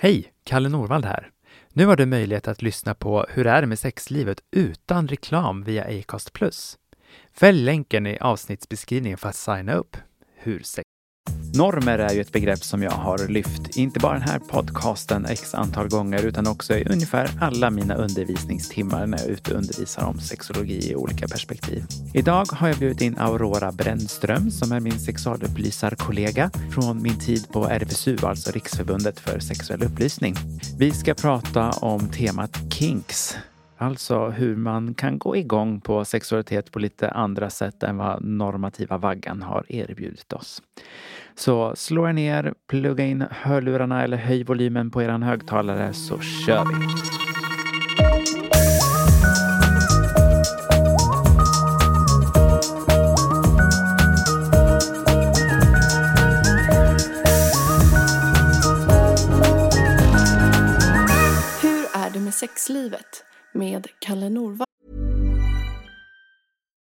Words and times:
Hej! 0.00 0.32
Kalle 0.44 0.68
Norvald 0.68 1.04
här. 1.04 1.30
Nu 1.72 1.86
har 1.86 1.96
du 1.96 2.06
möjlighet 2.06 2.48
att 2.48 2.62
lyssna 2.62 2.94
på 2.94 3.26
Hur 3.28 3.46
är 3.46 3.60
det 3.60 3.66
med 3.66 3.78
sexlivet 3.78 4.40
utan 4.50 5.08
reklam 5.08 5.64
via 5.64 5.84
Acast+. 5.84 6.30
Fäll 7.32 7.64
länken 7.64 8.06
i 8.06 8.18
avsnittsbeskrivningen 8.18 9.18
för 9.18 9.28
att 9.28 9.36
signa 9.36 9.74
upp. 9.74 9.96
Hur 10.36 10.62
Normer 11.58 11.98
är 11.98 12.14
ju 12.14 12.20
ett 12.20 12.32
begrepp 12.32 12.64
som 12.64 12.82
jag 12.82 12.90
har 12.90 13.28
lyft, 13.28 13.76
inte 13.76 14.00
bara 14.00 14.12
den 14.12 14.28
här 14.28 14.38
podcasten 14.38 15.26
x 15.26 15.54
antal 15.54 15.88
gånger, 15.88 16.26
utan 16.26 16.46
också 16.46 16.74
i 16.74 16.84
ungefär 16.84 17.30
alla 17.40 17.70
mina 17.70 17.94
undervisningstimmar 17.94 19.06
när 19.06 19.18
jag 19.18 19.26
är 19.26 19.32
ute 19.32 19.50
och 19.50 19.58
undervisar 19.58 20.06
om 20.06 20.20
sexologi 20.20 20.90
i 20.90 20.96
olika 20.96 21.28
perspektiv. 21.28 21.84
Idag 22.14 22.44
har 22.52 22.68
jag 22.68 22.78
bjudit 22.78 23.00
in 23.00 23.18
Aurora 23.18 23.72
Brännström 23.72 24.50
som 24.50 24.72
är 24.72 24.80
min 24.80 24.98
sexualupplysarkollega 24.98 26.50
från 26.74 27.02
min 27.02 27.18
tid 27.18 27.48
på 27.52 27.64
RFSU, 27.64 28.16
alltså 28.22 28.50
Riksförbundet 28.50 29.20
för 29.20 29.38
sexuell 29.38 29.82
upplysning. 29.82 30.34
Vi 30.78 30.90
ska 30.90 31.14
prata 31.14 31.70
om 31.70 32.08
temat 32.08 32.72
kinks, 32.72 33.36
Alltså 33.80 34.28
hur 34.28 34.56
man 34.56 34.94
kan 34.94 35.18
gå 35.18 35.36
igång 35.36 35.80
på 35.80 36.04
sexualitet 36.04 36.72
på 36.72 36.78
lite 36.78 37.10
andra 37.10 37.50
sätt 37.50 37.82
än 37.82 37.96
vad 37.96 38.24
normativa 38.24 38.98
vaggan 38.98 39.42
har 39.42 39.72
erbjudit 39.72 40.32
oss. 40.32 40.62
Så 41.38 41.72
slå 41.76 42.06
er 42.08 42.12
ner, 42.12 42.54
plugga 42.66 43.04
in 43.04 43.24
hörlurarna 43.30 44.02
eller 44.02 44.16
höj 44.16 44.44
volymen 44.44 44.90
på 44.90 45.02
er 45.02 45.08
högtalare 45.08 45.92
så 45.92 46.18
kör 46.20 46.64
vi! 46.64 46.74
Hur 61.62 61.84
är 61.94 62.10
det 62.10 62.20
med 62.20 62.34
sexlivet? 62.34 63.24
Med 63.52 63.86
Kalle 64.00 64.28
Norvald. 64.28 64.67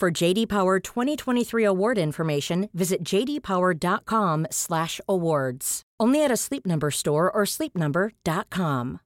For 0.00 0.10
JD 0.24 0.46
Power 0.48 0.80
2023 0.80 1.64
award 1.64 1.98
information, 1.98 2.68
visit 2.72 3.02
jdpower.com/awards. 3.02 5.82
Only 6.02 6.24
at 6.24 6.30
a 6.30 6.36
Sleep 6.36 6.66
Number 6.66 6.90
store 6.90 7.30
or 7.30 7.44
sleepnumber.com. 7.46 8.98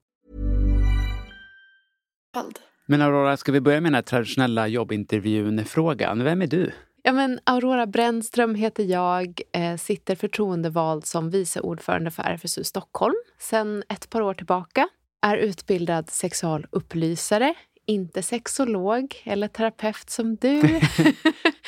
Men 2.86 3.02
Aurora, 3.02 3.36
ska 3.36 3.52
vi 3.52 3.60
börja 3.60 3.80
med 3.80 3.92
den 3.92 3.94
här 3.94 4.02
traditionella 4.02 4.68
jobbintervjun-frågan? 4.68 6.24
Vem 6.24 6.42
är 6.42 6.46
du? 6.46 6.72
Ja, 7.02 7.12
men 7.12 7.40
Aurora 7.44 7.86
Brännström 7.86 8.54
heter 8.54 8.84
jag, 8.84 9.40
eh, 9.52 9.76
sitter 9.76 10.14
förtroendevald 10.14 11.06
som 11.06 11.30
vice 11.30 11.60
ordförande 11.60 12.10
för 12.10 12.22
RFSU 12.22 12.64
Stockholm 12.64 13.14
sedan 13.38 13.82
ett 13.88 14.10
par 14.10 14.20
år 14.20 14.34
tillbaka. 14.34 14.88
Är 15.22 15.36
utbildad 15.36 16.10
sexualupplysare, 16.10 17.54
inte 17.86 18.22
sexolog 18.22 19.22
eller 19.24 19.48
terapeut 19.48 20.10
som 20.10 20.36
du. 20.36 20.60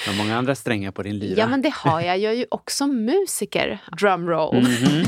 Du 0.05 0.11
har 0.11 0.19
många 0.19 0.37
andra 0.37 0.55
strängar 0.55 0.91
på 0.91 1.03
din 1.03 1.19
lyra. 1.19 1.39
Ja, 1.39 1.47
men 1.47 1.63
det 1.63 1.73
har 1.75 2.01
jag. 2.01 2.19
Jag 2.19 2.33
är 2.33 2.37
ju 2.37 2.47
också 2.51 2.87
musiker, 2.87 3.79
drumroll. 3.99 4.63
Mhm. 4.63 5.05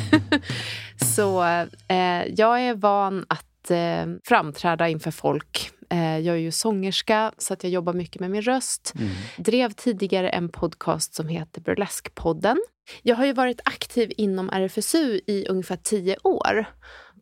Så 1.15 1.45
eh, 1.89 2.25
jag 2.37 2.61
är 2.61 2.75
van 2.75 3.27
att 3.29 3.71
eh, 3.71 4.07
framträda 4.25 4.89
inför 4.89 5.11
folk. 5.11 5.71
Eh, 5.91 6.19
jag 6.19 6.37
är 6.37 6.41
ju 6.41 6.51
sångerska, 6.51 7.33
så 7.39 7.55
att 7.55 7.65
jag 7.65 7.73
jobbar 7.73 7.93
mycket 7.93 8.21
med 8.21 8.31
min 8.31 8.43
röst. 8.43 8.93
Mm. 8.97 9.11
Drev 9.37 9.71
tidigare 9.71 10.31
en 10.31 10.49
podcast 10.49 11.15
som 11.15 11.29
heter 11.29 11.61
Burleskpodden. 11.61 12.57
Jag 13.03 13.17
har 13.17 13.27
ju 13.27 13.33
varit 13.33 13.61
aktiv 13.65 14.13
inom 14.17 14.51
RFSU 14.51 15.21
i 15.27 15.47
ungefär 15.49 15.77
tio 15.77 16.17
år. 16.23 16.67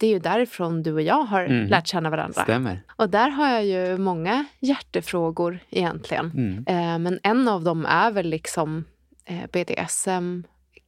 Det 0.02 0.06
är 0.06 0.10
ju 0.10 0.18
därifrån 0.18 0.82
du 0.82 0.92
och 0.92 1.02
jag 1.02 1.22
har 1.22 1.44
Mm. 1.44 1.66
lärt 1.68 1.86
känna 1.86 2.10
varandra. 2.10 2.42
Stämmer. 2.42 2.82
Och 2.96 3.10
där 3.10 3.28
har 3.30 3.48
jag 3.48 3.64
ju 3.66 3.98
många 3.98 4.44
hjärtefrågor 4.60 5.58
egentligen. 5.70 6.30
Mm. 6.30 6.64
Eh, 6.66 6.98
men 6.98 7.20
en 7.22 7.48
av 7.48 7.64
dem 7.64 7.86
är 7.86 8.10
väl 8.10 8.26
liksom 8.26 8.84
eh, 9.24 9.46
BDSM, 9.52 10.42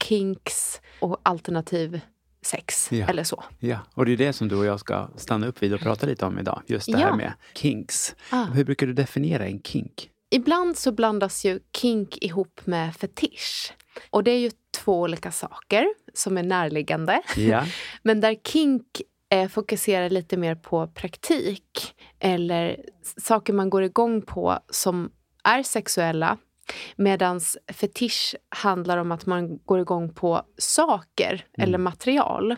kinks 0.04 0.80
och 1.00 1.20
alternativ 1.22 2.00
sex 2.42 2.92
Ja. 2.92 3.06
eller 3.08 3.24
så. 3.24 3.44
Ja, 3.58 3.78
och 3.94 4.06
det 4.06 4.12
är 4.12 4.16
det 4.16 4.32
som 4.32 4.48
du 4.48 4.56
och 4.56 4.64
jag 4.64 4.80
ska 4.80 5.08
stanna 5.16 5.46
upp 5.46 5.62
vid 5.62 5.74
och 5.74 5.80
prata 5.80 6.06
lite 6.06 6.26
om 6.26 6.38
idag. 6.38 6.62
Just 6.66 6.92
det 6.92 6.98
här 6.98 7.08
Ja. 7.08 7.16
med 7.16 7.32
kinks. 7.54 8.14
Ah. 8.30 8.44
Hur 8.44 8.64
brukar 8.64 8.86
du 8.86 8.92
definiera 8.92 9.46
en 9.46 9.62
kink? 9.62 10.10
Ibland 10.30 10.76
så 10.76 10.92
blandas 10.92 11.44
ju 11.44 11.60
kink 11.76 12.16
ihop 12.20 12.60
med 12.64 12.96
fetisch. 12.96 13.72
Och 14.10 14.24
det 14.24 14.30
är 14.30 14.38
ju 14.38 14.50
två 14.84 15.00
olika 15.00 15.30
saker 15.30 15.86
som 16.14 16.38
är 16.38 16.42
närliggande. 16.42 17.22
Ja. 17.36 17.64
Men 18.02 18.20
där 18.20 18.34
kink 18.34 18.86
eh, 19.30 19.48
fokuserar 19.48 20.10
lite 20.10 20.36
mer 20.36 20.54
på 20.54 20.86
praktik 20.86 21.94
eller 22.20 22.76
saker 23.20 23.52
man 23.52 23.70
går 23.70 23.82
igång 23.82 24.22
på 24.22 24.58
som 24.70 25.10
är 25.44 25.62
sexuella. 25.62 26.38
Medan 26.96 27.40
fetisch 27.72 28.34
handlar 28.48 28.98
om 28.98 29.12
att 29.12 29.26
man 29.26 29.58
går 29.58 29.80
igång 29.80 30.14
på 30.14 30.42
saker 30.58 31.46
eller 31.58 31.78
material. 31.78 32.56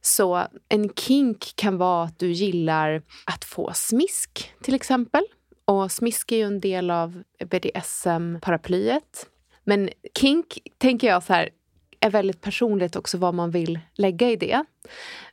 Så 0.00 0.46
en 0.68 0.88
kink 0.88 1.52
kan 1.56 1.78
vara 1.78 2.04
att 2.04 2.18
du 2.18 2.32
gillar 2.32 3.02
att 3.26 3.44
få 3.44 3.70
smisk 3.74 4.52
till 4.62 4.74
exempel. 4.74 5.22
Och 5.64 5.92
smisk 5.92 6.32
är 6.32 6.36
ju 6.36 6.42
en 6.42 6.60
del 6.60 6.90
av 6.90 7.22
BDSM-paraplyet. 7.44 9.26
Men 9.64 9.90
kink 10.14 10.58
tänker 10.78 11.08
jag 11.08 11.22
så 11.22 11.32
här, 11.32 11.50
är 12.00 12.10
väldigt 12.10 12.40
personligt 12.40 12.96
också 12.96 13.18
vad 13.18 13.34
man 13.34 13.50
vill 13.50 13.78
lägga 13.94 14.30
i 14.30 14.36
det. 14.36 14.64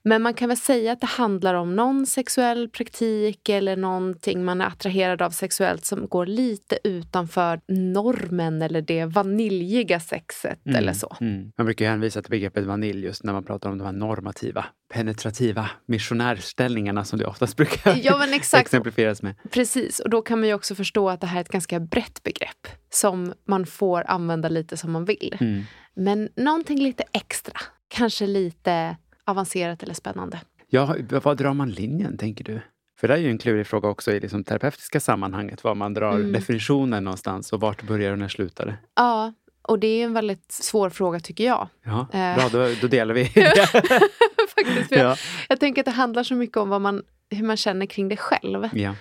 Men 0.04 0.22
man 0.22 0.34
kan 0.34 0.50
väl 0.50 0.58
säga 0.58 0.92
att 0.92 1.02
det 1.02 1.08
handlar 1.08 1.54
om 1.54 1.76
någon 1.76 2.06
sexuell 2.06 2.70
praktik 2.70 3.50
eller 3.50 3.76
någonting 3.76 4.46
man 4.46 4.62
är 4.62 4.66
attraherad 4.66 5.22
av 5.22 5.30
sexuellt 5.30 5.86
som 5.86 6.08
går 6.08 6.26
lite 6.26 6.80
utanför 6.84 7.62
normen 7.68 8.62
eller 8.62 8.82
det 8.82 9.06
vaniljiga 9.06 10.00
sexet 10.00 10.60
eller 10.66 10.94
så. 10.94 11.18
Mm. 11.22 11.52
Man 11.58 11.66
brukar 11.66 11.86
ju 11.86 11.92
hänvisa 11.92 12.22
till 12.22 12.32
begreppet 12.32 12.66
vanilj 12.66 13.06
just 13.06 13.24
när 13.24 13.34
man 13.34 13.44
pratar 13.44 13.70
om 13.70 13.78
de 13.78 13.86
här 13.86 13.92
normativa, 13.92 14.66
penetrativa 14.94 15.70
missionärställningarna 15.86 17.04
som 17.04 17.20
det 17.20 17.26
oftast 17.26 17.58
brukar 17.58 18.00
Ja, 18.04 18.18
men 18.18 18.34
exakt. 18.34 18.62
exemplifieras 18.68 19.22
med. 19.22 19.36
Precis, 19.52 20.00
och 20.00 20.10
då 20.10 20.22
kan 20.22 20.40
man 20.40 20.48
ju 20.48 20.54
också 20.54 20.76
förstå 20.76 21.10
att 21.10 21.22
det 21.22 21.28
här 21.28 21.38
är 21.38 21.42
ett 21.42 21.50
ganska 21.50 21.80
brett 21.80 22.24
begrepp 22.24 22.68
som 22.90 23.34
man 23.48 23.66
får 23.66 24.04
använda 24.08 24.50
lite 24.50 24.78
som 24.78 24.92
man 24.92 25.06
vill. 25.06 25.38
Mm. 25.40 25.64
Men 25.98 26.30
någonting 26.36 26.80
lite 26.80 27.04
extra, 27.14 27.54
kanske 27.88 28.28
lite 28.28 28.98
avancerat 29.26 29.84
eller 29.84 29.94
spännande. 29.94 30.42
Ja, 30.70 30.96
vad 31.10 31.38
drar 31.38 31.54
man 31.54 31.72
linjen, 31.72 32.18
tänker 32.18 32.44
du? 32.44 32.62
För 33.00 33.08
det 33.08 33.14
är 33.14 33.18
ju 33.18 33.30
en 33.30 33.38
klurig 33.38 33.68
fråga 33.68 33.90
också 33.90 34.12
i 34.12 34.20
liksom 34.20 34.44
terapeutiska 34.44 35.00
sammanhanget, 35.00 35.64
var 35.64 35.76
man 35.76 35.94
drar 35.94 36.16
Mm. 36.16 36.32
definitionen 36.32 37.04
någonstans 37.04 37.54
och 37.54 37.60
vart 37.60 37.82
börjar 37.84 38.12
och 38.12 38.20
när 38.20 38.28
slutar 38.28 38.66
det? 38.66 38.78
Ja, 38.96 39.34
och 39.62 39.80
det 39.80 39.88
är 39.88 40.06
en 40.06 40.14
väldigt 40.14 40.52
svår 40.52 40.90
fråga 40.90 41.20
tycker 41.20 41.44
jag. 41.44 41.68
Ja, 41.84 42.08
Eh. 42.14 42.36
bra, 42.36 42.50
då, 42.52 42.74
då 42.82 42.88
delar 42.88 43.14
vi. 43.14 43.26
Faktiskt, 44.56 44.90
för 44.90 44.96
jag, 44.96 45.06
ja. 45.12 45.16
jag 45.50 45.60
tänker 45.60 45.82
att 45.82 45.86
det 45.86 45.92
handlar 45.92 46.24
så 46.24 46.36
mycket 46.36 46.58
om 46.58 46.70
vad 46.70 46.82
man, 46.82 47.04
hur 47.30 47.44
man 47.46 47.58
känner 47.58 47.86
kring 47.86 48.10
det 48.10 48.18
själv. 48.18 48.70
Ja. 48.74 48.96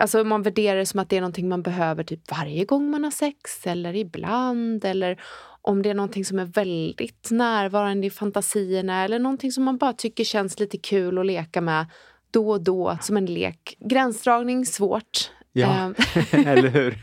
Alltså 0.00 0.20
om 0.20 0.28
man 0.28 0.42
värderar 0.42 0.78
det 0.78 0.86
som 0.86 1.00
att 1.00 1.08
det 1.08 1.16
är 1.16 1.20
någonting 1.20 1.48
man 1.48 1.62
behöver 1.62 2.04
typ 2.04 2.30
varje 2.30 2.64
gång 2.64 2.90
man 2.90 3.04
har 3.04 3.10
sex 3.10 3.66
eller 3.66 3.96
ibland 3.96 4.84
eller 4.84 5.20
om 5.62 5.82
det 5.82 5.90
är 5.90 5.94
någonting 5.94 6.24
som 6.24 6.38
är 6.38 6.44
väldigt 6.44 7.28
närvarande 7.30 8.06
i 8.06 8.10
fantasierna 8.10 9.04
eller 9.04 9.18
någonting 9.18 9.52
som 9.52 9.64
man 9.64 9.76
bara 9.78 9.92
tycker 9.92 10.24
känns 10.24 10.60
lite 10.60 10.78
kul 10.78 11.18
att 11.18 11.26
leka 11.26 11.60
med 11.60 11.86
då 12.30 12.50
och 12.50 12.62
då 12.62 12.98
som 13.00 13.16
en 13.16 13.26
lek. 13.26 13.76
Gränsdragning, 13.80 14.66
svårt. 14.66 15.30
Ja, 15.54 15.68
Ehm, 15.72 15.94
eller 16.46 16.68
hur? 16.68 16.98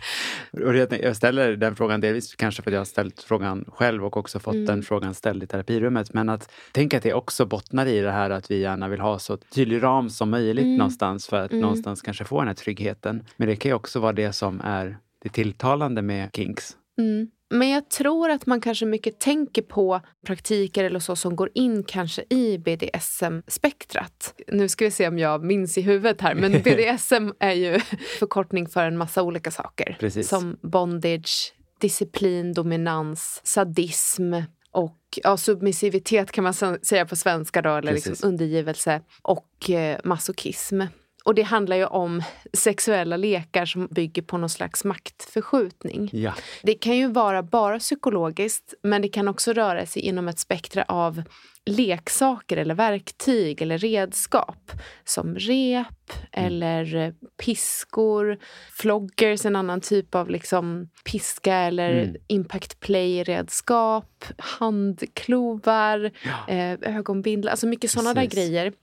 Och 0.65 0.75
jag 1.03 1.15
ställer 1.15 1.55
den 1.55 1.75
frågan 1.75 2.01
delvis 2.01 2.35
kanske 2.35 2.61
för 2.61 2.71
att 2.71 2.73
jag 2.73 2.79
har 2.79 2.85
ställt 2.85 3.21
frågan 3.23 3.65
själv 3.67 4.05
och 4.05 4.17
också 4.17 4.39
fått 4.39 4.53
Mm. 4.53 4.65
den 4.65 4.83
frågan 4.83 5.13
ställd 5.13 5.43
i 5.43 5.47
terapirummet. 5.47 6.13
Men 6.13 6.29
att 6.29 6.51
tänka 6.71 6.97
att 6.97 7.03
det 7.03 7.13
också 7.13 7.45
bottnar 7.45 7.85
i 7.85 7.99
det 8.01 8.11
här 8.11 8.29
att 8.29 8.51
vi 8.51 8.59
gärna 8.59 8.87
vill 8.87 8.99
ha 8.99 9.19
så 9.19 9.37
tydlig 9.37 9.83
ram 9.83 10.09
som 10.09 10.29
möjligt 10.29 10.63
Mm. 10.65 10.77
någonstans 10.77 11.27
för 11.27 11.37
att 11.37 11.51
Mm. 11.51 11.61
någonstans 11.61 12.01
kanske 12.01 12.23
få 12.25 12.39
den 12.39 12.47
här 12.47 12.55
tryggheten. 12.55 13.25
Men 13.37 13.47
det 13.47 13.55
kan 13.55 13.69
ju 13.69 13.75
också 13.75 13.99
vara 13.99 14.13
det 14.13 14.33
som 14.33 14.61
är 14.61 14.97
det 15.23 15.29
tilltalande 15.29 16.01
med 16.01 16.29
kinks. 16.33 16.77
Mm. 16.97 17.27
Men 17.49 17.69
jag 17.69 17.89
tror 17.89 18.29
att 18.29 18.45
man 18.45 18.61
kanske 18.61 18.85
mycket 18.85 19.19
tänker 19.19 19.61
på 19.61 20.01
praktiker 20.25 20.83
eller 20.83 20.99
så 20.99 21.15
som 21.15 21.35
går 21.35 21.49
in 21.53 21.83
kanske 21.83 22.23
i 22.29 22.57
BDSM-spektrat. 22.57 24.33
Nu 24.47 24.69
ska 24.69 24.85
vi 24.85 24.91
se 24.91 25.07
om 25.07 25.19
jag 25.19 25.43
minns 25.43 25.77
i 25.77 25.81
huvudet 25.81 26.21
här, 26.21 26.35
men 26.35 26.51
BDSM 26.63 27.31
är 27.39 27.53
ju 27.53 27.79
förkortning 28.19 28.67
för 28.67 28.85
en 28.85 28.97
massa 28.97 29.23
olika 29.23 29.51
saker. 29.51 29.97
Precis. 29.99 30.29
Som 30.29 30.57
bondage, 30.61 31.53
disciplin, 31.79 32.53
dominans, 32.53 33.41
sadism 33.43 34.33
och 34.71 34.99
ja, 35.23 35.37
submissivitet 35.37 36.31
kan 36.31 36.43
man 36.43 36.53
säga 36.53 37.05
på 37.05 37.15
svenska 37.15 37.61
då, 37.61 37.75
eller 37.75 37.91
Precis. 37.91 38.09
liksom 38.09 38.29
undergivelse 38.29 39.01
och 39.21 39.69
eh, 39.69 39.99
masochism. 40.03 40.81
Och 41.25 41.35
det 41.35 41.41
handlar 41.41 41.75
ju 41.75 41.85
om 41.85 42.21
sexuella 42.53 43.17
lekar 43.17 43.65
som 43.65 43.87
bygger 43.91 44.21
på 44.21 44.37
någon 44.37 44.49
slags 44.49 44.83
maktförskjutning. 44.83 46.09
Ja, 46.13 46.33
Det 46.63 46.73
kan 46.73 46.97
ju 46.97 47.07
vara 47.07 47.43
bara 47.43 47.79
psykologiskt, 47.79 48.73
men 48.83 49.01
det 49.01 49.07
kan 49.09 49.27
också 49.27 49.53
röra 49.53 49.85
sig 49.85 50.01
inom 50.01 50.27
ett 50.27 50.39
spektra 50.39 50.83
av 50.87 51.21
leksaker 51.65 52.57
eller 52.57 52.75
verktyg 52.75 53.61
eller 53.61 53.77
redskap. 53.77 54.71
Som 55.03 55.35
rep 55.35 56.11
eller 56.31 56.95
eh, 56.95 57.13
piskor, 57.45 58.37
floggers, 58.71 59.45
en 59.45 59.55
annan 59.55 59.81
typ 59.81 60.15
av 60.15 60.29
liksom 60.29 60.89
piska 61.05 61.55
eller 61.55 61.89
Mm. 62.03 62.15
impact 62.27 62.79
play-redskap, 62.79 64.25
handklovar, 64.37 66.11
Ja. 66.23 66.53
eh, 66.53 66.95
ögonbindlar, 66.97 67.51
alltså 67.51 67.67
mycket 67.67 67.91
sådana 67.91 68.13
där 68.13 68.25
grejer. 68.25 68.73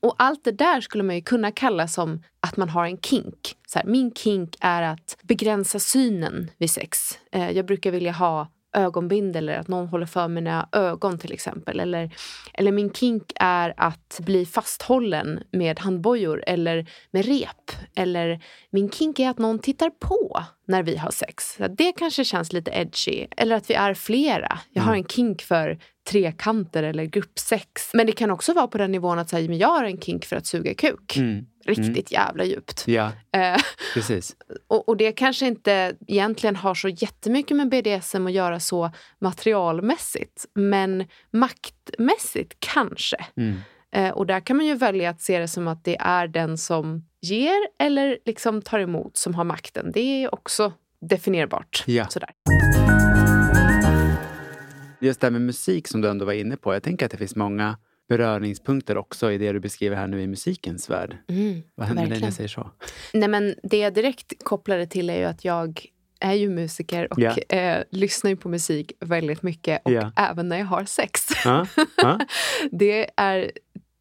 Och 0.00 0.14
allt 0.18 0.44
det 0.44 0.52
där 0.52 0.80
skulle 0.80 1.04
man 1.04 1.14
ju 1.14 1.22
kunna 1.22 1.50
kalla 1.52 1.88
som 1.88 2.22
att 2.40 2.56
man 2.56 2.68
har 2.68 2.84
en 2.84 2.98
kink. 2.98 3.56
Så 3.66 3.78
här, 3.78 3.86
min 3.86 4.14
kink 4.14 4.56
är 4.60 4.82
att 4.82 5.16
begränsa 5.22 5.78
synen 5.78 6.50
vid 6.58 6.70
sex. 6.70 7.18
Eh, 7.32 7.50
jag 7.50 7.66
brukar 7.66 7.90
vilja 7.90 8.12
ha 8.12 8.48
ögonbindel 8.74 9.48
eller 9.48 9.58
att 9.58 9.68
någon 9.68 9.88
håller 9.88 10.06
för 10.06 10.28
mina 10.28 10.68
ögon 10.72 11.18
till 11.18 11.32
exempel. 11.32 11.80
Eller, 11.80 12.10
eller 12.54 12.72
min 12.72 12.92
kink 12.92 13.32
är 13.34 13.74
att 13.76 14.20
bli 14.22 14.46
fasthållen 14.46 15.42
med 15.50 15.80
handbojor 15.80 16.44
eller 16.46 16.86
med 17.10 17.26
rep. 17.26 17.70
Eller 17.94 18.40
min 18.70 18.90
kink 18.90 19.18
är 19.18 19.30
att 19.30 19.38
någon 19.38 19.58
tittar 19.58 19.90
på 19.90 20.44
när 20.66 20.82
vi 20.82 20.96
har 20.96 21.10
sex. 21.10 21.56
Så 21.56 21.68
det 21.68 21.92
kanske 21.92 22.24
känns 22.24 22.52
lite 22.52 22.70
edgy. 22.70 23.26
Eller 23.36 23.56
att 23.56 23.70
vi 23.70 23.74
är 23.74 23.94
flera. 23.94 24.58
Jag 24.70 24.82
har 24.82 24.94
en 24.94 25.04
kink 25.04 25.42
för 25.42 25.78
trekanter 26.04 26.82
eller 26.82 27.04
gruppsex. 27.04 27.90
Men 27.94 28.06
det 28.06 28.12
kan 28.12 28.30
också 28.30 28.52
vara 28.52 28.66
på 28.66 28.78
den 28.78 28.92
nivån 28.92 29.18
att 29.18 29.30
säga, 29.30 29.48
men 29.48 29.58
jag 29.58 29.68
har 29.68 29.84
en 29.84 30.00
kink 30.00 30.24
för 30.24 30.36
att 30.36 30.46
suga 30.46 30.74
kuk. 30.74 31.16
mm. 31.16 31.46
Riktigt 31.66 32.12
jävla 32.12 32.44
djupt. 32.44 32.84
ja 32.86 33.12
Eh, 33.36 33.60
precis. 33.94 34.36
och, 34.68 34.88
och 34.88 34.96
det 34.96 35.12
kanske 35.12 35.46
inte 35.46 35.96
egentligen 36.06 36.56
har 36.56 36.74
så 36.74 36.88
jättemycket 36.88 37.56
med 37.56 37.68
BDSM 37.68 38.26
att 38.26 38.32
göra 38.32 38.60
så 38.60 38.90
materialmässigt. 39.18 40.46
Men 40.54 41.04
maktmässigt 41.30 42.56
kanske. 42.58 43.16
Mm. 43.36 43.56
Eh, 43.92 44.10
och 44.10 44.26
där 44.26 44.40
kan 44.40 44.56
man 44.56 44.66
ju 44.66 44.74
välja 44.74 45.10
att 45.10 45.20
se 45.20 45.38
det 45.38 45.48
som 45.48 45.68
att 45.68 45.84
det 45.84 45.96
är 46.00 46.28
den 46.28 46.58
som 46.58 47.04
ger 47.20 47.68
eller 47.78 48.18
liksom 48.24 48.62
tar 48.62 48.78
emot 48.78 49.16
som 49.16 49.34
har 49.34 49.44
makten. 49.44 49.90
Det 49.94 50.24
är 50.24 50.34
också 50.34 50.72
definierbart. 51.00 51.84
Ja. 51.86 52.08
Sådär. 52.08 52.30
Just 55.04 55.20
det 55.20 55.26
här 55.26 55.32
med 55.32 55.42
musik 55.42 55.88
som 55.88 56.00
du 56.00 56.08
ändå 56.08 56.24
var 56.24 56.32
inne 56.32 56.56
på. 56.56 56.74
Jag 56.74 56.82
tänker 56.82 57.06
att 57.06 57.12
det 57.12 57.18
finns 57.18 57.36
många 57.36 57.78
beröringspunkter 58.08 58.96
också 58.96 59.32
i 59.32 59.38
det 59.38 59.52
du 59.52 59.60
beskriver 59.60 59.96
här 59.96 60.06
nu 60.06 60.22
i 60.22 60.26
musikens 60.26 60.90
värld. 60.90 61.16
Mm, 61.28 61.62
Vad 61.74 61.86
händer 61.86 62.06
när 62.06 62.20
jag 62.20 62.32
säger 62.32 62.48
så? 62.48 62.70
Nej, 63.14 63.28
men 63.28 63.54
det 63.62 63.78
jag 63.78 63.94
direkt 63.94 64.44
kopplar 64.44 64.78
det 64.78 64.86
till 64.86 65.10
är 65.10 65.18
ju 65.18 65.24
att 65.24 65.44
jag 65.44 65.86
är 66.20 66.32
ju 66.34 66.48
musiker 66.50 67.12
och 67.12 67.18
Ja. 67.20 67.36
eh, 67.56 67.82
lyssnar 67.90 68.30
ju 68.30 68.36
på 68.36 68.48
musik 68.48 68.92
väldigt 69.00 69.42
mycket. 69.42 69.82
Och 69.84 69.92
Ja. 69.92 70.12
även 70.16 70.48
när 70.48 70.58
jag 70.58 70.66
har 70.66 70.84
sex. 70.84 71.20
Ja, 71.44 71.66
ja. 71.96 72.18
Det 72.70 73.10
är 73.16 73.50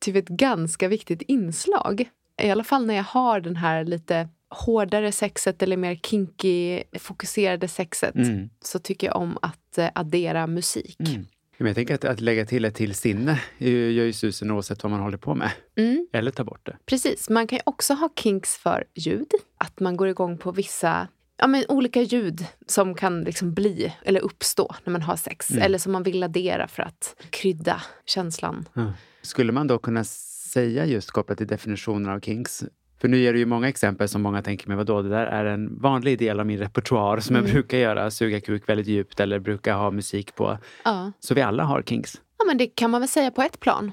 typ 0.02 0.16
ett 0.16 0.28
ganska 0.28 0.88
viktigt 0.88 1.22
inslag. 1.22 2.10
I 2.42 2.50
alla 2.52 2.64
fall 2.64 2.86
när 2.86 2.94
jag 2.96 3.04
har 3.04 3.40
den 3.40 3.56
här 3.56 3.84
lite 3.84 4.30
hårdare 4.54 5.12
sexet 5.12 5.64
eller 5.64 5.78
mer 5.78 5.96
kinky 5.96 6.84
fokuserade 7.00 7.68
sexet 7.68 8.16
Mm. 8.16 8.50
så 8.62 8.80
tycker 8.80 9.08
jag 9.08 9.16
om 9.16 9.38
att 9.42 9.78
eh, 9.78 9.90
addera 9.96 10.48
musik. 10.48 10.98
Mm. 11.00 11.26
Men 11.58 11.68
jag 11.68 11.76
tänker 11.76 11.96
att, 11.96 12.06
att 12.06 12.22
lägga 12.22 12.46
till 12.46 12.66
ett 12.66 12.76
till 12.76 12.94
sinne 12.94 13.42
gör 13.58 14.06
ju 14.06 14.14
susen 14.14 14.52
oavsett 14.52 14.84
vad 14.84 14.92
man 14.92 15.00
håller 15.00 15.18
på 15.18 15.36
med. 15.36 15.52
Mm, 15.78 16.08
Eller 16.14 16.32
ta 16.32 16.44
bort 16.44 16.66
det. 16.66 16.78
precis. 16.86 17.30
Man 17.30 17.48
kan 17.48 17.58
ju 17.58 17.62
också 17.66 17.94
ha 17.94 18.10
kinks 18.16 18.58
för 18.58 18.84
ljud. 18.96 19.28
Att 19.58 19.80
man 19.80 19.98
går 19.98 20.08
igång 20.08 20.38
på 20.38 20.52
vissa 20.52 21.08
ja, 21.38 21.48
men 21.48 21.64
olika 21.70 22.02
ljud 22.02 22.46
som 22.68 22.96
kan 22.96 23.24
liksom 23.24 23.54
bli 23.54 23.94
eller 24.06 24.20
uppstå 24.20 24.76
när 24.84 24.92
man 24.92 25.02
har 25.02 25.16
sex. 25.16 25.50
Mm. 25.52 25.64
Eller 25.64 25.78
som 25.78 25.92
man 25.92 26.04
vill 26.04 26.24
addera 26.24 26.68
för 26.68 26.84
att 26.84 27.16
krydda 27.30 27.82
känslan. 28.06 28.66
Ja. 28.74 28.94
Skulle 29.22 29.52
man 29.52 29.68
då 29.68 29.78
kunna 29.78 30.04
säga 30.04 30.86
just 30.86 31.12
kopplat 31.12 31.38
till 31.38 31.48
definitionen 31.48 32.10
av 32.10 32.20
kinks 32.20 32.64
för 33.04 33.08
nu 33.08 33.24
är 33.24 33.34
det 33.34 33.40
ju 33.40 33.46
många 33.46 33.68
exempel 33.70 34.08
som 34.10 34.22
många 34.22 34.42
tänker, 34.42 34.68
men 34.68 34.78
vadå, 34.78 35.02
det 35.02 35.10
där 35.10 35.26
är 35.26 35.46
en 35.46 35.80
vanlig 35.82 36.20
del 36.20 36.40
av 36.40 36.46
min 36.46 36.60
repertoar 36.60 37.20
som 37.20 37.36
jag 37.36 37.44
Mm. 37.44 37.54
brukar 37.54 37.78
göra, 37.78 38.12
suga 38.12 38.42
kuk 38.42 38.70
väldigt 38.70 38.88
djupt 38.88 39.20
eller 39.20 39.40
brukar 39.40 39.74
ha 39.76 39.92
musik 39.92 40.36
på. 40.36 40.58
Ja. 40.86 41.12
Så 41.20 41.34
vi 41.34 41.42
alla 41.42 41.64
har 41.64 41.82
kinks. 41.82 42.14
ja, 42.40 42.46
men 42.48 42.58
det 42.58 42.68
kan 42.68 42.92
man 42.92 43.02
väl 43.02 43.08
säga 43.08 43.32
på 43.32 43.42
ett 43.42 43.60
plan. 43.60 43.92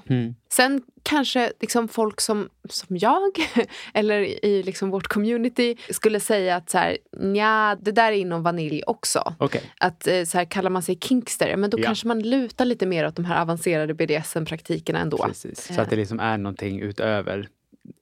Sen 0.53 0.81
kanske 1.03 1.51
liksom 1.59 1.87
folk 1.87 2.21
som, 2.21 2.49
som 2.69 2.97
jag 2.97 3.31
eller 3.93 4.45
i 4.45 4.63
liksom 4.63 4.89
vårt 4.89 5.07
community 5.07 5.75
skulle 5.89 6.19
säga 6.19 6.55
att 6.55 6.69
så 6.69 6.77
här, 6.77 6.97
nja, 7.17 7.77
det 7.81 7.91
där 7.91 8.11
är 8.11 8.15
inom 8.15 8.43
vanilj 8.43 8.83
också. 8.87 9.33
Okej. 9.37 9.61
Att 9.79 10.07
eh, 10.07 10.23
så 10.23 10.37
här, 10.37 10.45
kallar 10.45 10.69
man 10.69 10.81
sig 10.81 10.97
kinkster, 11.01 11.55
men 11.57 11.69
då 11.69 11.79
Ja. 11.79 11.83
kanske 11.83 12.07
man 12.07 12.19
lutar 12.21 12.65
lite 12.65 12.85
mer 12.85 13.07
åt 13.07 13.15
de 13.15 13.25
här 13.25 13.41
avancerade 13.41 13.93
BDSM-praktikerna 13.93 14.99
ändå. 14.99 15.17
Precis. 15.17 15.75
Så 15.75 15.81
att 15.81 15.89
det 15.89 15.95
liksom 15.95 16.19
är 16.19 16.37
någonting 16.37 16.81
utöver 16.81 17.47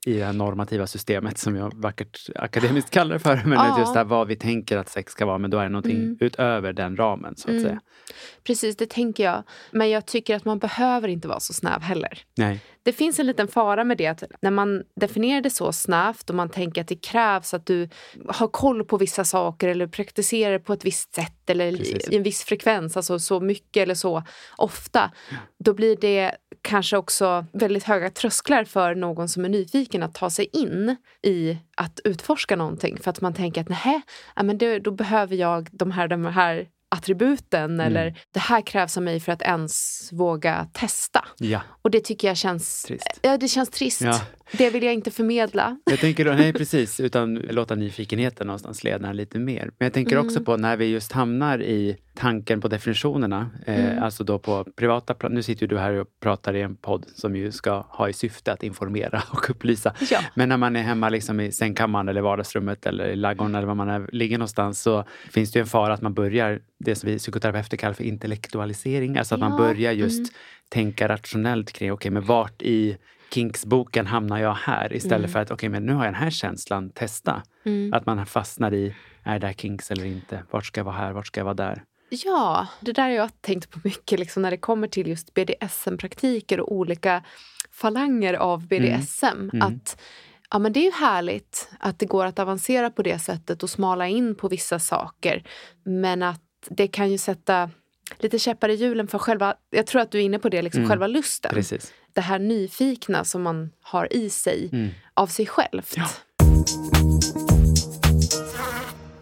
i 0.06 0.12
det 0.18 0.24
här 0.24 0.32
normativa 0.32 0.86
systemet 0.86 1.38
som 1.38 1.56
jag 1.56 1.72
vackert 1.76 2.18
akademiskt 2.34 2.90
kallar 2.94 3.12
det 3.12 3.18
för. 3.18 3.36
Men 3.44 3.52
Ja. 3.52 3.78
just 3.78 3.92
det 3.92 3.98
här 4.00 4.04
vad 4.04 4.28
vi 4.28 4.36
tänker 4.36 4.76
att 4.78 4.88
sex 4.88 5.12
ska 5.12 5.26
vara, 5.26 5.38
men 5.38 5.50
då 5.50 5.58
är 5.58 5.62
det 5.62 5.68
någonting 5.68 5.96
Mm. 5.96 6.16
utöver 6.20 6.72
den 6.72 6.96
ramen 6.96 7.36
så 7.36 7.48
att 7.48 7.50
Mm. 7.52 7.62
säga. 7.62 7.80
Precis, 8.44 8.76
det 8.76 8.86
tänker 8.90 9.24
jag. 9.24 9.42
Men 9.70 9.90
jag 9.90 10.06
tycker 10.06 10.36
att 10.36 10.44
man 10.44 10.58
behöver 10.58 11.08
inte 11.08 11.28
vara 11.28 11.40
så 11.40 11.52
snäv 11.52 11.80
heller. 11.82 12.18
Nej. 12.36 12.60
Det 12.82 12.92
finns 12.92 13.20
en 13.20 13.26
liten 13.26 13.48
fara 13.48 13.84
med 13.84 13.98
det 13.98 14.06
att 14.06 14.22
när 14.40 14.50
man 14.50 14.82
definierar 14.96 15.40
det 15.40 15.50
så 15.50 15.72
snävt 15.72 16.30
och 16.30 16.36
man 16.36 16.48
tänker 16.48 16.80
att 16.80 16.88
det 16.88 16.96
krävs 16.96 17.54
att 17.54 17.66
du 17.66 17.88
har 18.28 18.48
koll 18.48 18.84
på 18.84 18.96
vissa 18.96 19.24
saker 19.24 19.68
eller 19.68 19.86
praktiserar 19.86 20.58
på 20.58 20.72
ett 20.72 20.84
visst 20.84 21.14
sätt 21.14 21.50
eller 21.50 21.76
Precis. 21.76 22.08
i 22.08 22.16
en 22.16 22.22
viss 22.22 22.44
frekvens, 22.44 22.96
alltså 22.96 23.18
så 23.18 23.40
mycket 23.40 23.82
eller 23.82 23.94
så 23.94 24.22
ofta. 24.56 25.10
Då 25.58 25.74
blir 25.74 25.96
det 25.96 26.36
kanske 26.62 26.96
också 26.96 27.46
väldigt 27.52 27.84
höga 27.84 28.10
trösklar 28.10 28.64
för 28.64 28.94
någon 28.94 29.28
som 29.28 29.44
är 29.44 29.48
nyfiken 29.48 30.02
att 30.02 30.14
ta 30.14 30.30
sig 30.30 30.48
in 30.52 30.96
i 31.22 31.58
att 31.76 32.00
utforska 32.04 32.56
någonting. 32.56 32.98
För 32.98 33.10
att 33.10 33.20
man 33.20 33.34
tänker 33.34 33.60
att 33.60 33.68
nej, 33.68 34.02
men 34.42 34.58
det, 34.58 34.78
då 34.78 34.90
behöver 34.90 35.36
jag 35.36 35.68
de 35.72 35.90
här, 35.90 36.08
de 36.08 36.24
här 36.24 36.68
attributen 36.90 37.80
eller 37.80 38.18
det 38.34 38.40
här 38.40 38.60
krävs 38.66 38.96
av 38.96 39.02
mig 39.02 39.20
för 39.20 39.32
att 39.32 39.42
ens 39.42 40.08
våga 40.12 40.68
testa. 40.72 41.24
Ja, 41.38 41.60
Och 41.82 41.90
det 41.90 42.00
tycker 42.00 42.28
jag 42.28 42.36
känns 42.36 42.82
trist. 42.82 43.18
Ja, 43.22 43.36
det 43.36 43.48
känns 43.48 43.70
trist. 43.70 44.00
Ja. 44.00 44.20
Det 44.52 44.70
vill 44.70 44.82
jag 44.82 44.94
inte 44.94 45.10
förmedla. 45.10 45.76
Jag 45.84 45.98
tänker 45.98 46.24
då, 46.24 46.32
nej 46.32 46.52
precis, 46.52 47.00
utan 47.00 47.34
låta 47.34 47.74
nyfikenheten 47.74 48.46
någonstans 48.46 48.84
leda 48.84 49.12
lite 49.12 49.38
mer. 49.38 49.62
Men 49.78 49.86
jag 49.86 49.92
tänker 49.92 50.18
också 50.18 50.40
på 50.40 50.56
när 50.56 50.76
vi 50.76 50.86
just 50.86 51.12
hamnar 51.12 51.62
i 51.62 51.96
tanken 52.14 52.60
på 52.60 52.68
definitionerna, 52.68 53.50
eh, 53.66 54.02
alltså 54.02 54.24
då 54.24 54.38
på 54.38 54.64
privata 54.76 55.14
plan. 55.14 55.34
Nu 55.34 55.42
sitter 55.42 55.62
ju 55.62 55.66
du 55.66 55.78
här 55.78 55.92
och 55.92 56.08
pratar 56.20 56.56
i 56.56 56.60
en 56.62 56.76
podd 56.76 57.06
som 57.14 57.36
ju 57.36 57.52
ska 57.52 57.84
ha 57.88 58.08
i 58.08 58.12
syfte 58.12 58.52
att 58.52 58.62
informera 58.62 59.22
och 59.32 59.50
upplysa. 59.50 59.94
Ja. 60.10 60.20
Men 60.34 60.48
när 60.48 60.56
man 60.56 60.76
är 60.76 60.82
hemma 60.82 61.08
liksom 61.08 61.40
i 61.40 61.52
sängkammaren 61.52 62.08
eller 62.08 62.20
vardagsrummet 62.20 62.86
eller 62.86 63.08
i 63.08 63.16
ladugården 63.16 63.54
eller 63.54 63.66
var 63.66 63.74
man 63.74 63.88
är, 63.88 64.08
ligger 64.12 64.38
någonstans 64.38 64.82
så 64.82 65.04
finns 65.30 65.52
det 65.52 65.58
ju 65.58 65.60
en 65.60 65.66
fara 65.66 65.94
att 65.94 66.02
man 66.02 66.14
börjar 66.14 66.60
det 66.78 66.94
som 66.94 67.10
vi 67.10 67.18
psykoterapeuter 67.18 67.76
kallar 67.76 67.94
för 67.94 68.04
intellektualisering. 68.04 69.18
Alltså 69.18 69.34
att 69.34 69.40
man 69.40 69.50
Ja, 69.52 69.58
börjar 69.58 69.92
just 69.92 70.32
tänka 70.68 71.08
rationellt 71.08 71.72
kring, 71.72 71.92
okej 71.92 72.10
men 72.10 72.24
vart 72.24 72.62
i 72.62 72.96
Kinks-boken 73.30 74.06
hamnar 74.06 74.38
jag 74.38 74.54
här? 74.54 74.92
Istället 74.92 75.32
för 75.32 75.38
att, 75.38 75.50
okej 75.50 75.68
men 75.68 75.86
nu 75.86 75.92
har 75.92 76.04
jag 76.04 76.14
den 76.14 76.22
här 76.22 76.30
känslan, 76.30 76.90
testa. 76.90 77.42
Att 77.92 78.06
man 78.06 78.26
fastnar 78.26 78.74
i, 78.74 78.94
är 79.22 79.38
det 79.38 79.46
här 79.46 79.54
Kinks 79.54 79.90
eller 79.90 80.04
inte? 80.04 80.42
Vart 80.50 80.66
ska 80.66 80.80
jag 80.80 80.84
vara 80.84 80.96
här? 80.96 81.12
Vart 81.12 81.26
ska 81.26 81.40
jag 81.40 81.44
vara 81.44 81.54
där? 81.54 81.84
Ja, 82.24 82.66
det 82.80 82.92
där 82.92 83.02
har 83.02 83.10
jag 83.10 83.30
tänkt 83.40 83.70
på 83.70 83.80
mycket 83.84 84.18
liksom, 84.18 84.42
när 84.42 84.50
det 84.50 84.56
kommer 84.56 84.88
till 84.88 85.06
just 85.06 85.34
BDSM-praktiker 85.34 86.60
och 86.60 86.72
olika 86.72 87.24
falanger 87.70 88.34
av 88.34 88.66
BDSM. 88.66 89.50
Att 89.62 90.00
ja, 90.50 90.58
men 90.58 90.72
det 90.72 90.80
är 90.80 90.84
ju 90.84 90.92
härligt 90.92 91.70
att 91.78 91.98
det 91.98 92.06
går 92.06 92.26
att 92.26 92.38
avancera 92.38 92.90
på 92.90 93.02
det 93.02 93.18
sättet 93.18 93.62
och 93.62 93.70
smala 93.70 94.08
in 94.08 94.34
på 94.34 94.48
vissa 94.48 94.78
saker. 94.78 95.44
Men 95.84 96.22
att 96.22 96.42
det 96.68 96.88
kan 96.88 97.10
ju 97.10 97.18
sätta 97.18 97.70
lite 98.18 98.38
käppar 98.38 98.68
i 98.68 98.74
hjulen 98.74 99.08
för 99.08 99.18
själva, 99.18 99.54
jag 99.70 99.86
tror 99.86 100.02
att 100.02 100.10
du 100.10 100.18
är 100.18 100.22
inne 100.22 100.38
på 100.38 100.48
det, 100.48 100.62
liksom 100.62 100.88
själva 100.88 101.06
lusten. 101.06 101.50
Precis. 101.54 101.92
Det 102.12 102.20
här 102.20 102.38
nyfikna 102.38 103.24
som 103.24 103.42
man 103.42 103.70
har 103.80 104.12
i 104.12 104.30
sig 104.30 104.70
av 105.14 105.26
sig 105.26 105.46
självt. 105.46 105.94
Ja. 105.96 106.06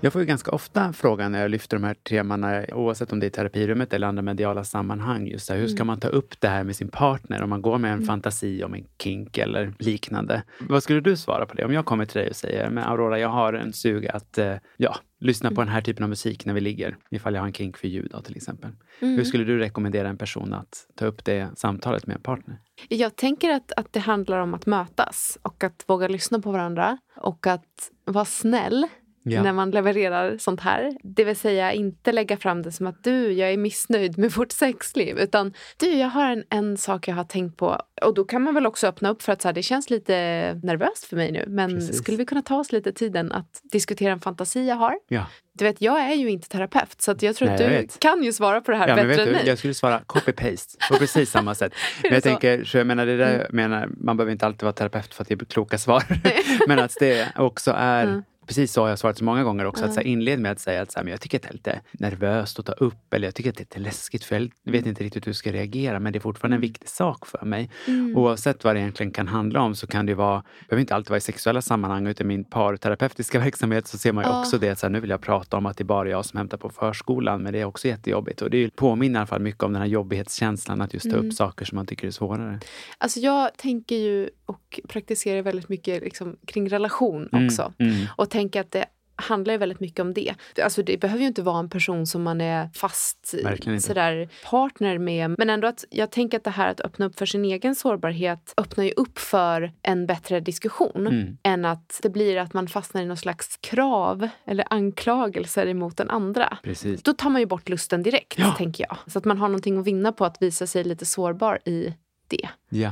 Jag 0.01 0.13
får 0.13 0.21
ju 0.21 0.27
ganska 0.27 0.51
ofta 0.51 0.93
frågan 0.93 1.33
när 1.33 1.43
jag 1.43 1.51
lyfter 1.51 1.77
de 1.77 1.85
här 1.85 1.95
temana, 1.95 2.65
oavsett 2.73 3.13
om 3.13 3.21
det 3.21 3.27
är 3.27 3.29
i 3.29 3.31
terapirummet 3.31 3.93
eller 3.93 4.07
andra 4.07 4.23
mediala 4.23 4.65
sammanhang. 4.65 5.27
Just 5.27 5.51
här, 5.51 5.57
hur 5.57 5.69
ska 5.69 5.85
man 5.85 6.01
ta 6.01 6.09
upp 6.09 6.41
det 6.41 6.49
här 6.49 6.65
med 6.65 6.77
sin 6.77 6.89
partner 6.89 7.43
om 7.43 7.51
man 7.51 7.63
går 7.63 7.79
med 7.79 7.93
en 7.93 8.03
fantasi 8.03 8.65
om 8.65 8.75
en 8.75 8.87
kink 9.03 9.39
eller 9.39 9.75
liknande? 9.79 10.43
Vad 10.61 10.83
skulle 10.83 11.01
du 11.01 11.17
svara 11.17 11.47
på 11.47 11.55
det? 11.55 11.65
Om 11.65 11.73
jag 11.73 11.85
kommer 11.85 12.05
till 12.05 12.21
dig 12.21 12.31
och 12.31 12.37
säger, 12.37 12.71
men 12.71 12.85
Aurora, 12.85 13.19
jag 13.19 13.29
har 13.29 13.53
en 13.53 13.73
sug 13.73 14.07
att 14.07 14.39
eh, 14.39 14.55
ja, 14.77 14.97
lyssna 15.21 15.51
på 15.51 15.61
den 15.61 15.69
här 15.69 15.81
typen 15.81 16.03
av 16.03 16.09
musik 16.09 16.45
när 16.45 16.55
vi 16.55 16.61
ligger. 16.61 16.97
Ifall 17.11 17.35
jag 17.35 17.41
har 17.41 17.47
en 17.47 17.53
kink 17.53 17.77
för 17.77 17.89
ljud 17.89 18.09
då, 18.13 18.23
till 18.23 18.37
exempel. 18.37 18.71
Hur 19.01 19.25
skulle 19.25 19.45
du 19.45 19.59
rekommendera 19.59 20.09
en 20.09 20.19
person 20.19 20.55
att 20.55 20.87
ta 20.95 21.07
upp 21.07 21.25
det 21.25 21.49
samtalet 21.57 22.07
med 22.07 22.17
en 22.17 22.23
partner? 22.23 22.59
Jag 22.89 23.17
tänker 23.17 23.51
att, 23.51 23.73
att 23.73 23.93
det 23.93 24.01
handlar 24.01 24.39
om 24.39 24.55
att 24.55 24.67
mötas 24.67 25.39
och 25.43 25.65
att 25.65 25.85
våga 25.87 26.09
lyssna 26.09 26.41
på 26.41 26.53
varandra 26.53 26.99
och 27.17 27.47
att 27.47 27.91
vara 28.05 28.25
snäll 28.25 28.89
Ja. 29.31 29.43
när 29.43 29.53
man 29.53 29.71
levererar 29.71 30.39
sånt 30.39 30.61
här. 30.61 30.93
Det 31.03 31.25
vill 31.25 31.37
säga 31.37 31.73
inte 31.73 32.13
lägga 32.13 32.37
fram 32.37 32.63
det 32.63 32.73
som 32.73 32.87
att 32.87 33.05
du, 33.05 33.33
jag 33.33 33.53
är 33.53 33.57
missnöjd 33.57 34.19
med 34.19 34.31
vårt 34.33 34.53
sexliv. 34.53 35.19
Utan 35.19 35.53
du, 35.77 35.87
jag 35.93 36.09
har 36.09 36.31
en, 36.31 36.45
en 36.51 36.77
sak 36.77 37.09
jag 37.09 37.15
har 37.15 37.25
tänkt 37.25 37.57
på. 37.57 37.83
Och 38.03 38.15
då 38.15 38.25
kan 38.25 38.43
man 38.43 38.55
väl 38.55 38.67
också 38.67 38.87
öppna 38.87 39.09
upp 39.11 39.23
för 39.23 39.33
att 39.33 39.43
så 39.43 39.49
här, 39.49 39.53
det 39.53 39.63
känns 39.63 39.91
lite 39.91 40.15
nervöst 40.63 41.05
för 41.05 41.17
mig 41.17 41.33
nu. 41.33 41.45
Men 41.47 41.71
Precis. 41.75 41.99
skulle 41.99 42.17
vi 42.17 42.25
kunna 42.25 42.43
ta 42.43 42.57
oss 42.57 42.73
lite 42.73 42.93
tiden 42.93 43.33
att 43.33 43.61
diskutera 43.73 44.13
en 44.13 44.21
fantasi 44.21 44.69
jag 44.69 44.77
har? 44.77 44.95
Ja, 45.09 45.27
Du 45.53 45.65
vet, 45.65 45.81
jag 45.83 46.01
är 46.01 46.15
ju 46.15 46.31
inte 46.31 46.49
terapeut 46.49 47.01
så 47.03 47.11
att 47.11 47.23
jag 47.23 47.37
tror 47.37 47.49
Nej, 47.49 47.79
att 47.79 47.93
du 47.93 47.99
kan 47.99 48.23
ju 48.23 48.33
svara 48.33 48.61
på 48.61 48.71
det 48.71 48.77
här 48.77 48.89
Ja, 48.89 48.95
bättre 48.95 49.09
vet 49.09 49.19
än 49.19 49.33
mig. 49.33 49.43
jag 49.47 49.59
skulle 49.59 49.75
svara 49.75 50.01
copy-paste 50.07 50.77
på 50.91 50.97
precis 50.99 51.31
samma 51.31 51.55
sätt. 51.55 51.73
Men 52.03 52.13
jag 52.13 52.23
så? 52.23 52.29
Mm. 52.29 52.41
tänker, 52.41 52.65
så 52.65 52.79
jag 52.79 52.87
menar, 52.87 53.07
det 53.07 53.17
där, 53.17 53.39
jag 53.39 53.53
menar, 53.55 53.89
man 54.01 54.17
behöver 54.17 54.33
inte 54.33 54.47
alltid 54.47 54.63
vara 54.63 54.73
terapeut 54.73 55.15
för 55.15 55.23
att 55.23 55.31
ge 55.31 55.37
kloka 55.49 55.79
svar. 55.79 56.03
men 56.69 56.79
att 56.79 56.97
det 57.01 57.29
också 57.37 57.71
är 57.77 58.05
Mm. 58.05 58.23
Precis 58.49 58.73
så 58.73 58.83
har 58.83 58.89
jag 58.89 58.99
svarat 58.99 59.19
så 59.19 59.25
många 59.25 59.45
gånger 59.45 59.65
också. 59.65 59.85
Att 59.85 59.95
så 59.95 60.01
här, 60.01 60.07
inled 60.07 60.41
med 60.41 60.53
att 60.53 60.61
säga 60.61 60.83
att 60.83 60.93
så 60.93 60.99
här, 60.99 61.05
men 61.05 61.11
jag 61.11 61.21
tycker 61.21 61.39
att 61.39 61.43
det 61.43 61.49
är 61.49 61.53
lite 61.53 61.81
nervöst 61.93 62.59
att 62.59 62.67
ta 62.67 62.73
upp 62.73 63.15
eller 63.15 63.27
jag 63.27 63.35
tycker 63.35 63.51
att 63.51 63.57
det 63.57 63.61
är 63.61 63.65
lite 63.65 63.79
läskigt 63.81 64.25
för 64.25 64.49
jag 64.63 64.73
vet 64.73 64.87
inte 64.87 65.05
riktigt 65.05 65.27
hur 65.27 65.31
jag 65.31 65.37
ska 65.37 65.53
reagera 65.53 66.01
men 66.01 66.13
det 66.13 66.19
är 66.19 66.21
fortfarande 66.21 66.55
Mm. 66.55 66.59
en 66.65 66.69
viktig 66.69 66.89
sak 66.89 67.27
för 67.27 67.45
mig. 67.45 67.71
Oavsett 68.17 68.65
vad 68.65 68.75
det 68.77 68.81
egentligen 68.81 69.13
kan 69.13 69.29
handla 69.29 69.61
om 69.61 69.75
så 69.75 69.87
kan 69.87 70.07
det 70.07 70.15
vara, 70.15 70.37
det 70.61 70.67
behöver 70.69 70.81
inte 70.81 70.95
alltid 70.95 71.11
vara 71.11 71.19
i 71.19 71.21
sexuella 71.21 71.63
sammanhang 71.63 72.07
utan 72.07 72.27
i 72.27 72.29
min 72.29 72.45
parterapeutiska 72.45 73.39
verksamhet 73.45 73.87
så 73.87 73.99
ser 73.99 74.13
man 74.13 74.25
ju 74.25 74.31
också 74.31 74.59
det 74.59 74.71
att 74.71 74.79
så 74.79 74.87
här, 74.87 74.91
nu 74.93 75.01
vill 75.01 75.11
jag 75.11 75.21
prata 75.21 75.57
om 75.57 75.67
att 75.67 75.77
det 75.77 75.83
är 75.83 75.85
bara 75.85 76.09
jag 76.09 76.25
som 76.25 76.37
hämtar 76.39 76.59
på 76.59 76.71
förskolan 76.71 77.43
men 77.43 77.53
det 77.53 77.59
är 77.61 77.65
också 77.65 77.89
jättejobbigt 77.89 78.43
och 78.43 78.51
det 78.51 78.77
påminner 78.77 79.15
i 79.15 79.21
alla 79.21 79.27
fall 79.27 79.41
mycket 79.43 79.63
om 79.63 79.73
den 79.73 79.83
här 79.83 79.89
jobbighetskänslan 79.89 80.81
att 80.81 80.95
just 80.95 81.11
ta 81.11 81.17
upp 81.17 81.33
saker 81.35 81.65
som 81.65 81.77
man 81.77 81.87
tycker 81.87 82.07
är 82.07 82.11
svårare. 82.11 82.61
Alltså 82.99 83.21
jag 83.21 83.57
tänker 83.57 83.97
ju 83.97 84.31
och 84.47 84.81
praktiserar 84.89 85.43
väldigt 85.43 85.69
mycket 85.69 86.03
liksom 86.03 86.37
kring 86.47 86.69
relation 86.69 87.29
Mm, 87.33 87.47
också. 87.47 87.73
mm. 87.79 88.07
Och 88.17 88.31
tänker 88.39 88.61
att 88.61 88.71
det 88.73 88.85
handlar 89.17 89.55
ju 89.55 89.59
väldigt 89.59 89.81
mycket 89.81 90.01
om 90.01 90.15
det. 90.15 90.35
Alltså 90.63 90.83
det 90.83 91.01
behöver 91.01 91.21
ju 91.21 91.27
inte 91.27 91.43
vara 91.43 91.59
en 91.59 91.69
person 91.69 92.07
som 92.07 92.23
man 92.23 92.41
är 92.41 92.69
fast 92.75 93.35
sådär 93.81 94.29
partner 94.51 94.99
med. 94.99 95.35
Men 95.39 95.51
ändå 95.51 95.69
att 95.69 95.85
jag 95.91 96.11
tänker 96.11 96.39
att 96.39 96.45
det 96.45 96.51
här 96.51 96.71
att 96.71 96.81
öppna 96.81 97.07
upp 97.07 97.19
för 97.19 97.27
sin 97.27 97.45
egen 97.45 97.75
sårbarhet 97.75 98.55
öppnar 98.57 98.85
ju 98.85 98.91
upp 98.91 99.19
för 99.19 99.73
en 99.83 100.07
bättre 100.07 100.41
diskussion. 100.41 101.07
Mm. 101.07 101.39
Än 101.43 101.65
att 101.65 102.01
det 102.03 102.09
blir 102.11 102.37
att 102.37 102.55
man 102.55 102.69
fastnar 102.69 103.03
i 103.03 103.07
någon 103.07 103.17
slags 103.17 103.57
krav 103.57 104.29
eller 104.47 104.65
anklagelser 104.71 105.67
emot 105.67 105.97
den 105.97 106.11
andra. 106.11 106.59
Precis. 106.63 107.03
Då 107.03 107.13
tar 107.13 107.31
man 107.31 107.41
ju 107.41 107.47
bort 107.47 107.69
lusten 107.69 108.03
direkt, 108.03 108.39
Ja. 108.39 108.55
tänker 108.59 108.87
jag. 108.89 109.13
Så 109.13 109.19
att 109.19 109.25
man 109.25 109.39
har 109.39 109.49
någonting 109.49 109.79
att 109.79 109.87
vinna 109.87 110.13
på 110.13 110.25
att 110.25 110.43
visa 110.43 110.67
sig 110.67 110.85
lite 110.85 111.07
sårbar 111.07 111.59
i 111.65 111.95
det. 112.29 112.49
Ja. 112.69 112.91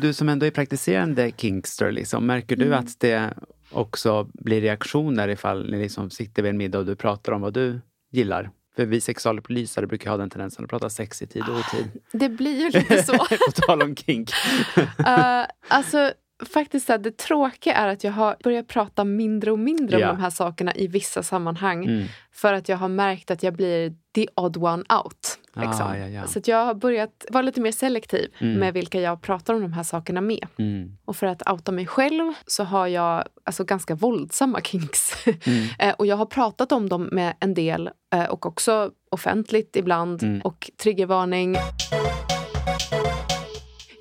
Du 0.00 0.12
som 0.12 0.28
ändå 0.28 0.46
är 0.46 0.50
praktiserande 0.50 1.32
kinkster, 1.36 1.92
liksom, 1.92 2.26
märker 2.26 2.56
du 2.56 2.74
att 2.74 3.00
det 3.00 3.34
också 3.70 4.28
blir 4.34 4.60
reaktioner 4.60 5.28
ifall 5.28 5.70
ni 5.70 5.78
liksom 5.78 6.10
sitter 6.10 6.42
vid 6.42 6.50
en 6.50 6.56
middag 6.56 6.78
och 6.78 6.86
du 6.86 6.96
pratar 6.96 7.32
om 7.32 7.40
vad 7.40 7.52
du 7.52 7.80
gillar? 8.10 8.50
För 8.76 8.86
vi 8.86 9.00
sexualupplysare 9.00 9.86
brukar 9.86 10.10
ha 10.10 10.16
den 10.16 10.30
tendensen 10.30 10.64
att 10.64 10.70
prata 10.70 10.90
sex 10.90 11.22
i 11.22 11.26
tid 11.26 11.42
och 11.48 11.58
otid. 11.58 11.90
Det 12.12 12.28
blir 12.28 12.60
ju 12.60 12.70
lite 12.70 13.02
så. 13.02 13.12
På 13.46 13.52
tal 13.52 13.82
om 13.82 13.96
kink. 13.96 14.30
Uh, 14.76 14.86
alltså, 15.68 16.12
faktiskt 16.52 16.86
så 16.86 16.92
här, 16.92 16.98
det 16.98 17.16
tråkiga 17.16 17.74
är 17.74 17.88
att 17.88 18.04
jag 18.04 18.12
har 18.12 18.36
börjat 18.44 18.68
prata 18.68 19.04
mindre 19.04 19.52
och 19.52 19.58
mindre 19.58 19.98
Ja. 19.98 20.10
om 20.10 20.16
de 20.16 20.22
här 20.22 20.30
sakerna 20.30 20.74
i 20.74 20.86
vissa 20.86 21.22
sammanhang. 21.22 21.84
Mm. 21.84 22.06
För 22.32 22.52
att 22.52 22.68
jag 22.68 22.76
har 22.76 22.88
märkt 22.88 23.30
att 23.30 23.42
jag 23.42 23.54
blir 23.54 23.94
the 24.14 24.26
odd 24.34 24.56
one 24.56 24.84
out. 25.04 25.19
Liksom. 25.56 25.86
Ah, 25.86 25.96
ja, 25.96 26.06
ja. 26.08 26.26
Så 26.26 26.40
jag 26.44 26.64
har 26.64 26.74
börjat 26.74 27.24
vara 27.30 27.42
lite 27.42 27.60
mer 27.60 27.72
selektiv 27.72 28.30
Mm. 28.38 28.58
med 28.58 28.74
vilka 28.74 29.00
jag 29.00 29.22
pratar 29.22 29.54
om 29.54 29.60
de 29.62 29.72
här 29.72 29.82
sakerna 29.82 30.20
med. 30.20 30.46
Mm. 30.58 30.96
Och 31.04 31.16
för 31.16 31.26
att 31.26 31.50
outa 31.50 31.72
mig 31.72 31.86
själv 31.86 32.32
så 32.46 32.64
har 32.64 32.86
jag 32.86 33.24
alltså, 33.44 33.64
ganska 33.64 33.94
våldsamma 33.94 34.60
kinks. 34.60 35.26
Mm. 35.26 35.66
Eh, 35.78 35.94
och 35.98 36.06
jag 36.06 36.16
har 36.16 36.26
pratat 36.26 36.72
om 36.72 36.88
dem 36.88 37.08
med 37.12 37.34
en 37.40 37.54
del 37.54 37.90
eh, 38.14 38.24
och 38.24 38.46
också 38.46 38.90
offentligt 39.10 39.76
ibland. 39.76 40.22
Mm. 40.22 40.40
Och 40.40 40.70
triggervarning. 40.82 41.56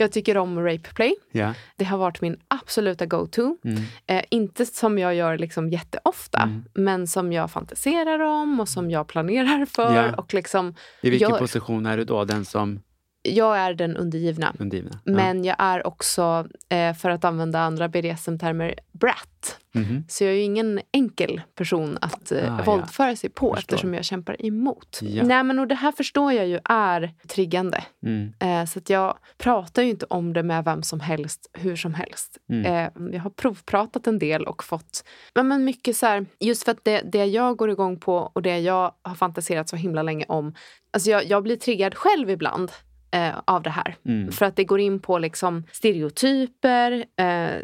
Jag 0.01 0.12
tycker 0.12 0.38
om 0.38 0.60
rape 0.65 0.94
play. 0.94 1.15
Ja. 1.32 1.53
Det 1.75 1.86
har 1.86 1.98
varit 1.98 2.22
min 2.22 2.38
absoluta 2.48 3.06
go-to. 3.06 3.58
Mm. 3.63 3.82
Eh, 4.08 4.24
inte 4.29 4.65
som 4.65 4.98
jag 4.98 5.15
gör 5.15 5.38
liksom 5.38 5.70
jätteofta, 5.70 6.39
Mm. 6.41 6.63
men 6.74 7.08
som 7.08 7.34
jag 7.34 7.51
fantiserar 7.51 8.20
om 8.20 8.60
och 8.60 8.70
som 8.70 8.91
jag 8.91 9.08
planerar 9.08 9.65
för. 9.65 9.96
Ja. 9.96 10.15
Och 10.15 10.34
liksom, 10.34 10.75
I 11.01 11.10
vilken 11.10 11.29
gör. 11.29 11.38
position 11.39 11.86
är 11.86 11.98
du 11.98 12.03
då? 12.03 12.24
Den 12.25 12.46
som 12.46 12.82
Jag 13.29 13.57
är 13.57 13.74
den 13.74 13.98
undergivna. 13.98 14.53
undergivna? 14.59 15.00
Ja. 15.03 15.12
Men 15.13 15.43
jag 15.43 15.55
är 15.59 15.88
också, 15.88 16.48
eh, 16.69 16.93
för 16.93 17.09
att 17.09 17.24
använda 17.24 17.59
andra 17.59 17.88
BDSM-termer, 17.88 18.75
brat. 18.91 19.57
Mhm. 19.74 20.03
Så 20.07 20.24
jag 20.24 20.31
är 20.31 20.36
ju 20.38 20.41
ingen 20.43 20.81
enkel 20.91 21.41
person 21.55 21.98
att 22.01 22.31
eh, 22.31 22.53
Ah, 22.53 22.57
ja. 22.57 22.63
våldföra 22.63 23.15
sig 23.15 23.29
på 23.29 23.55
Förstår. 23.55 23.57
eftersom 23.75 23.93
jag 23.93 24.05
kämpar 24.05 24.45
emot. 24.45 25.00
Ja. 25.01 25.24
Nej, 25.24 25.43
men 25.43 25.59
och 25.59 25.67
det 25.67 25.75
här 25.75 25.91
förstår 25.91 26.33
jag 26.33 26.48
ju 26.48 26.59
är 26.65 27.13
triggande. 27.27 27.83
Mm. 28.05 28.33
Eh, 28.39 28.65
så 28.65 28.79
att 28.79 28.89
jag 28.89 29.17
pratar 29.38 29.81
ju 29.83 29.89
inte 29.89 30.05
om 30.09 30.33
det 30.33 30.43
med 30.43 30.63
vem 30.65 30.83
som 30.83 31.00
helst, 31.00 31.50
hur 31.53 31.75
som 31.75 31.93
helst. 31.93 32.38
Mm. 32.50 32.65
Eh, 32.65 33.13
jag 33.15 33.21
har 33.21 33.29
provpratat 33.29 34.07
en 34.07 34.19
del 34.19 34.45
och 34.45 34.63
fått 34.63 35.03
ja, 35.33 35.43
men 35.43 35.65
mycket 35.65 35.95
så 35.98 36.05
här, 36.05 36.25
just 36.39 36.63
för 36.63 36.71
att 36.71 36.83
det, 36.83 37.01
det 37.12 37.25
jag 37.25 37.57
går 37.57 37.69
igång 37.69 38.00
på 38.00 38.15
och 38.33 38.41
det 38.41 38.59
jag 38.59 38.93
har 39.01 39.15
fantiserat 39.15 39.69
så 39.69 39.75
himla 39.75 40.03
länge 40.03 40.25
om. 40.27 40.53
Alltså 40.93 41.09
jag, 41.09 41.25
jag 41.25 41.43
blir 41.43 41.55
triggad 41.55 41.95
själv 41.95 42.29
ibland 42.29 42.71
eh, 43.12 43.36
av 43.46 43.63
det 43.63 43.70
här. 43.70 43.96
Mm. 44.06 44.32
För 44.32 44.46
att 44.46 44.56
det 44.56 44.63
går 44.63 44.80
in 44.80 45.00
på 45.00 45.18
liksom 45.18 45.63
stereotyper, 45.72 47.06
eh, 47.16 47.62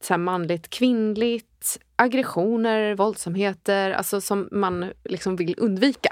så 0.00 0.18
manligt, 0.18 0.70
kvinnligt, 0.70 1.78
aggressioner, 1.96 2.94
våldsamheter, 2.94 3.90
alltså 3.90 4.20
som 4.20 4.48
man 4.52 4.92
liksom 5.04 5.36
vill 5.36 5.54
undvika. 5.58 6.10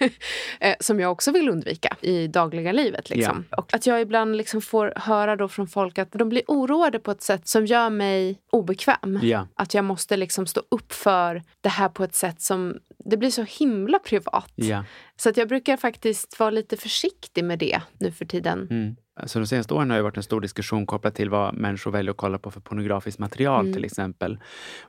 eh, 0.60 0.74
som 0.80 1.00
jag 1.00 1.12
också 1.12 1.32
vill 1.32 1.48
undvika 1.48 1.96
i 2.00 2.26
dagliga 2.26 2.72
livet. 2.72 3.10
Liksom. 3.10 3.44
Och 3.56 3.74
att 3.74 3.86
jag 3.86 4.00
ibland 4.00 4.36
liksom 4.36 4.60
får 4.60 4.92
höra 4.96 5.36
då 5.36 5.48
från 5.48 5.66
folk 5.66 5.98
att 5.98 6.12
de 6.12 6.28
blir 6.28 6.42
oroade 6.46 6.98
på 6.98 7.10
ett 7.10 7.22
sätt 7.22 7.48
som 7.48 7.66
gör 7.66 7.90
mig 7.90 8.38
obekväm. 8.50 9.18
Ja. 9.22 9.46
Att 9.54 9.74
jag 9.74 9.84
måste 9.84 10.16
liksom 10.16 10.46
stå 10.46 10.62
upp 10.68 10.92
för 10.92 11.42
det 11.60 11.68
här 11.68 11.88
på 11.88 12.04
ett 12.04 12.14
sätt 12.14 12.42
som 12.42 12.78
det 13.10 13.16
blir 13.16 13.30
så 13.30 13.42
himla 13.42 13.98
privat. 13.98 14.52
Ja. 14.54 14.84
Så 15.16 15.28
att 15.28 15.36
jag 15.36 15.48
brukar 15.48 15.76
faktiskt 15.76 16.40
vara 16.40 16.50
lite 16.50 16.76
försiktig 16.76 17.44
med 17.44 17.58
det 17.58 17.80
nu 18.00 18.12
för 18.12 18.24
tiden. 18.24 18.68
Mm. 18.70 18.96
Alltså 19.20 19.38
de 19.38 19.46
senaste 19.46 19.74
åren 19.74 19.90
har 19.90 19.96
det 19.96 20.02
varit 20.02 20.16
en 20.16 20.22
stor 20.22 20.40
diskussion 20.40 20.86
kopplat 20.86 21.14
till 21.14 21.30
vad 21.30 21.54
människor 21.54 21.90
väljer 21.90 22.10
att 22.10 22.16
kolla 22.16 22.38
på 22.38 22.50
för 22.50 22.60
pornografiskt 22.60 23.18
material 23.18 23.60
Mm. 23.60 23.74
till 23.74 23.84
exempel. 23.84 24.38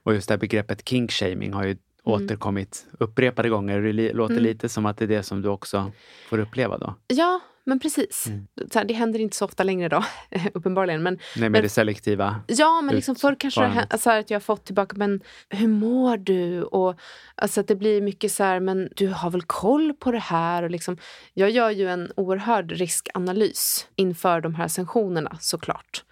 Och 0.04 0.14
just 0.14 0.28
det 0.28 0.34
här 0.34 0.40
begreppet 0.40 0.90
kinkshaming 0.90 1.54
har 1.54 1.64
ju 1.66 1.78
återkommit 2.04 2.86
upprepade 3.00 3.50
gånger. 3.50 3.82
Det 3.82 4.14
låter 4.14 4.34
Mm. 4.34 4.44
lite 4.44 4.70
som 4.70 4.86
att 4.86 4.98
det 4.98 5.06
är 5.06 5.08
det 5.10 5.24
som 5.24 5.42
du 5.42 5.50
också 5.50 5.92
får 6.30 6.40
uppleva 6.40 6.78
då. 6.78 6.96
Ja, 7.08 7.40
men 7.70 7.80
precis. 7.80 8.28
Mm. 8.28 8.48
Så 8.72 8.80
här, 8.80 8.86
det 8.86 8.94
händer 8.94 9.20
inte 9.20 9.36
så 9.38 9.46
ofta 9.46 9.64
längre 9.64 9.90
då, 9.90 10.04
uppenbarligen. 10.54 11.04
Men 11.04 11.20
Nej, 11.38 11.50
Men- 11.50 11.62
det 11.64 11.70
selektiva. 11.70 12.42
Ja, 12.48 12.82
men 12.82 12.96
liksom 12.96 13.16
förr 13.16 13.36
kanske 13.40 13.60
det 13.62 13.66
har 13.66 13.70
Utfarandet. 13.72 13.92
hänt, 13.94 14.02
så 14.02 14.10
här 14.10 14.20
att 14.20 14.30
jag 14.30 14.36
har 14.36 14.42
fått 14.42 14.66
tillbaka, 14.66 14.96
men 14.98 15.22
hur 15.50 15.68
mår 15.68 16.18
du? 16.18 16.64
Och 16.64 17.00
alltså 17.36 17.60
att 17.62 17.68
det 17.68 17.76
blir 17.76 18.02
mycket 18.02 18.32
så 18.32 18.44
här, 18.44 18.60
men 18.60 18.90
du 18.96 19.08
har 19.08 19.30
väl 19.32 19.42
koll 19.42 19.94
på 19.94 20.12
det 20.12 20.20
här? 20.20 20.64
Och 20.64 20.70
liksom, 20.72 20.98
jag 21.34 21.50
gör 21.50 21.70
ju 21.70 21.90
en 21.90 22.12
oerhörd 22.16 22.72
riskanalys 22.72 23.88
inför 23.96 24.42
de 24.42 24.56
här 24.56 24.68
sanktionerna 24.68 25.38
såklart. 25.40 26.04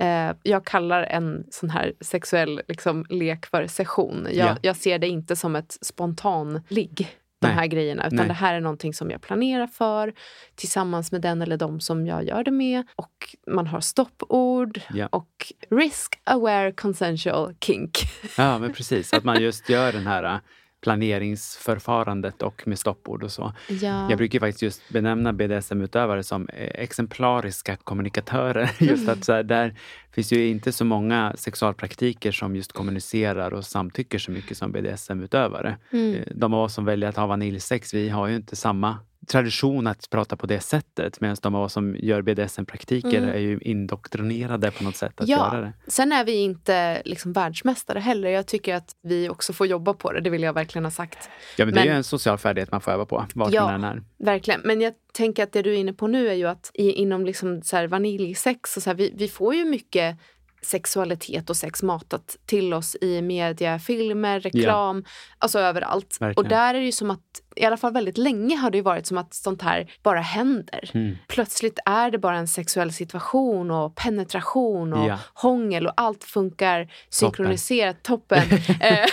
Eh, 0.00 0.30
jag 0.42 0.64
kallar 0.64 1.02
en 1.02 1.44
sån 1.50 1.70
här 1.70 1.92
sexuell 2.00 2.60
liksom, 2.68 3.06
lek 3.08 3.46
för 3.46 3.66
session. 3.66 4.26
Jag, 4.32 4.48
Ja. 4.48 4.56
jag 4.62 4.76
ser 4.76 4.98
det 4.98 5.08
inte 5.08 5.36
som 5.36 5.56
ett 5.56 5.78
spontan 5.80 6.60
ligg 6.68 7.08
de 7.40 7.46
här 7.46 7.66
grejerna. 7.66 8.06
Utan 8.06 8.16
Nej. 8.16 8.28
det 8.28 8.32
här 8.34 8.54
är 8.54 8.60
någonting 8.60 8.94
som 8.94 9.10
jag 9.10 9.20
planerar 9.20 9.66
för 9.66 10.12
tillsammans 10.54 11.12
med 11.12 11.20
den 11.20 11.42
eller 11.42 11.56
de 11.56 11.80
som 11.80 12.06
jag 12.06 12.24
gör 12.24 12.44
det 12.44 12.50
med. 12.50 12.86
Och 12.96 13.36
man 13.46 13.66
har 13.66 13.80
stoppord 13.80 14.80
Ja. 14.94 15.06
och 15.06 15.52
risk 15.70 16.20
aware 16.24 16.72
consensual 16.72 17.54
kink. 17.60 17.98
Ja, 18.36 18.58
men 18.58 18.72
precis. 18.72 19.12
Att 19.12 19.24
man 19.24 19.42
just 19.42 19.68
gör 19.68 19.92
den 19.92 20.06
här 20.06 20.40
planeringsförfarandet 20.80 22.42
och 22.42 22.62
med 22.68 22.78
stoppord 22.78 23.22
och 23.22 23.32
så. 23.32 23.52
Ja. 23.68 24.10
Jag 24.10 24.18
brukar 24.18 24.40
faktiskt 24.40 24.62
just 24.62 24.88
benämna 24.88 25.32
BDSM-utövare 25.32 26.22
som 26.22 26.48
eh, 26.48 26.82
exemplariska 26.82 27.76
kommunikatörer. 27.76 28.70
Just 28.78 29.08
att 29.08 29.24
så 29.24 29.32
här, 29.32 29.42
där 29.42 29.74
finns 30.12 30.32
ju 30.32 30.48
inte 30.48 30.72
så 30.72 30.84
många 30.84 31.34
sexualpraktiker 31.38 32.32
som 32.32 32.56
just 32.56 32.72
kommunicerar 32.72 33.52
och 33.54 33.64
samtycker 33.64 34.18
så 34.18 34.30
mycket 34.30 34.58
som 34.58 34.72
BDSM-utövare. 34.72 35.76
Mm. 35.92 36.14
Eh, 36.14 36.22
De 36.34 36.54
av 36.54 36.62
oss 36.62 36.74
som 36.74 36.84
väljer 36.84 37.08
att 37.08 37.16
ha 37.16 37.26
vaniljsex, 37.26 37.94
vi 37.94 38.08
har 38.08 38.26
ju 38.26 38.36
inte 38.36 38.56
samma 38.56 38.98
tradition 39.26 39.86
att 39.86 40.10
prata 40.10 40.36
på 40.36 40.46
det 40.46 40.60
sättet. 40.60 41.20
Medan 41.20 41.36
de 41.42 41.54
av 41.54 41.62
oss 41.62 41.72
som 41.72 41.96
gör 41.96 42.22
BDSM-praktiker 42.22 43.18
Mm. 43.18 43.30
är 43.30 43.38
ju 43.38 43.58
indoktrinerade 43.62 44.70
på 44.70 44.84
något 44.84 44.96
sätt 44.96 45.20
att 45.20 45.28
Ja. 45.28 45.36
göra 45.36 45.60
det. 45.60 45.72
Sen 45.86 46.12
är 46.12 46.24
vi 46.24 46.32
inte 46.36 47.02
liksom 47.04 47.32
världsmästare 47.32 47.98
heller. 47.98 48.28
Jag 48.30 48.46
tycker 48.46 48.74
att 48.74 48.92
vi 49.02 49.28
också 49.28 49.52
får 49.52 49.66
jobba 49.66 49.94
på 49.94 50.12
det. 50.12 50.20
Det 50.20 50.30
vill 50.30 50.42
jag 50.42 50.52
verkligen 50.52 50.84
ha 50.84 50.90
sagt. 50.90 51.28
Ja, 51.56 51.64
men 51.64 51.74
det 51.74 51.80
är 51.80 51.84
Men- 51.84 51.92
ju 51.92 51.96
en 51.96 52.04
social 52.04 52.38
färdighet 52.38 52.70
man 52.72 52.80
får 52.80 52.92
öva 52.92 53.04
på, 53.06 53.24
vart 53.34 53.52
Ja. 53.52 53.62
man 53.64 53.74
än 53.74 53.84
är. 53.84 54.02
Verkligen. 54.24 54.60
Men 54.64 54.80
jag 54.80 54.92
tänker 55.12 55.42
att 55.42 55.52
det 55.52 55.62
du 55.62 55.70
är 55.74 55.76
inne 55.78 55.92
på 55.92 56.06
nu 56.06 56.28
är 56.28 56.34
ju 56.34 56.46
att 56.46 56.70
i, 56.74 56.92
inom 56.92 57.26
liksom 57.26 57.62
så 57.62 57.76
här 57.76 57.86
vaniljsex, 57.86 58.76
och 58.76 58.82
så 58.82 58.90
här, 58.90 58.94
vi, 58.94 59.12
vi 59.16 59.28
får 59.28 59.54
ju 59.54 59.64
mycket 59.64 60.16
sexualitet 60.62 61.50
och 61.50 61.56
sex 61.56 61.82
matat 61.82 62.36
till 62.46 62.74
oss 62.74 62.96
i 63.00 63.22
media, 63.22 63.78
filmer, 63.78 64.40
reklam, 64.40 65.04
alltså 65.38 65.58
överallt. 65.58 66.16
Verkligen. 66.20 66.44
Och 66.44 66.50
där 66.50 66.74
är 66.74 66.78
det 66.78 66.84
ju 66.84 66.92
som 66.92 67.10
att, 67.10 67.20
i 67.56 67.64
alla 67.64 67.76
fall 67.76 67.92
väldigt 67.92 68.18
länge 68.18 68.56
har 68.56 68.70
det 68.70 68.78
ju 68.78 68.82
varit 68.82 69.06
som 69.06 69.18
att 69.18 69.34
sånt 69.34 69.62
här 69.62 69.90
bara 70.02 70.20
händer. 70.20 70.90
Mm. 70.94 71.16
Plötsligt 71.28 71.78
är 71.84 72.10
det 72.10 72.18
bara 72.18 72.36
en 72.38 72.48
sexuell 72.48 72.92
situation 72.92 73.70
och 73.70 73.94
penetration 73.94 74.92
och 74.92 75.08
Ja. 75.08 75.18
hångel 75.34 75.86
och 75.86 75.92
allt 75.96 76.24
funkar 76.24 76.88
synkroniserat, 77.10 78.02
toppen. 78.02 78.42
Eh, 78.80 79.06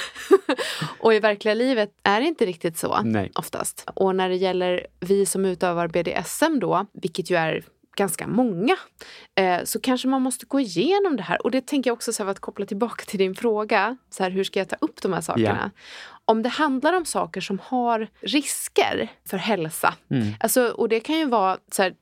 och 0.99 1.13
i 1.13 1.19
verkliga 1.19 1.53
livet 1.53 1.89
är 2.03 2.21
det 2.21 2.27
inte 2.27 2.45
riktigt 2.45 2.77
så 2.77 3.01
Nej. 3.03 3.31
oftast. 3.35 3.83
Och 3.93 4.15
när 4.15 4.29
det 4.29 4.35
gäller 4.35 4.87
vi 4.99 5.25
som 5.25 5.45
utövar 5.45 5.87
BDSM 5.87 6.59
då, 6.59 6.85
vilket 6.93 7.29
ju 7.31 7.35
är 7.35 7.63
ganska 7.95 8.27
många, 8.27 8.75
eh, 9.35 9.63
så 9.63 9.79
kanske 9.81 10.07
man 10.07 10.21
måste 10.21 10.45
gå 10.45 10.59
igenom 10.59 11.15
det 11.17 11.23
här. 11.23 11.43
Och 11.43 11.51
det 11.51 11.65
tänker 11.67 11.89
jag 11.89 11.95
också 11.95 12.13
så 12.13 12.23
här, 12.23 12.31
att 12.31 12.39
koppla 12.39 12.65
tillbaka 12.65 13.05
till 13.05 13.19
din 13.19 13.35
fråga, 13.35 13.97
så 14.09 14.23
här, 14.23 14.29
hur 14.31 14.43
ska 14.43 14.59
jag 14.59 14.69
ta 14.69 14.75
upp 14.81 15.01
de 15.01 15.13
här 15.13 15.21
sakerna? 15.21 15.71
Om 16.25 16.41
det 16.43 16.49
handlar 16.49 16.93
om 16.93 17.05
saker 17.05 17.41
som 17.41 17.59
har 17.63 18.07
risker 18.21 19.09
för 19.29 19.37
hälsa, 19.37 19.93
Mm. 20.11 20.33
alltså, 20.39 20.67
och 20.67 20.89
det 20.89 20.99
kan 20.99 21.15
ju 21.17 21.25
vara 21.25 21.57
så 21.71 21.83
här, 21.83 21.93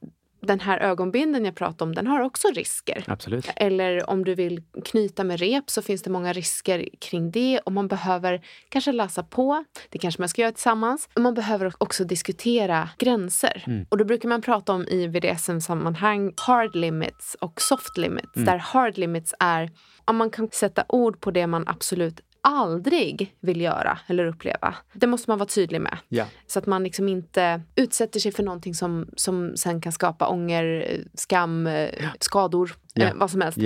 den 0.48 0.60
här 0.60 0.80
ögonbinden 0.80 1.46
jag 1.46 1.56
pratar 1.56 1.86
om, 1.86 1.96
den 1.96 2.08
har 2.08 2.22
också 2.22 2.48
risker. 2.48 3.04
Absolut. 3.08 3.50
Eller 3.56 4.10
om 4.10 4.26
du 4.26 4.36
vill 4.36 4.64
knyta 4.86 5.24
med 5.24 5.40
rep 5.40 5.70
så 5.70 5.82
finns 5.82 6.04
det 6.04 6.10
många 6.10 6.34
risker 6.34 6.90
kring 7.02 7.32
det 7.32 7.60
och 7.60 7.72
man 7.72 7.88
behöver 7.88 8.42
kanske 8.70 8.92
läsa 8.92 9.24
på. 9.24 9.64
Det 9.90 9.98
kanske 9.98 10.22
man 10.22 10.30
ska 10.30 10.42
göra 10.42 10.52
tillsammans. 10.52 11.10
Man 11.20 11.34
behöver 11.34 11.74
också 11.78 12.04
diskutera 12.04 12.90
gränser. 12.98 13.64
Mm. 13.68 13.86
Och 13.90 13.98
då 13.98 14.06
brukar 14.06 14.30
man 14.30 14.42
prata 14.42 14.74
om 14.74 14.88
i 14.88 15.08
BDSM-sammanhang 15.08 16.34
hard 16.38 16.76
limits 16.76 17.38
och 17.40 17.62
soft 17.62 17.98
limits. 17.98 18.36
Mm. 18.36 18.46
Där 18.46 18.58
hard 18.58 18.98
limits 18.98 19.34
är 19.40 19.70
om 20.06 20.16
man 20.16 20.30
kan 20.30 20.50
sätta 20.52 20.86
ord 20.90 21.22
på 21.22 21.32
det 21.32 21.48
man 21.48 21.68
absolut 21.68 22.22
aldrig 22.44 23.36
vill 23.40 23.62
göra 23.62 24.00
eller 24.08 24.26
uppleva. 24.26 24.76
Det 24.94 25.08
måste 25.08 25.30
man 25.32 25.40
vara 25.40 25.50
tydlig 25.50 25.82
med. 25.82 25.98
Ja. 26.10 26.26
Så 26.48 26.60
att 26.60 26.66
man 26.66 26.84
liksom 26.84 27.10
inte 27.10 27.62
utsätter 27.76 28.20
sig 28.20 28.32
för 28.32 28.44
någonting 28.44 28.74
som, 28.76 29.08
som 29.16 29.58
sen 29.58 29.82
kan 29.82 29.92
skapa 29.92 30.28
ånger, 30.28 30.98
skam, 31.14 31.68
eh, 31.68 31.90
skador, 32.20 32.76
Ja. 32.94 33.06
eh, 33.06 33.14
vad 33.16 33.32
som 33.32 33.42
helst. 33.42 33.58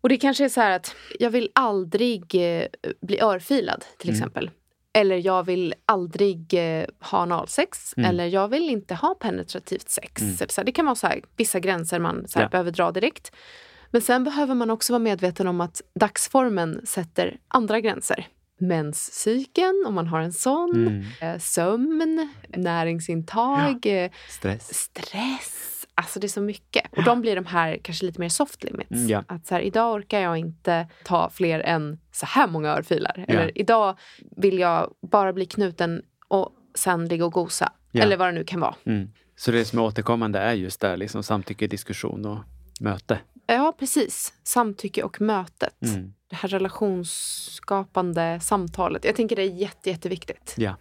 Och 0.00 0.08
det 0.08 0.16
kanske 0.16 0.44
är 0.44 0.48
så 0.48 0.60
här 0.60 0.70
att 0.70 0.94
jag 1.18 1.30
vill 1.30 1.50
aldrig 1.54 2.34
eh, 2.34 2.66
bli 3.02 3.20
örfilad 3.20 3.84
till 3.98 4.10
Mm. 4.10 4.18
exempel. 4.20 4.50
Eller 4.92 5.16
jag 5.16 5.42
vill 5.46 5.74
aldrig 5.86 6.54
eh, 6.54 6.84
ha 7.00 7.18
analsex. 7.18 7.94
Mm. 7.96 8.10
Eller 8.10 8.26
jag 8.26 8.48
vill 8.48 8.70
inte 8.70 8.94
ha 8.94 9.14
penetrativt 9.14 9.88
sex. 9.88 10.22
Mm. 10.22 10.36
Så 10.48 10.62
det 10.62 10.72
kan 10.72 10.84
vara 10.84 10.94
så 10.94 11.06
här, 11.06 11.20
vissa 11.36 11.60
gränser 11.60 11.98
man 11.98 12.28
så 12.28 12.38
här, 12.38 12.48
behöver 12.48 12.70
dra 12.70 12.90
direkt. 12.90 13.32
Men 13.90 14.02
sen 14.02 14.24
behöver 14.24 14.54
man 14.54 14.70
också 14.70 14.92
vara 14.92 14.98
medveten 15.02 15.46
om 15.46 15.60
att 15.60 15.82
dagsformen 15.94 16.80
sätter 16.84 17.38
andra 17.48 17.80
gränser. 17.80 18.26
Menscykeln, 18.58 19.84
om 19.86 19.94
man 19.94 20.06
har 20.06 20.20
en 20.20 20.32
sån. 20.32 20.86
Mm. 20.86 21.04
Eh, 21.20 21.38
sömn, 21.38 22.28
näringsintag, 22.48 23.86
eh, 23.86 24.10
Stress. 24.28 24.74
stress. 24.74 25.86
Alltså 25.94 26.20
det 26.20 26.26
är 26.26 26.28
så 26.28 26.40
mycket. 26.40 26.84
Och 26.96 27.04
de 27.04 27.20
blir 27.20 27.36
de 27.36 27.46
här 27.46 27.78
kanske 27.82 28.06
lite 28.06 28.20
mer 28.20 28.28
soft 28.28 28.64
limits. 28.64 28.90
Mm, 28.90 29.08
ja. 29.08 29.24
Att 29.26 29.46
så 29.46 29.54
här, 29.54 29.62
idag 29.62 29.94
orkar 29.94 30.20
jag 30.20 30.36
inte 30.36 30.88
ta 31.04 31.30
fler 31.30 31.60
än 31.60 31.98
så 32.12 32.26
här 32.26 32.46
många 32.46 32.68
örfilar. 32.68 33.24
Ja. 33.28 33.34
Eller 33.34 33.58
idag 33.58 33.98
vill 34.36 34.58
jag 34.58 34.94
bara 35.10 35.32
bli 35.32 35.46
knuten 35.46 36.02
och 36.28 36.52
sen 36.74 37.08
ligga 37.08 37.24
och 37.24 37.32
gosa. 37.32 37.72
Ja. 37.90 38.02
Eller 38.02 38.16
vad 38.16 38.28
det 38.28 38.32
nu 38.32 38.44
kan 38.44 38.60
vara. 38.60 38.74
Mm. 38.84 39.10
Så 39.36 39.50
det 39.50 39.64
som 39.64 39.78
är 39.78 39.82
återkommande 39.82 40.38
är 40.38 40.52
just 40.52 40.80
där, 40.80 40.96
liksom 40.96 41.22
samtycke, 41.22 41.66
diskussion 41.66 42.26
och 42.26 42.38
möte. 42.80 43.18
Ja, 43.54 43.74
precis. 43.78 44.34
Samtycke 44.42 45.02
och 45.02 45.20
mötet. 45.20 45.82
Mm. 45.82 46.12
Det 46.28 46.36
här 46.36 46.48
relationsskapande 46.48 48.40
samtalet. 48.42 49.04
Jag 49.04 49.16
tänker 49.16 49.36
det 49.36 49.42
är 49.42 49.54
jätte, 49.54 49.90
jätteviktigt. 49.90 50.54
Ja. 50.56 50.76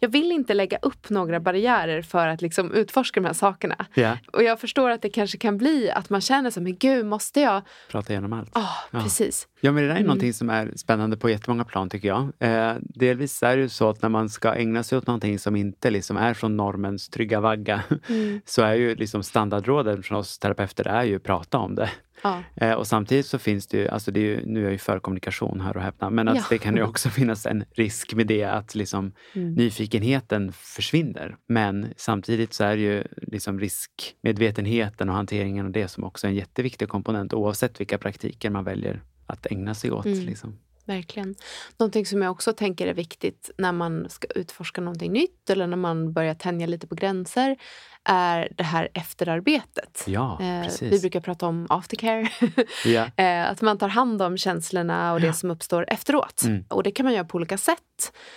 Jag 0.00 0.08
vill 0.08 0.32
inte 0.32 0.54
lägga 0.54 0.78
upp 0.82 1.10
några 1.10 1.40
barriärer 1.40 2.02
för 2.02 2.28
att 2.28 2.42
liksom 2.42 2.72
utforska 2.72 3.20
de 3.20 3.26
här 3.26 3.32
sakerna. 3.34 3.86
ja, 3.94 4.18
Och 4.32 4.42
jag 4.42 4.60
förstår 4.60 4.90
att 4.90 5.02
det 5.02 5.10
kanske 5.10 5.38
kan 5.38 5.58
bli 5.58 5.90
att 5.90 6.10
man 6.10 6.20
känner 6.20 6.50
så 6.50 6.60
men 6.60 6.76
gud, 6.76 7.06
måste 7.06 7.40
jag? 7.40 7.62
prata 7.90 8.12
igenom 8.12 8.32
allt. 8.32 8.50
Ja, 8.54 8.68
Ja. 8.90 9.00
precis. 9.02 9.48
Ja, 9.60 9.72
men 9.72 9.82
det 9.82 9.88
där 9.88 9.94
är 9.94 9.98
Mm. 9.98 10.06
någonting 10.06 10.32
som 10.32 10.50
är 10.50 10.72
spännande 10.76 11.16
på 11.16 11.30
jättemånga 11.30 11.64
plan 11.64 11.90
tycker 11.90 12.08
jag. 12.08 12.32
Eh, 12.38 12.74
delvis 12.80 13.42
är 13.42 13.56
det 13.56 13.62
ju 13.62 13.68
så 13.68 13.88
att 13.88 14.02
när 14.02 14.08
man 14.08 14.28
ska 14.28 14.54
ägna 14.54 14.82
sig 14.82 14.98
åt 14.98 15.06
någonting 15.06 15.38
som 15.38 15.56
inte 15.56 15.90
liksom 15.90 16.16
är 16.16 16.34
från 16.34 16.56
normens 16.56 17.08
trygga 17.08 17.40
vagga 17.40 17.82
Mm. 18.08 18.40
så 18.46 18.62
är 18.62 18.74
ju 18.74 18.94
liksom 18.94 19.22
standardråden 19.22 20.02
från 20.02 20.18
oss 20.18 20.38
terapeuter 20.38 20.86
är 20.88 21.02
ju 21.04 21.18
prata 21.18 21.58
om 21.58 21.74
det. 21.74 21.90
Ja. 22.22 22.42
Eh, 22.56 22.72
och 22.72 22.86
samtidigt 22.86 23.26
så 23.26 23.38
finns 23.38 23.66
det 23.66 23.78
ju, 23.78 23.88
alltså 23.88 24.10
det 24.10 24.20
är 24.20 24.24
ju, 24.24 24.46
nu 24.46 24.60
är 24.60 24.64
jag 24.64 24.72
ju 24.72 24.78
för 24.78 24.98
kommunikation 24.98 25.60
här 25.60 25.76
och 25.76 25.82
häpna, 25.82 26.10
men 26.10 26.28
att 26.28 26.36
Ja. 26.36 26.42
det 26.50 26.58
kan 26.58 26.76
ju 26.76 26.82
också 26.82 27.08
finnas 27.10 27.46
en 27.46 27.64
risk 27.72 28.14
med 28.14 28.26
det 28.26 28.44
att 28.44 28.74
liksom 28.74 29.12
Mm. 29.34 29.54
nyfikenheten 29.54 30.52
försvinner. 30.52 31.36
Men 31.48 31.86
samtidigt 31.96 32.54
så 32.54 32.64
är 32.64 32.76
det 32.76 32.82
ju 32.82 33.04
liksom 33.16 33.60
riskmedvetenheten 33.60 35.08
och 35.08 35.14
hanteringen 35.14 35.66
av 35.66 35.72
det 35.72 35.88
som 35.88 36.04
också 36.04 36.26
är 36.26 36.28
en 36.28 36.34
jätteviktig 36.36 36.88
komponent 36.88 37.34
oavsett 37.34 37.80
vilka 37.80 37.98
praktiker 37.98 38.50
man 38.50 38.64
väljer 38.64 39.02
att 39.26 39.46
ägna 39.46 39.74
sig 39.74 39.90
åt. 39.90 40.06
Mm. 40.06 40.18
Liksom. 40.26 40.58
Verkligen. 40.86 41.34
Någonting 41.78 42.06
som 42.06 42.22
jag 42.22 42.30
också 42.32 42.52
tänker 42.52 42.86
är 42.86 42.94
viktigt 42.94 43.50
när 43.58 43.72
man 43.72 44.08
ska 44.10 44.26
utforska 44.34 44.80
någonting 44.80 45.12
nytt 45.12 45.50
eller 45.50 45.66
när 45.66 45.76
man 45.76 46.12
börjar 46.12 46.34
tänja 46.34 46.66
lite 46.66 46.86
på 46.86 46.94
gränser 46.94 47.56
är 48.04 48.48
det 48.56 48.64
här 48.64 48.88
efterarbetet. 48.94 50.04
Ja, 50.06 50.38
Eh, 50.40 50.72
vi 50.80 51.00
brukar 51.00 51.20
prata 51.20 51.46
om 51.46 51.66
aftercare. 51.70 52.28
Ja. 52.84 53.06
Eh, 53.16 53.50
att 53.50 53.60
man 53.60 53.78
tar 53.78 53.88
hand 53.88 54.22
om 54.22 54.36
känslorna 54.38 55.12
och 55.12 55.20
det 55.20 55.32
som 55.32 55.50
uppstår 55.50 55.84
efteråt. 55.88 56.42
Mm. 56.44 56.64
Och 56.68 56.82
det 56.82 56.90
kan 56.90 57.04
man 57.04 57.12
göra 57.12 57.24
på 57.24 57.36
olika 57.36 57.58
sätt. 57.58 57.78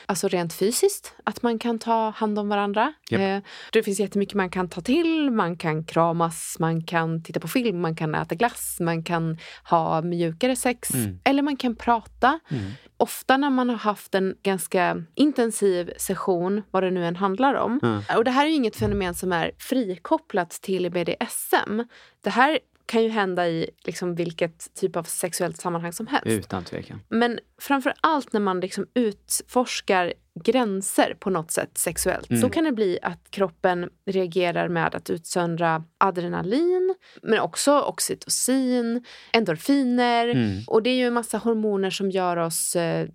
Alltså 0.06 0.28
rent 0.28 0.54
fysiskt, 0.54 1.14
att 1.24 1.42
man 1.42 1.60
kan 1.60 1.80
ta 1.80 2.10
hand 2.10 2.40
om 2.40 2.50
varandra. 2.50 2.94
Japp. 3.10 3.22
Eh, 3.22 3.40
det 3.72 3.84
finns 3.84 4.00
jättemycket 4.00 4.36
man 4.36 4.50
kan 4.50 4.70
ta 4.70 4.82
till. 4.82 5.32
Man 5.32 5.58
kan 5.58 5.84
kramas, 5.84 6.56
man 6.60 6.84
kan 6.84 7.24
titta 7.24 7.40
på 7.40 7.48
film, 7.48 7.82
man 7.82 7.96
kan 7.96 8.16
äta 8.16 8.36
glass, 8.36 8.78
man 8.80 9.04
kan 9.04 9.38
ha 9.64 10.02
mjukare 10.02 10.56
sex. 10.56 10.94
Mm. 10.94 11.20
Eller 11.24 11.42
man 11.44 11.58
kan 11.58 11.76
prata. 11.76 12.40
Mm. 12.52 12.72
Ofta 12.98 13.38
när 13.38 13.50
man 13.50 13.70
har 13.70 13.78
haft 13.78 14.16
en 14.16 14.36
ganska 14.44 15.04
intensiv 15.16 15.94
session, 15.98 16.62
vad 16.72 16.84
det 16.84 16.92
nu 16.92 17.06
än 17.06 17.16
handlar 17.16 17.54
om. 17.54 17.80
Mm. 17.84 18.02
Och 18.18 18.24
det 18.24 18.32
här 18.32 18.46
är 18.46 18.50
ju 18.50 18.56
inget 18.56 18.76
fenomen 18.76 19.14
som 19.14 19.32
är 19.32 19.52
frikopplat 19.58 20.50
till 20.50 20.92
BDSM. 20.92 21.82
Det 22.24 22.30
här 22.30 22.60
kan 22.86 23.04
ju 23.04 23.10
hända 23.10 23.48
i 23.48 23.70
liksom 23.84 24.16
vilket 24.16 24.74
typ 24.74 24.96
av 24.96 25.04
sexuellt 25.04 25.58
sammanhang 25.58 25.94
som 25.94 26.08
helst. 26.08 26.28
Utan 26.28 26.64
tvekan. 26.64 27.02
Men 27.10 27.40
framför 27.62 27.94
allt 28.02 28.34
när 28.34 28.40
man 28.40 28.60
liksom 28.60 28.86
utforskar 28.94 30.14
gränser 30.44 31.16
på 31.20 31.30
något 31.30 31.52
sätt 31.52 31.78
sexuellt 31.78 32.30
Mm. 32.30 32.42
så 32.42 32.50
kan 32.50 32.64
det 32.64 32.72
bli 32.72 33.00
att 33.02 33.32
kroppen 33.32 33.90
reagerar 34.06 34.68
med 34.70 34.96
att 34.96 35.10
utsöndra 35.10 35.84
adrenalin 35.98 36.96
men 37.22 37.40
också 37.40 37.80
oxytocin, 37.82 39.06
endorfiner. 39.34 40.28
Mm. 40.28 40.64
Och 40.68 40.84
det 40.84 40.90
är 40.90 40.96
ju 40.96 41.08
en 41.08 41.14
massa 41.14 41.38
hormoner 41.38 41.90
som 41.90 42.12
gör 42.12 42.38
oss 42.38 42.76
eh, 42.76 43.08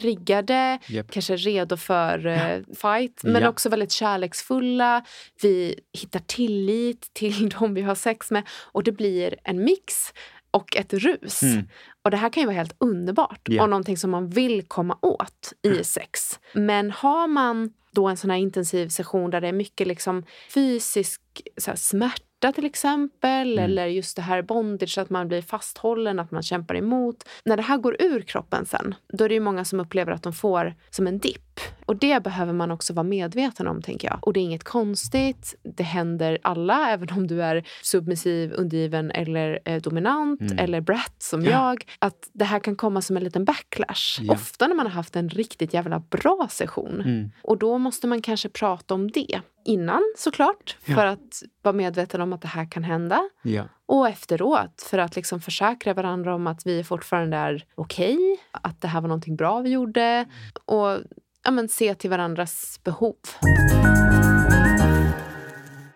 triggade, 0.00 0.78
Japp. 0.86 1.10
kanske 1.10 1.36
redo 1.36 1.76
för 1.76 2.26
eh, 2.26 2.58
fight, 2.82 3.20
men 3.24 3.42
Ja. 3.42 3.48
också 3.48 3.68
väldigt 3.68 3.92
kärleksfulla. 3.92 5.04
Vi 5.42 5.80
hittar 5.92 6.20
tillit 6.20 7.10
till 7.12 7.48
de 7.60 7.74
vi 7.74 7.82
har 7.82 7.94
sex 7.94 8.30
med 8.30 8.42
och 8.72 8.84
det 8.84 8.92
blir 8.92 9.34
en 9.44 9.64
mix 9.64 10.12
och 10.50 10.76
ett 10.76 10.92
rus. 10.94 11.42
Mm. 11.42 11.68
Och 12.04 12.10
det 12.10 12.16
här 12.16 12.28
kan 12.30 12.40
ju 12.40 12.46
vara 12.46 12.56
helt 12.56 12.76
underbart 12.78 13.40
Ja. 13.44 13.62
och 13.62 13.70
någonting 13.70 13.96
som 13.96 14.10
man 14.10 14.28
vill 14.28 14.62
komma 14.62 14.98
åt 15.02 15.52
i 15.62 15.84
sex. 15.84 16.40
Men 16.52 16.90
har 16.90 17.28
man 17.28 17.72
då 17.92 18.08
en 18.08 18.16
sån 18.16 18.30
här 18.30 18.38
intensiv 18.38 18.88
session 18.88 19.30
där 19.30 19.40
det 19.40 19.48
är 19.48 19.52
mycket 19.52 19.86
liksom 19.86 20.24
fysisk 20.54 21.20
så 21.56 21.70
här, 21.70 21.76
smärta 21.76 22.24
till 22.52 22.64
exempel 22.66 23.52
Mm. 23.52 23.64
eller 23.64 23.86
just 23.86 24.16
det 24.16 24.22
här 24.22 24.42
bondage, 24.42 24.98
att 24.98 25.10
man 25.10 25.28
blir 25.28 25.42
fasthållen, 25.42 26.18
att 26.18 26.30
man 26.30 26.42
kämpar 26.42 26.74
emot. 26.74 27.28
När 27.44 27.56
det 27.56 27.62
här 27.62 27.76
går 27.78 27.96
ur 28.02 28.20
kroppen 28.22 28.66
sen, 28.66 28.94
då 29.12 29.24
är 29.24 29.28
det 29.28 29.34
ju 29.34 29.40
många 29.40 29.64
som 29.64 29.80
upplever 29.80 30.12
att 30.12 30.22
de 30.22 30.32
får 30.32 30.74
som 30.90 31.06
en 31.06 31.18
dipp. 31.18 31.60
Och 31.86 31.96
det 31.96 32.22
behöver 32.22 32.52
man 32.52 32.70
också 32.70 32.92
vara 32.92 33.04
medveten 33.04 33.66
om, 33.66 33.82
tänker 33.82 34.08
jag. 34.08 34.18
Och 34.22 34.32
det 34.32 34.40
är 34.40 34.42
inget 34.44 34.64
konstigt. 34.64 35.54
Det 35.76 35.82
händer 35.82 36.38
alla, 36.42 36.90
även 36.90 37.10
om 37.10 37.26
du 37.26 37.42
är 37.42 37.64
submissiv, 37.82 38.52
undergiven 38.56 39.10
eller 39.10 39.58
eh, 39.64 39.82
dominant 39.82 40.40
Mm. 40.40 40.58
eller 40.58 40.80
brat 40.80 41.14
som 41.18 41.44
Ja. 41.44 41.50
jag. 41.50 41.84
Att 41.98 42.30
det 42.32 42.44
här 42.44 42.58
kan 42.58 42.76
komma 42.76 43.02
som 43.02 43.16
en 43.16 43.24
liten 43.24 43.44
backlash. 43.44 44.18
Ja. 44.22 44.32
Ofta 44.32 44.66
när 44.66 44.74
man 44.74 44.86
har 44.86 44.92
haft 44.92 45.16
en 45.16 45.28
riktigt 45.28 45.74
jävla 45.74 45.98
bra 46.10 46.46
session. 46.50 47.00
Mm. 47.00 47.30
Och 47.42 47.58
då 47.58 47.78
måste 47.78 48.06
man 48.06 48.22
kanske 48.22 48.48
prata 48.48 48.94
om 48.94 49.10
det 49.10 49.40
innan 49.70 50.02
såklart. 50.16 50.76
Ja. 50.84 50.94
För 50.94 51.06
att 51.06 51.42
vara 51.62 51.72
medveten 51.72 52.20
om 52.20 52.32
att 52.32 52.42
det 52.42 52.48
här 52.48 52.70
kan 52.70 52.84
hända. 52.84 53.28
Ja. 53.42 53.64
Och 53.86 54.08
efteråt 54.08 54.82
för 54.90 54.98
att 54.98 55.16
liksom 55.16 55.40
försäkra 55.40 55.94
varandra 55.94 56.34
om 56.34 56.46
att 56.46 56.66
vi 56.66 56.84
fortfarande 56.84 57.36
är 57.36 57.64
okej. 57.74 58.40
att 58.50 58.80
det 58.80 58.88
här 58.88 59.00
var 59.00 59.08
någonting 59.08 59.36
bra 59.36 59.60
vi 59.60 59.70
gjorde. 59.70 60.24
Och 60.64 60.98
ja, 61.44 61.50
men, 61.50 61.68
se 61.68 61.94
till 61.94 62.10
varandras 62.10 62.80
behov. 62.84 63.16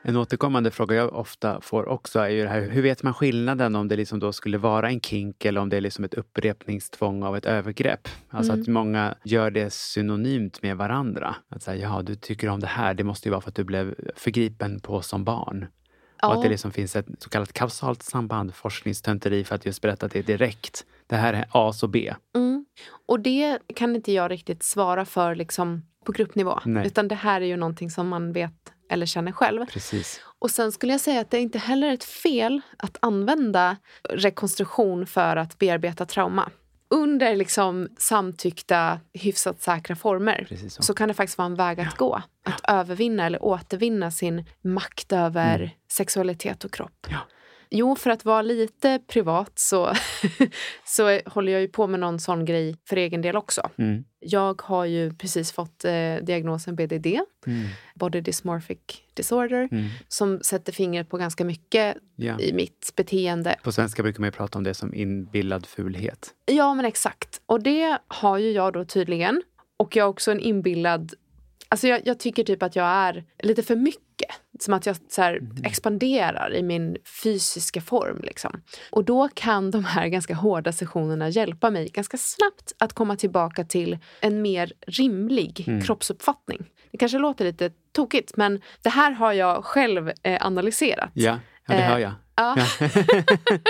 En 0.07 0.17
återkommande 0.17 0.71
fråga 0.71 0.97
jag 0.97 1.15
ofta 1.15 1.61
får 1.61 1.89
också 1.89 2.19
är 2.19 2.29
ju 2.29 2.43
det 2.43 2.49
här, 2.49 2.61
hur 2.61 2.83
vet 2.83 3.03
man 3.03 3.15
skillnaden 3.15 3.77
om 3.77 3.89
det 3.89 3.97
liksom 3.97 4.19
då 4.19 4.33
skulle 4.33 4.59
vara 4.59 4.89
en 4.89 5.01
kink 5.01 5.45
eller 5.45 5.61
om 5.61 5.69
det 5.69 5.77
är 5.77 5.81
liksom 5.81 6.05
ett 6.05 6.15
upprepningstvång 6.15 7.23
av 7.23 7.37
ett 7.37 7.45
övergrepp? 7.47 8.09
Alltså 8.29 8.53
Mm. 8.53 8.63
att 8.63 8.69
många 8.69 9.15
gör 9.25 9.51
det 9.51 9.73
synonymt 9.73 10.63
med 10.63 10.77
varandra. 10.77 11.37
Att 11.49 11.63
säga, 11.63 11.83
ja 11.89 12.03
du 12.03 12.15
tycker 12.15 12.49
om 12.49 12.61
det 12.61 12.67
här, 12.67 12.95
det 12.95 13.05
måste 13.05 13.29
ju 13.29 13.31
vara 13.31 13.41
för 13.41 13.49
att 13.49 13.55
du 13.55 13.65
blev 13.65 13.95
förgripen 14.17 14.81
på 14.81 15.03
som 15.03 15.25
barn. 15.25 15.67
Och 16.23 16.35
att 16.35 16.43
det 16.43 16.49
liksom 16.49 16.73
finns 16.73 16.97
ett 16.97 17.07
så 17.19 17.31
kallat 17.31 17.53
kausalt 17.53 18.03
samband, 18.03 18.55
forskningstönteri 18.55 19.45
för 19.45 19.55
att 19.55 19.67
just 19.67 19.83
berätta 19.83 20.07
att 20.07 20.13
det 20.13 20.19
är 20.19 20.23
direkt. 20.23 20.85
Det 21.07 21.17
här 21.17 21.33
är 21.35 21.47
A 21.51 21.73
så 21.73 21.87
B. 21.89 22.15
Mm. 22.37 22.65
Och 23.07 23.21
det 23.21 23.59
kan 23.77 23.97
inte 23.97 24.13
jag 24.13 24.31
riktigt 24.31 24.63
svara 24.63 25.05
för 25.05 25.35
liksom, 25.35 25.83
på 26.05 26.13
gruppnivå. 26.13 26.61
Nej. 26.65 26.87
Utan 26.87 27.09
det 27.09 27.15
här 27.15 27.41
är 27.41 27.47
ju 27.47 27.57
någonting 27.57 27.91
som 27.91 28.09
man 28.09 28.33
vet 28.33 28.74
eller 28.91 29.07
känner 29.07 29.33
själv. 29.33 29.67
Precis. 29.67 30.21
Och 30.39 30.51
sen 30.51 30.73
skulle 30.73 30.93
jag 30.93 31.01
säga 31.01 31.21
att 31.21 31.31
det 31.31 31.37
är 31.37 31.41
inte 31.41 31.59
heller 31.59 31.93
ett 31.93 32.05
fel 32.05 32.61
att 32.77 32.97
använda 33.01 33.77
rekonstruktion 34.11 35.07
för 35.07 35.37
att 35.37 35.59
bearbeta 35.59 36.07
trauma. 36.07 36.51
Under 36.91 37.37
liksom 37.37 37.89
samtyckta, 37.99 39.01
hyfsat 39.13 39.63
säkra 39.63 39.97
former 39.97 40.69
så. 40.69 40.83
så 40.83 40.95
kan 40.95 41.09
det 41.09 41.15
faktiskt 41.15 41.39
vara 41.39 41.47
en 41.47 41.55
väg 41.55 41.81
att 41.81 41.97
gå. 41.97 42.23
Att 42.45 42.61
övervinna 42.69 43.27
eller 43.27 43.45
återvinna 43.45 44.11
sin 44.11 44.45
makt 44.63 45.13
över 45.13 45.77
sexualitet 45.93 46.65
och 46.65 46.73
kropp. 46.73 47.07
Ja. 47.11 47.19
Jo, 47.77 47.97
för 47.97 48.11
att 48.11 48.25
vara 48.25 48.43
lite 48.43 49.01
privat 49.07 49.53
så, 49.59 49.93
så 50.85 51.21
håller 51.27 51.53
jag 51.53 51.61
ju 51.61 51.69
på 51.69 51.87
med 51.87 52.01
någon 52.01 52.21
sån 52.21 52.45
grej 52.45 52.77
för 52.89 52.97
egen 52.97 53.23
del 53.23 53.37
också. 53.37 53.71
Mm. 53.79 54.05
Jag 54.21 54.63
har 54.63 54.85
ju 54.85 55.15
precis 55.15 55.53
fått 55.53 55.85
eh, 55.85 56.15
diagnosen 56.23 56.77
BDD, 56.77 57.07
Mm. 57.47 57.67
Body 57.95 58.21
Dysmorphic 58.21 58.79
Disorder, 59.15 59.69
Mm. 59.73 59.85
som 60.09 60.41
sätter 60.43 60.73
fingret 60.73 61.09
på 61.11 61.17
ganska 61.17 61.45
mycket 61.45 61.97
Ja. 62.17 62.41
i 62.41 62.53
mitt 62.53 62.93
beteende. 62.97 63.57
På 63.63 63.73
svenska 63.73 64.03
brukar 64.03 64.21
man 64.21 64.27
ju 64.29 64.33
prata 64.33 64.59
om 64.59 64.65
det 64.65 64.75
som 64.75 64.95
inbillad 64.95 65.67
fulhet. 65.67 66.31
Ja, 66.47 66.75
men 66.75 66.85
exakt. 66.85 67.41
Och 67.47 67.63
det 67.63 67.99
har 68.09 68.39
ju 68.39 68.51
jag 68.51 68.73
då 68.73 68.85
tydligen. 68.85 69.43
Och 69.77 69.97
jag 69.97 70.05
har 70.05 70.09
också 70.09 70.31
en 70.31 70.41
inbillad... 70.41 71.15
Alltså 71.69 71.89
jag, 71.89 72.01
jag 72.07 72.19
tycker 72.19 72.45
typ 72.45 72.63
att 72.63 72.77
jag 72.77 72.87
är 72.87 73.25
lite 73.39 73.63
för 73.63 73.77
mycket. 73.77 74.31
Som 74.61 74.75
att 74.75 74.87
jag 74.87 74.97
så 75.09 75.23
här, 75.23 75.41
expanderar 75.65 76.55
i 76.55 76.63
min 76.63 76.97
fysiska 77.23 77.81
form. 77.81 78.21
Liksom. 78.23 78.63
Och 78.91 79.05
då 79.05 79.29
kan 79.35 79.71
de 79.71 79.85
här 79.85 80.09
ganska 80.09 80.35
hårda 80.35 80.73
sessionerna 80.73 81.29
hjälpa 81.29 81.71
mig 81.71 81.89
ganska 81.89 82.17
snabbt 82.17 82.73
att 82.79 82.93
komma 82.93 83.17
tillbaka 83.17 83.65
till 83.65 83.99
en 84.21 84.43
mer 84.43 84.73
rimlig 84.87 85.83
kroppsuppfattning. 85.85 86.71
Det 86.91 86.99
kanske 86.99 87.19
låter 87.19 87.45
lite 87.45 87.71
tokigt, 87.93 88.37
men 88.37 88.61
det 88.83 88.91
här 88.91 89.11
har 89.11 89.33
jag 89.33 89.65
själv 89.65 90.13
eh, 90.23 90.47
analyserat. 90.47 91.11
Ja, 91.15 91.39
ja 91.67 91.75
det 91.75 91.83
Eh, 91.83 91.89
hör 91.89 91.99
jag. 91.99 92.13
Ja. 92.37 92.57
Ja. 92.57 92.67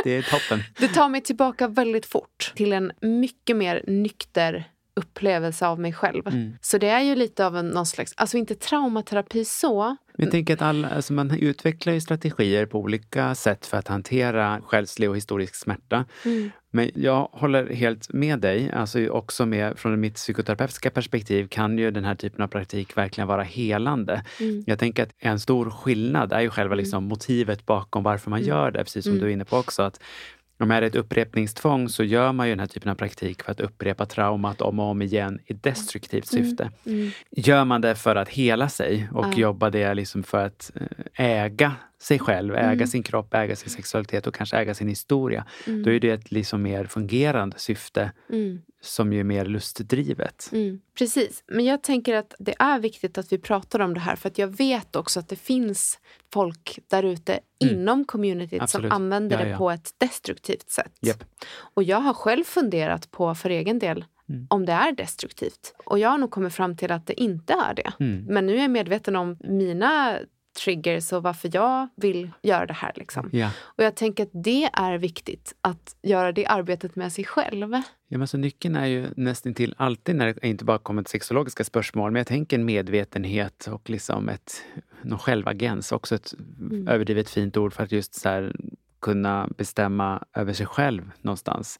det 0.04 0.10
är 0.10 0.22
toppen. 0.22 0.62
Det 0.78 0.88
tar 0.88 1.08
mig 1.08 1.20
tillbaka 1.20 1.68
väldigt 1.68 2.06
fort 2.06 2.52
till 2.54 2.72
en 2.72 2.92
mycket 3.00 3.56
mer 3.56 3.84
nykter 3.86 4.64
upplevelse 4.96 5.66
av 5.66 5.80
mig 5.80 5.92
själv. 5.92 6.28
Mm. 6.28 6.52
Så 6.60 6.78
det 6.78 6.88
är 6.88 7.00
ju 7.00 7.14
lite 7.14 7.46
av 7.46 7.56
en 7.56 7.68
någon 7.68 7.86
slags, 7.86 8.12
alltså 8.16 8.36
inte 8.36 8.54
traumaterapi 8.54 9.44
så. 9.44 9.96
Jag 10.16 10.30
tänker 10.30 10.54
att 10.54 10.62
alla, 10.62 10.88
alltså 10.88 11.12
man 11.12 11.30
utvecklar 11.30 11.92
ju 11.92 12.00
strategier 12.00 12.66
på 12.66 12.78
olika 12.78 13.34
sätt 13.34 13.66
för 13.66 13.76
att 13.76 13.88
hantera 13.88 14.60
själslig 14.64 15.10
och 15.10 15.16
historisk 15.16 15.54
smärta. 15.54 16.04
Men 16.70 16.90
jag 16.94 17.28
håller 17.32 17.74
helt 17.74 18.12
med 18.12 18.38
dig. 18.38 18.70
Alltså 18.70 19.08
också 19.08 19.46
med, 19.46 19.78
från 19.78 20.00
mitt 20.00 20.14
psykoterapeutiska 20.14 20.90
perspektiv 20.90 21.48
kan 21.48 21.78
ju 21.78 21.90
den 21.90 22.04
här 22.04 22.14
typen 22.14 22.42
av 22.42 22.48
praktik 22.48 22.96
verkligen 22.96 23.28
vara 23.28 23.42
helande. 23.42 24.24
Jag 24.66 24.78
tänker 24.78 25.02
att 25.02 25.14
en 25.18 25.40
stor 25.40 25.70
skillnad 25.70 26.32
är 26.32 26.40
ju 26.40 26.50
själva 26.50 26.74
liksom 26.74 27.04
motivet 27.04 27.66
bakom 27.66 28.02
varför 28.02 28.30
man 28.30 28.42
gör 28.42 28.70
det, 28.70 28.84
precis 28.84 29.04
som 29.04 29.18
du 29.18 29.26
är 29.26 29.30
inne 29.30 29.44
på 29.44 29.56
också. 29.56 29.82
Att 29.82 30.00
om 30.58 30.68
det 30.68 30.74
är 30.74 30.82
ett 30.82 30.94
upprepningstvång 30.94 31.88
så 31.88 32.04
gör 32.04 32.32
man 32.32 32.46
ju 32.48 32.52
den 32.52 32.60
här 32.60 32.66
typen 32.66 32.90
av 32.90 32.94
praktik 32.94 33.42
för 33.42 33.52
att 33.52 33.60
upprepa 33.60 34.06
traumat 34.06 34.60
om 34.60 34.78
och 34.80 34.86
om 34.86 35.02
igen 35.02 35.38
i 35.46 35.52
destruktivt 35.52 36.26
syfte. 36.26 36.70
Gör 37.30 37.64
man 37.64 37.80
det 37.80 37.94
för 37.94 38.16
att 38.16 38.28
hela 38.28 38.68
sig 38.68 39.08
och 39.12 39.24
Ja. 39.26 39.32
jobbar 39.36 39.70
det 39.70 39.94
liksom 39.94 40.22
för 40.22 40.44
att 40.46 40.70
eh, 40.74 41.26
äga 41.26 41.72
sig 42.04 42.18
själv, 42.18 42.54
äga 42.54 42.70
Mm. 42.72 42.86
sin 42.86 43.02
kropp, 43.02 43.34
äga 43.34 43.56
sin 43.56 43.70
sexualitet 43.70 44.26
och 44.26 44.34
kanske 44.34 44.56
äga 44.56 44.74
sin 44.74 44.88
historia. 44.88 45.46
Då 45.84 45.90
är 45.90 46.00
det 46.00 46.10
ett 46.10 46.30
liksom 46.32 46.62
mer 46.62 46.84
fungerande 46.86 47.58
syfte 47.58 48.12
Mm. 48.30 48.60
som 48.80 49.12
ju 49.12 49.20
är 49.20 49.24
mer 49.24 49.44
lustdrivet. 49.44 50.48
Mm, 50.52 50.80
precis. 50.98 51.44
Men 51.46 51.64
jag 51.64 51.82
tänker 51.82 52.14
att 52.14 52.34
det 52.38 52.54
är 52.58 52.78
viktigt 52.78 53.18
att 53.18 53.32
vi 53.32 53.38
pratar 53.38 53.80
om 53.80 53.94
det 53.94 54.00
här 54.00 54.16
för 54.16 54.28
att 54.28 54.38
jag 54.38 54.48
vet 54.56 54.96
också 54.96 55.20
att 55.20 55.28
det 55.28 55.36
finns 55.36 55.98
folk 56.32 56.78
där 56.90 57.02
ute 57.02 57.40
inom 57.60 58.04
communityt 58.04 58.52
Mm. 58.52 58.62
Absolut. 58.64 58.90
som 58.92 58.96
använder 59.02 59.38
Ja, 59.38 59.44
det 59.44 59.50
ja. 59.50 59.58
på 59.58 59.70
ett 59.70 59.90
destruktivt 59.98 60.70
sätt. 60.70 60.92
Japp. 61.00 61.24
Och 61.74 61.82
jag 61.82 62.00
har 62.00 62.14
själv 62.14 62.44
funderat 62.44 63.10
på 63.10 63.34
för 63.34 63.50
egen 63.50 63.78
del 63.78 64.04
Mm. 64.28 64.46
om 64.50 64.66
det 64.66 64.72
är 64.72 64.92
destruktivt. 64.92 65.74
Och 65.84 65.98
jag 65.98 66.08
har 66.08 66.18
nog 66.18 66.30
kommit 66.30 66.54
fram 66.54 66.76
till 66.76 66.92
att 66.92 67.06
det 67.06 67.20
inte 67.20 67.52
är 67.52 67.74
det. 67.74 67.92
Mm. 68.00 68.24
Men 68.24 68.46
nu 68.46 68.56
är 68.56 68.60
jag 68.62 68.70
medveten 68.70 69.16
om 69.16 69.36
mina 69.40 70.18
triggers 70.54 71.12
och 71.12 71.22
varför 71.22 71.50
jag 71.52 71.88
vill 71.96 72.30
göra 72.42 72.66
det 72.66 72.72
här. 72.72 72.92
Liksom. 72.96 73.30
Ja. 73.32 73.50
Och 73.60 73.84
jag 73.84 73.94
tänker 73.94 74.22
att 74.22 74.30
det 74.32 74.70
är 74.72 74.98
viktigt 74.98 75.54
att 75.60 75.96
göra 76.02 76.32
det 76.32 76.46
arbetet 76.46 76.96
med 76.96 77.12
sig 77.12 77.24
själv. 77.24 77.72
Ja, 78.08 78.18
men 78.18 78.28
så 78.28 78.36
nyckeln 78.36 78.76
är 78.76 78.86
ju 78.86 79.08
nästan 79.16 79.54
till 79.54 79.74
alltid 79.78 80.16
när 80.16 80.26
det 80.26 80.46
inte 80.46 80.64
bara 80.64 80.78
kommer 80.78 81.02
till 81.02 81.10
sexologiska 81.10 81.64
spörsmål, 81.64 82.10
men 82.10 82.20
jag 82.20 82.26
tänker 82.26 82.58
en 82.58 82.64
medvetenhet 82.64 83.68
och 83.72 83.90
liksom 83.90 84.28
ett, 84.28 84.64
någon 85.02 85.18
självagens, 85.18 85.92
också 85.92 86.14
ett 86.14 86.34
överdrivet 86.88 87.30
fint 87.30 87.56
ord 87.56 87.72
för 87.72 87.82
att 87.82 87.92
just 87.92 88.14
så 88.14 88.28
här, 88.28 88.56
kunna 89.00 89.48
bestämma 89.56 90.24
över 90.34 90.52
sig 90.52 90.66
själv 90.66 91.10
någonstans. 91.22 91.78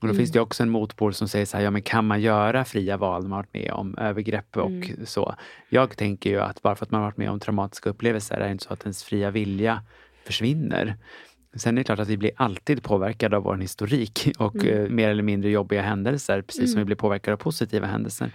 Och 0.00 0.08
då 0.08 0.14
finns 0.14 0.32
det 0.32 0.40
också 0.40 0.62
en 0.62 0.70
motpol 0.70 1.14
som 1.14 1.28
säger 1.28 1.46
så 1.46 1.56
här, 1.56 1.64
ja 1.64 1.70
men 1.70 1.82
kan 1.82 2.06
man 2.06 2.20
göra 2.20 2.64
fria 2.64 2.96
val 2.96 3.22
när 3.22 3.28
man 3.28 3.36
varit 3.38 3.54
med 3.54 3.70
om 3.72 3.98
övergrepp 3.98 4.56
och 4.56 4.90
så? 5.04 5.34
Jag 5.68 5.96
tänker 5.96 6.30
ju 6.30 6.40
att 6.40 6.62
bara 6.62 6.74
för 6.74 6.84
att 6.84 6.90
man 6.90 7.02
varit 7.02 7.16
med 7.16 7.30
om 7.30 7.40
traumatiska 7.40 7.90
upplevelser 7.90 8.34
är 8.34 8.46
det 8.46 8.52
inte 8.52 8.64
så 8.64 8.72
att 8.72 8.82
ens 8.82 9.04
fria 9.04 9.30
vilja 9.30 9.82
försvinner. 10.26 10.96
Sen 11.54 11.74
är 11.78 11.80
det 11.80 11.84
klart 11.84 11.98
att 11.98 12.08
vi 12.08 12.16
blir 12.16 12.30
alltid 12.36 12.82
påverkade 12.82 13.36
av 13.36 13.42
vår 13.42 13.56
historik 13.56 14.28
och 14.38 14.54
Mm. 14.56 14.84
eh, 14.84 14.90
mer 14.90 15.08
eller 15.08 15.22
mindre 15.22 15.50
jobbiga 15.50 15.82
händelser, 15.82 16.42
precis 16.42 16.72
som 16.72 16.78
vi 16.78 16.84
blir 16.84 16.96
påverkade 16.96 17.32
av 17.34 17.38
positiva 17.38 17.86
händelser. 17.86 18.30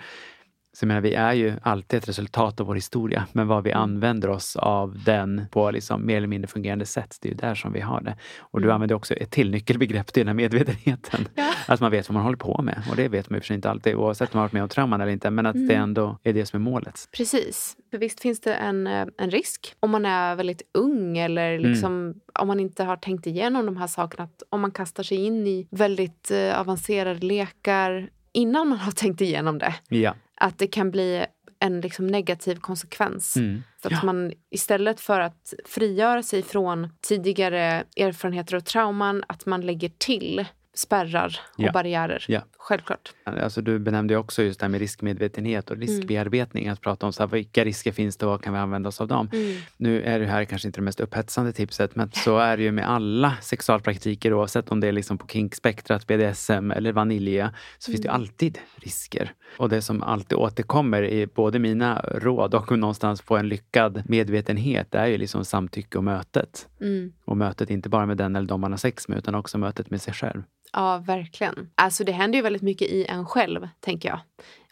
Så 0.75 0.83
jag 0.83 0.87
menar, 0.87 1.01
vi 1.01 1.13
är 1.13 1.33
ju 1.33 1.53
alltid 1.61 1.97
ett 1.97 2.09
resultat 2.09 2.59
av 2.59 2.67
vår 2.67 2.75
historia, 2.75 3.27
men 3.31 3.47
vad 3.47 3.63
vi 3.63 3.71
Mm. 3.71 3.83
använder 3.83 4.29
oss 4.29 4.55
av 4.55 4.97
den 5.05 5.45
på 5.51 5.71
liksom 5.71 6.05
mer 6.05 6.17
eller 6.17 6.27
mindre 6.27 6.47
fungerande 6.47 6.85
sätt, 6.85 7.17
det 7.21 7.27
är 7.27 7.31
ju 7.31 7.37
där 7.37 7.55
som 7.55 7.73
vi 7.73 7.79
har 7.81 8.01
det. 8.01 8.15
Och 8.39 8.59
du 8.61 8.65
Mm. 8.67 8.75
använder 8.75 8.95
också 8.95 9.13
ett 9.13 9.31
till 9.31 9.51
nyckelbegrepp 9.51 10.13
till 10.13 10.19
den 10.21 10.27
här 10.27 10.33
medvetenheten. 10.33 11.27
Ja. 11.35 11.53
Att 11.67 11.79
man 11.79 11.91
vet 11.91 12.09
vad 12.09 12.13
man 12.13 12.23
håller 12.23 12.37
på 12.37 12.61
med. 12.61 12.81
Och 12.89 12.95
det 12.95 13.07
vet 13.07 13.29
man 13.29 13.37
och 13.37 13.43
för 13.43 13.47
sig 13.47 13.55
inte 13.55 13.69
alltid, 13.69 13.95
oavsett 13.95 14.33
om 14.33 14.37
man 14.37 14.41
har 14.41 14.45
varit 14.47 14.53
med 14.53 14.63
om 14.63 14.69
trauman 14.69 15.01
eller 15.01 15.11
inte, 15.11 15.29
men 15.29 15.45
att 15.45 15.53
det 15.53 15.59
Mm. 15.73 15.81
ändå 15.83 16.17
är 16.23 16.33
det 16.33 16.45
som 16.45 16.61
är 16.61 16.71
målet. 16.71 17.09
Precis. 17.11 17.77
För 17.91 17.97
visst 17.97 18.21
finns 18.21 18.41
det 18.41 18.53
en, 18.53 18.87
eh, 18.87 19.05
en 19.17 19.31
risk 19.31 19.75
om 19.79 19.91
man 19.91 20.05
är 20.05 20.35
väldigt 20.35 20.61
ung 20.73 21.17
eller 21.17 21.53
Mm. 21.59 21.71
liksom, 21.71 22.13
om 22.39 22.47
man 22.47 22.59
inte 22.59 22.83
har 22.83 22.95
tänkt 22.97 23.27
igenom 23.27 23.65
de 23.65 23.77
här 23.77 23.87
sakerna. 23.87 24.23
Att 24.23 24.43
om 24.49 24.61
man 24.61 24.71
kastar 24.71 25.03
sig 25.03 25.17
in 25.25 25.47
i 25.47 25.67
väldigt 25.71 26.31
eh, 26.31 26.59
avancerade 26.59 27.19
lekar 27.25 28.09
innan 28.33 28.67
man 28.67 28.77
har 28.77 28.91
tänkt 28.91 29.21
igenom 29.21 29.57
det. 29.59 29.75
Ja. 29.89 30.13
Att 30.43 30.57
det 30.59 30.67
kan 30.67 30.91
bli 30.91 31.25
en 31.59 31.81
liksom 31.81 32.07
negativ 32.07 32.55
konsekvens. 32.55 33.37
Mm. 33.37 33.63
Så 33.81 33.87
att 33.87 33.91
Ja. 33.91 33.99
man 34.03 34.31
istället 34.51 34.99
för 34.99 35.19
att 35.19 35.53
frigöra 35.65 36.23
sig 36.23 36.43
från 36.43 36.89
tidigare 37.01 37.83
erfarenheter 37.97 38.55
och 38.55 38.65
trauman, 38.65 39.23
att 39.27 39.45
man 39.45 39.61
lägger 39.61 39.89
till 39.97 40.45
spärrar 40.73 41.39
och 41.57 41.63
Ja. 41.63 41.71
barriärer. 41.71 42.25
Ja. 42.27 42.41
Självklart. 42.57 43.13
Alltså 43.23 43.61
du 43.61 43.79
benämnde 43.79 44.17
också 44.17 44.43
just 44.43 44.59
det 44.59 44.63
här 44.63 44.69
med 44.69 44.79
riskmedvetenhet 44.79 45.71
och 45.71 45.77
riskbearbetning. 45.77 46.67
Att 46.67 46.81
prata 46.81 47.05
om 47.05 47.13
så 47.13 47.23
här, 47.23 47.27
vilka 47.27 47.65
risker 47.65 47.91
finns 47.91 48.17
det 48.17 48.25
och 48.25 48.31
vad 48.31 48.41
kan 48.41 48.53
vi 48.53 48.59
använda 48.59 48.89
oss 48.89 49.01
av 49.01 49.07
dem? 49.07 49.29
Mm. 49.33 49.55
Nu 49.77 50.01
är 50.01 50.19
det 50.19 50.25
här 50.25 50.45
kanske 50.45 50.67
inte 50.67 50.79
det 50.79 50.83
mest 50.83 50.99
upphetsande 50.99 51.53
tipset, 51.53 51.95
men 51.95 52.11
så 52.11 52.37
är 52.37 52.57
det 52.57 52.63
ju 52.63 52.71
med 52.71 52.89
alla 52.89 53.33
sexualpraktiker 53.41 54.33
oavsett 54.33 54.71
om 54.71 54.79
det 54.79 54.87
är 54.87 54.91
liksom 54.91 55.17
på 55.17 55.27
kinkspektrat, 55.27 56.07
BDSM 56.07 56.71
eller 56.71 56.91
vanilja, 56.91 57.53
så 57.77 57.91
finns 57.91 58.01
det 58.01 58.07
ju 58.07 58.13
alltid 58.13 58.59
risker. 58.75 59.33
Och 59.57 59.69
det 59.69 59.81
som 59.81 60.03
alltid 60.03 60.37
återkommer 60.37 61.03
i 61.03 61.27
både 61.27 61.59
mina 61.59 61.99
råd 61.99 62.55
och 62.55 62.79
någonstans 62.79 63.21
få 63.21 63.37
en 63.37 63.49
lyckad 63.49 64.03
medvetenhet 64.05 64.95
är 64.95 65.05
ju 65.05 65.17
liksom 65.17 65.45
samtycke 65.45 65.97
och 65.97 66.03
mötet. 66.03 66.67
Mm. 66.81 67.13
Och 67.25 67.37
mötet 67.37 67.69
inte 67.69 67.89
bara 67.89 68.05
med 68.05 68.17
den 68.17 68.35
eller 68.35 68.47
de 68.47 68.61
man 68.61 68.71
har 68.71 68.77
sex 68.77 69.07
med, 69.07 69.17
utan 69.17 69.35
också 69.35 69.57
mötet 69.57 69.89
med 69.89 70.01
sig 70.01 70.13
själv. 70.13 70.43
Ja, 70.73 70.97
verkligen. 70.97 71.69
Alltså 71.75 72.03
det 72.03 72.11
händer 72.11 72.37
ju 72.37 72.43
väldigt 72.43 72.61
mycket 72.61 72.87
i 72.87 73.05
en 73.05 73.25
själv, 73.25 73.67
tänker 73.79 74.09
jag. 74.09 74.19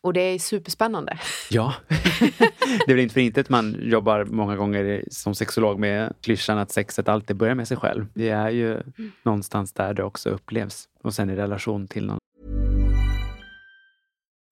Och 0.02 0.14
det 0.14 0.22
är 0.22 0.40
superspännande. 0.40 1.20
Ja, 1.50 1.74
det 2.86 2.92
är 2.92 2.96
väl 2.96 3.00
inte 3.00 3.14
för 3.14 3.22
inte 3.22 3.42
att 3.42 3.50
man 3.50 3.78
jobbar 3.82 4.26
många 4.26 4.56
gånger 4.56 5.04
som 5.12 5.36
sexolog 5.36 5.80
med 5.80 6.14
klyschan 6.22 6.58
att 6.58 6.72
sexet 6.72 7.10
alltid 7.10 7.36
börjar 7.36 7.56
med 7.56 7.68
sig 7.68 7.78
själv. 7.78 8.06
Det 8.14 8.30
är 8.30 8.50
ju 8.50 8.82
någonstans 9.24 9.74
där 9.74 9.94
det 9.94 10.04
också 10.04 10.30
upplevs 10.30 10.86
och 11.04 11.14
sen 11.14 11.30
i 11.30 11.36
relation 11.36 11.88
till 11.88 12.06
någon. 12.06 12.18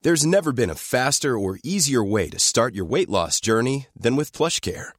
There's 0.06 0.26
never 0.26 0.52
been 0.52 0.72
a 0.72 0.76
faster 0.76 1.30
or 1.30 1.58
easier 1.64 2.12
way 2.12 2.30
to 2.30 2.40
start 2.40 2.74
your 2.74 2.88
weight 2.88 3.10
loss 3.10 3.42
journey 3.42 3.86
than 4.04 4.16
with 4.18 4.38
PlushCare. 4.38 4.99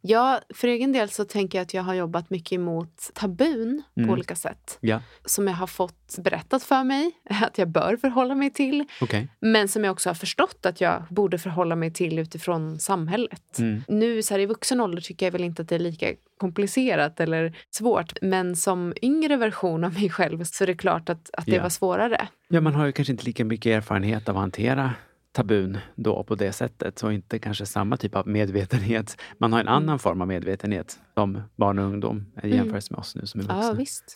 Ja, 0.00 0.40
för 0.54 0.68
egen 0.68 0.92
del 0.92 1.08
så 1.08 1.24
tänker 1.24 1.58
jag 1.58 1.62
att 1.62 1.74
jag 1.74 1.82
har 1.82 1.94
jobbat 1.94 2.30
mycket 2.30 2.52
emot 2.52 3.10
tabun 3.14 3.82
Mm. 3.96 4.08
på 4.08 4.12
olika 4.12 4.34
sätt. 4.36 4.78
Ja, 4.80 5.00
Som 5.24 5.48
jag 5.48 5.54
har 5.54 5.66
fått 5.66 6.18
berättat 6.18 6.62
för 6.62 6.84
mig 6.84 7.10
att 7.30 7.58
jag 7.58 7.68
bör 7.68 7.96
förhålla 7.96 8.34
mig 8.34 8.50
till. 8.50 8.84
okej. 9.00 9.28
Men 9.40 9.68
som 9.68 9.84
jag 9.84 9.92
också 9.92 10.08
har 10.08 10.14
förstått 10.14 10.66
att 10.66 10.80
jag 10.80 11.02
borde 11.10 11.38
förhålla 11.38 11.76
mig 11.76 11.92
till 11.92 12.18
utifrån 12.18 12.78
samhället. 12.78 13.58
Mm. 13.58 13.82
Nu 13.88 14.22
så 14.22 14.34
här, 14.34 14.38
i 14.40 14.46
vuxen 14.46 14.80
ålder 14.80 15.00
tycker 15.02 15.26
jag 15.26 15.32
väl 15.32 15.44
inte 15.44 15.62
att 15.62 15.68
det 15.68 15.74
är 15.74 15.78
lika 15.78 16.06
komplicerat 16.38 17.20
eller 17.20 17.56
svårt. 17.70 18.12
Men 18.22 18.56
som 18.56 18.94
yngre 19.02 19.36
version 19.36 19.84
av 19.84 19.92
mig 19.92 20.10
själv 20.10 20.44
så 20.44 20.64
är 20.64 20.66
det 20.66 20.76
klart 20.76 21.08
att, 21.08 21.30
att 21.32 21.46
det 21.46 21.52
Ja. 21.56 21.62
var 21.62 21.68
svårare. 21.70 22.28
Ja, 22.48 22.60
man 22.60 22.74
har 22.74 22.86
ju 22.86 22.92
kanske 22.92 23.12
inte 23.12 23.24
lika 23.24 23.44
mycket 23.44 23.70
erfarenhet 23.76 24.28
av 24.28 24.36
att 24.36 24.40
hantera 24.40 24.94
tabun 25.32 25.78
då 25.94 26.24
på 26.24 26.34
det 26.34 26.52
sättet 26.52 27.02
och 27.02 27.12
inte 27.12 27.38
kanske 27.38 27.66
samma 27.66 27.96
typ 27.96 28.16
av 28.16 28.28
medvetenhet. 28.28 29.16
Man 29.38 29.52
har 29.52 29.60
en 29.60 29.68
annan 29.68 29.98
form 29.98 30.20
av 30.20 30.28
medvetenhet 30.28 30.98
som 31.14 31.42
barn 31.56 31.78
och 31.78 31.84
ungdom 31.84 32.26
i 32.42 32.48
jämförelse 32.48 32.92
med 32.92 33.00
oss 33.00 33.14
nu 33.14 33.26
som 33.26 33.40
är 33.40 33.44
vuxna. 33.44 33.62
Ja, 33.62 33.72
visst. 33.72 34.12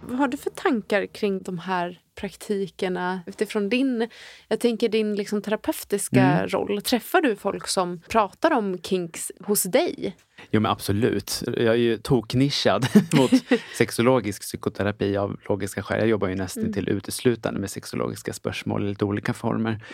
Vad 0.00 0.18
har 0.18 0.28
du 0.28 0.36
för 0.36 0.50
tankar 0.50 1.06
kring 1.06 1.42
de 1.42 1.58
här 1.58 2.00
praktikerna 2.14 3.20
utifrån 3.26 3.68
din, 3.68 4.08
jag 4.48 4.60
tänker 4.60 4.88
din 4.88 5.14
liksom 5.14 5.42
terapeutiska 5.42 6.20
Mm. 6.24 6.48
roll? 6.48 6.82
Träffar 6.82 7.20
du 7.20 7.36
folk 7.36 7.68
som 7.68 8.00
pratar 8.08 8.50
om 8.50 8.78
kinks 8.78 9.32
hos 9.40 9.62
dig? 9.62 10.16
Jo 10.50 10.60
men 10.60 10.70
absolut. 10.72 11.42
Jag 11.46 11.66
är 11.66 11.74
ju 11.74 11.96
toknischad 11.96 12.86
mot 13.12 13.30
sexologisk 13.78 14.42
psykoterapi 14.42 15.16
av 15.16 15.36
logiska 15.48 15.82
skäl. 15.82 15.98
Jag 15.98 16.08
jobbar 16.08 16.28
ju 16.28 16.34
nästan 16.34 16.72
till 16.72 16.88
uteslutande 16.88 17.60
med 17.60 17.70
sexologiska 17.70 18.32
spörsmål 18.32 18.84
i 18.84 18.88
lite 18.88 19.04
olika 19.04 19.32
former. 19.34 19.84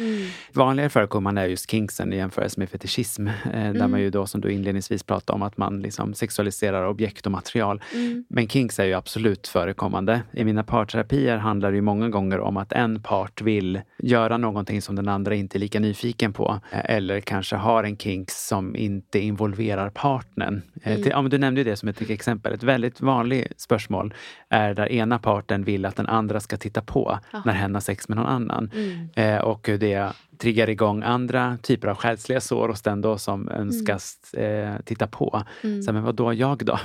Vanligare 0.52 0.90
förekommande 0.90 1.40
är 1.40 1.46
just 1.46 1.70
kinksen 1.70 2.12
i 2.12 2.16
jämförelse 2.16 2.60
med 2.60 2.70
fetischism. 2.70 3.26
Eh, 3.28 3.72
där 3.72 3.88
man 3.88 4.00
ju 4.00 4.10
då 4.10 4.26
som 4.26 4.40
du 4.40 4.52
inledningsvis 4.52 5.02
pratade 5.02 5.34
om 5.34 5.42
att 5.42 5.56
man 5.56 5.80
liksom 5.82 6.14
sexualiserar 6.14 6.86
objekt 6.86 7.26
och 7.26 7.32
material. 7.32 7.82
Men 8.28 8.48
kinks 8.48 8.78
är 8.78 8.84
ju 8.84 8.94
absolut 8.94 9.48
förekommande. 9.48 10.22
I 10.32 10.44
mina 10.44 10.64
parterapier 10.64 11.36
handlar 11.36 11.70
det 11.70 11.76
ju 11.76 11.82
många 11.82 12.08
gånger 12.10 12.40
om 12.40 12.56
att 12.56 12.72
en 12.72 13.02
part 13.02 13.42
vill 13.42 13.80
göra 13.98 14.36
någonting 14.36 14.82
som 14.82 14.96
den 14.96 15.08
andra 15.08 15.34
inte 15.34 15.58
är 15.58 15.60
lika 15.60 15.80
nyfiken 15.80 16.32
på. 16.32 16.60
Eh, 16.72 16.80
Eller 16.96 17.20
kanske 17.20 17.56
har 17.56 17.84
en 17.84 17.96
kinks 17.96 18.46
som 18.48 18.76
inte 18.76 19.18
involverar 19.18 19.90
partnern. 19.90 20.62
Eh, 20.82 21.00
Ja, 21.08 21.22
men 21.22 21.30
du 21.30 21.38
nämnde 21.38 21.60
ju 21.60 21.64
det 21.64 21.76
som 21.76 21.88
ett 21.88 22.10
exempel. 22.10 22.52
Ett 22.52 22.62
väldigt 22.62 23.00
vanligt 23.00 23.60
spörsmål 23.60 24.14
är 24.48 24.74
där 24.74 24.92
ena 24.92 25.18
parten 25.18 25.64
vill 25.64 25.84
att 25.84 25.96
den 25.96 26.06
andra 26.06 26.40
ska 26.40 26.56
titta 26.56 26.80
på 26.80 27.18
när 27.44 27.52
hen 27.52 27.74
har 27.74 27.80
sex 27.80 28.08
med 28.08 28.18
någon 28.18 28.26
annan. 28.26 28.70
Eh, 29.14 29.36
och 29.36 29.70
det 29.80 30.12
triggar 30.38 30.70
igång 30.70 31.02
andra 31.02 31.58
typer 31.62 31.88
av 31.88 31.96
själsliga 31.96 32.40
sår 32.40 32.68
hos 32.68 32.82
den 32.82 33.00
då 33.00 33.18
som 33.18 33.48
önskas 33.48 34.34
eh, 34.34 34.74
titta 34.84 35.06
på. 35.06 35.42
Så, 35.86 35.92
men 35.92 36.02
vad 36.02 36.14
då 36.14 36.32
jag 36.34 36.64
då? 36.64 36.78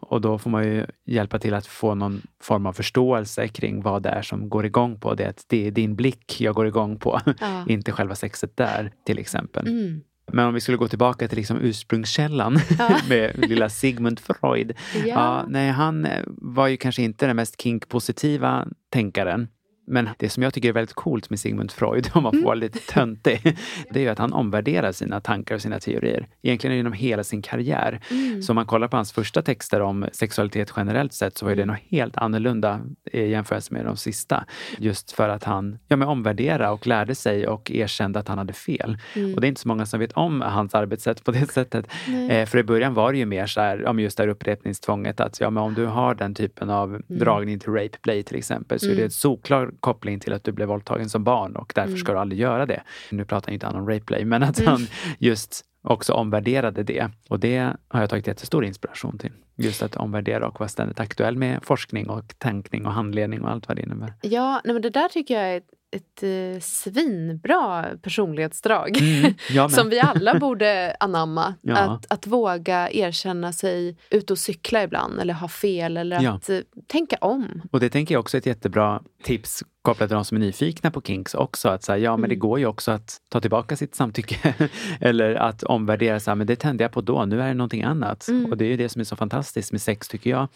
Och 0.00 0.20
då 0.20 0.38
får 0.38 0.50
man 0.50 0.64
ju 0.64 0.86
hjälpa 1.06 1.38
till 1.38 1.54
att 1.54 1.66
få 1.66 1.94
någon 1.94 2.22
form 2.42 2.66
av 2.66 2.72
förståelse 2.72 3.48
kring 3.48 3.82
vad 3.82 4.02
det 4.02 4.08
är 4.08 4.22
som 4.22 4.48
går 4.48 4.66
igång 4.66 5.00
på 5.00 5.14
det. 5.14 5.28
Att 5.28 5.44
det 5.48 5.66
är 5.66 5.70
din 5.70 5.96
blick 5.96 6.40
jag 6.40 6.54
går 6.54 6.66
igång 6.66 6.98
på, 6.98 7.20
Ja. 7.40 7.64
inte 7.68 7.92
själva 7.92 8.14
sexet 8.14 8.56
där 8.56 8.92
till 9.06 9.18
exempel. 9.18 9.66
Mm. 9.68 10.00
Men 10.32 10.46
om 10.46 10.54
vi 10.54 10.60
skulle 10.60 10.76
gå 10.76 10.88
tillbaka 10.88 11.28
till 11.28 11.38
liksom 11.38 11.60
ursprungskällan 11.60 12.58
Ja. 12.78 12.96
med 13.08 13.48
lilla 13.48 13.68
Sigmund 13.68 14.20
Freud. 14.20 14.72
Ja. 15.06 15.44
nej, 15.48 15.70
han 15.70 16.04
eh, 16.04 16.22
var 16.26 16.66
ju 16.68 16.76
kanske 16.76 17.02
inte 17.02 17.26
den 17.26 17.36
mest 17.36 17.60
kink-positiva 17.62 18.66
tänkaren. 18.90 19.48
Men 19.90 20.08
det 20.18 20.28
som 20.28 20.42
jag 20.42 20.54
tycker 20.54 20.68
är 20.68 20.72
väldigt 20.72 20.94
coolt 20.94 21.30
med 21.30 21.40
Sigmund 21.40 21.72
Freud, 21.72 22.10
om 22.12 22.22
man 22.22 22.32
får 22.32 22.42
vara 22.42 22.54
lite 22.54 22.78
töntig, 22.78 23.56
det 23.90 23.98
är 24.00 24.02
ju 24.02 24.08
att 24.08 24.18
han 24.18 24.32
omvärderar 24.32 24.92
sina 24.92 25.20
tankar 25.20 25.54
och 25.54 25.62
sina 25.62 25.80
teorier. 25.80 26.26
Egentligen 26.42 26.76
genom 26.76 26.92
hela 26.92 27.24
sin 27.24 27.42
karriär. 27.42 28.00
Så 28.42 28.52
om 28.52 28.54
man 28.54 28.66
kollar 28.66 28.88
på 28.88 28.96
hans 28.96 29.12
första 29.12 29.42
texter 29.42 29.80
om 29.80 30.06
sexualitet 30.12 30.72
generellt 30.76 31.12
sett 31.12 31.38
så 31.38 31.46
var 31.46 31.54
det 31.54 31.64
något 31.64 31.78
helt 31.90 32.16
annorlunda 32.16 32.80
i 33.12 33.26
jämförelse 33.26 33.74
med 33.74 33.84
de 33.84 33.96
sista. 33.96 34.44
Just 34.78 35.12
för 35.12 35.28
att 35.28 35.44
han 35.44 35.78
ja, 35.88 35.96
men 35.96 36.08
omvärderade 36.08 36.68
och 36.68 36.86
lärde 36.86 37.14
sig 37.14 37.46
och 37.46 37.70
erkände 37.70 38.18
att 38.18 38.28
han 38.28 38.38
hade 38.38 38.52
fel. 38.52 38.98
Och 39.34 39.40
det 39.40 39.46
är 39.46 39.48
inte 39.48 39.60
så 39.60 39.68
många 39.68 39.86
som 39.86 40.00
vet 40.00 40.12
om 40.12 40.40
hans 40.40 40.74
arbetssätt 40.74 41.24
på 41.24 41.30
det 41.30 41.50
sättet. 41.52 41.86
Eh, 42.30 42.46
för 42.46 42.58
i 42.58 42.62
början 42.62 42.94
var 42.94 43.12
det 43.12 43.18
ju 43.18 43.26
mer 43.26 43.46
så 43.46 43.60
här, 43.60 43.92
men 43.92 43.98
just 43.98 44.16
det 44.16 44.22
här 44.22 44.28
upprepningstvånget 44.28 45.20
att 45.20 45.40
ja, 45.40 45.50
men 45.50 45.62
om 45.62 45.74
du 45.74 45.86
har 45.86 46.14
den 46.14 46.34
typen 46.34 46.70
av 46.70 47.02
dragning 47.06 47.58
till 47.58 47.72
rape 47.72 47.98
play 48.02 48.22
till 48.22 48.36
exempel 48.36 48.80
så 48.80 48.90
är 48.90 48.96
det 48.96 49.04
ett 49.04 49.12
solklar 49.12 49.70
koppling 49.80 50.20
till 50.20 50.32
att 50.32 50.44
du 50.44 50.52
blev 50.52 50.68
våldtagen 50.68 51.08
som 51.08 51.24
barn 51.24 51.56
och 51.56 51.72
därför 51.74 51.96
ska 51.96 52.12
du 52.12 52.18
aldrig 52.18 52.40
göra 52.40 52.66
det. 52.66 52.82
Nu 53.10 53.24
pratar 53.24 53.52
inte 53.52 53.66
han 53.66 53.76
om 53.76 53.88
rape 53.88 54.04
play, 54.04 54.24
men 54.24 54.42
att 54.42 54.64
han 54.64 54.86
just 55.18 55.64
också 55.82 56.12
omvärderade 56.12 56.82
det. 56.82 57.10
Och 57.28 57.40
det 57.40 57.76
har 57.88 58.00
jag 58.00 58.10
tagit 58.10 58.26
jättestor 58.26 58.64
inspiration 58.64 59.18
till. 59.18 59.32
Just 59.56 59.82
att 59.82 59.96
omvärdera 59.96 60.48
och 60.48 60.60
vara 60.60 60.68
ständigt 60.68 61.00
aktuell 61.00 61.36
med 61.36 61.58
forskning 61.62 62.08
och 62.08 62.38
tankning 62.38 62.86
och 62.86 62.92
handledning 62.92 63.42
och 63.42 63.50
allt 63.50 63.68
vad 63.68 63.76
det 63.76 63.82
innebär. 63.82 64.14
Ja, 64.22 64.60
nej, 64.64 64.72
men 64.72 64.82
det 64.82 64.90
där 64.90 65.08
tycker 65.08 65.34
jag 65.34 65.54
är 65.54 65.62
ett, 65.96 66.22
eh, 66.22 66.60
svinbra 66.60 67.86
personlighetsdrag. 68.02 68.98
Mm. 69.00 69.70
Som 69.70 69.88
vi 69.88 70.00
alla 70.00 70.34
borde 70.38 70.96
anamma. 71.00 71.54
Ja. 71.62 71.76
Att, 71.78 72.06
att 72.12 72.26
våga 72.26 72.90
erkänna 72.90 73.52
sig 73.52 73.96
ute 74.10 74.32
och 74.32 74.38
cykla 74.38 74.82
ibland 74.82 75.20
eller 75.20 75.34
ha 75.34 75.48
fel 75.48 75.96
eller 75.96 76.20
Ja. 76.22 76.32
att 76.32 76.48
eh, 76.50 76.58
tänka 76.86 77.16
om. 77.20 77.62
Och 77.70 77.80
det 77.80 77.90
tänker 77.90 78.14
jag 78.14 78.20
också 78.20 78.36
är 78.36 78.38
ett 78.38 78.46
jättebra 78.46 79.02
tips 79.22 79.64
kopplat 79.82 80.08
till 80.08 80.14
de 80.14 80.24
som 80.24 80.36
är 80.36 80.40
nyfikna 80.40 80.90
på 80.90 81.00
kinks 81.02 81.34
också. 81.34 81.68
Att 81.68 81.82
säga, 81.82 81.98
ja 81.98 82.16
men 82.16 82.28
det 82.30 82.36
går 82.36 82.58
ju 82.58 82.66
också 82.66 82.90
att 82.90 83.16
ta 83.28 83.40
tillbaka 83.40 83.76
sitt 83.76 83.94
samtycke. 83.94 84.54
Eller 85.00 85.34
att 85.34 85.62
omvärdera, 85.62 86.20
så 86.20 86.30
här, 86.30 86.36
men 86.36 86.46
det 86.46 86.56
tände 86.56 86.84
jag 86.84 86.92
på 86.92 87.00
då, 87.00 87.24
nu 87.24 87.42
är 87.42 87.48
det 87.48 87.54
någonting 87.54 87.82
annat. 87.82 88.26
Och 88.50 88.56
det 88.56 88.64
är 88.64 88.68
ju 88.68 88.76
det 88.76 88.88
som 88.88 89.00
är 89.00 89.04
så 89.04 89.16
fantastiskt 89.16 89.72
med 89.72 89.80
sex 89.82 90.08
tycker 90.08 90.30
jag, 90.30 90.48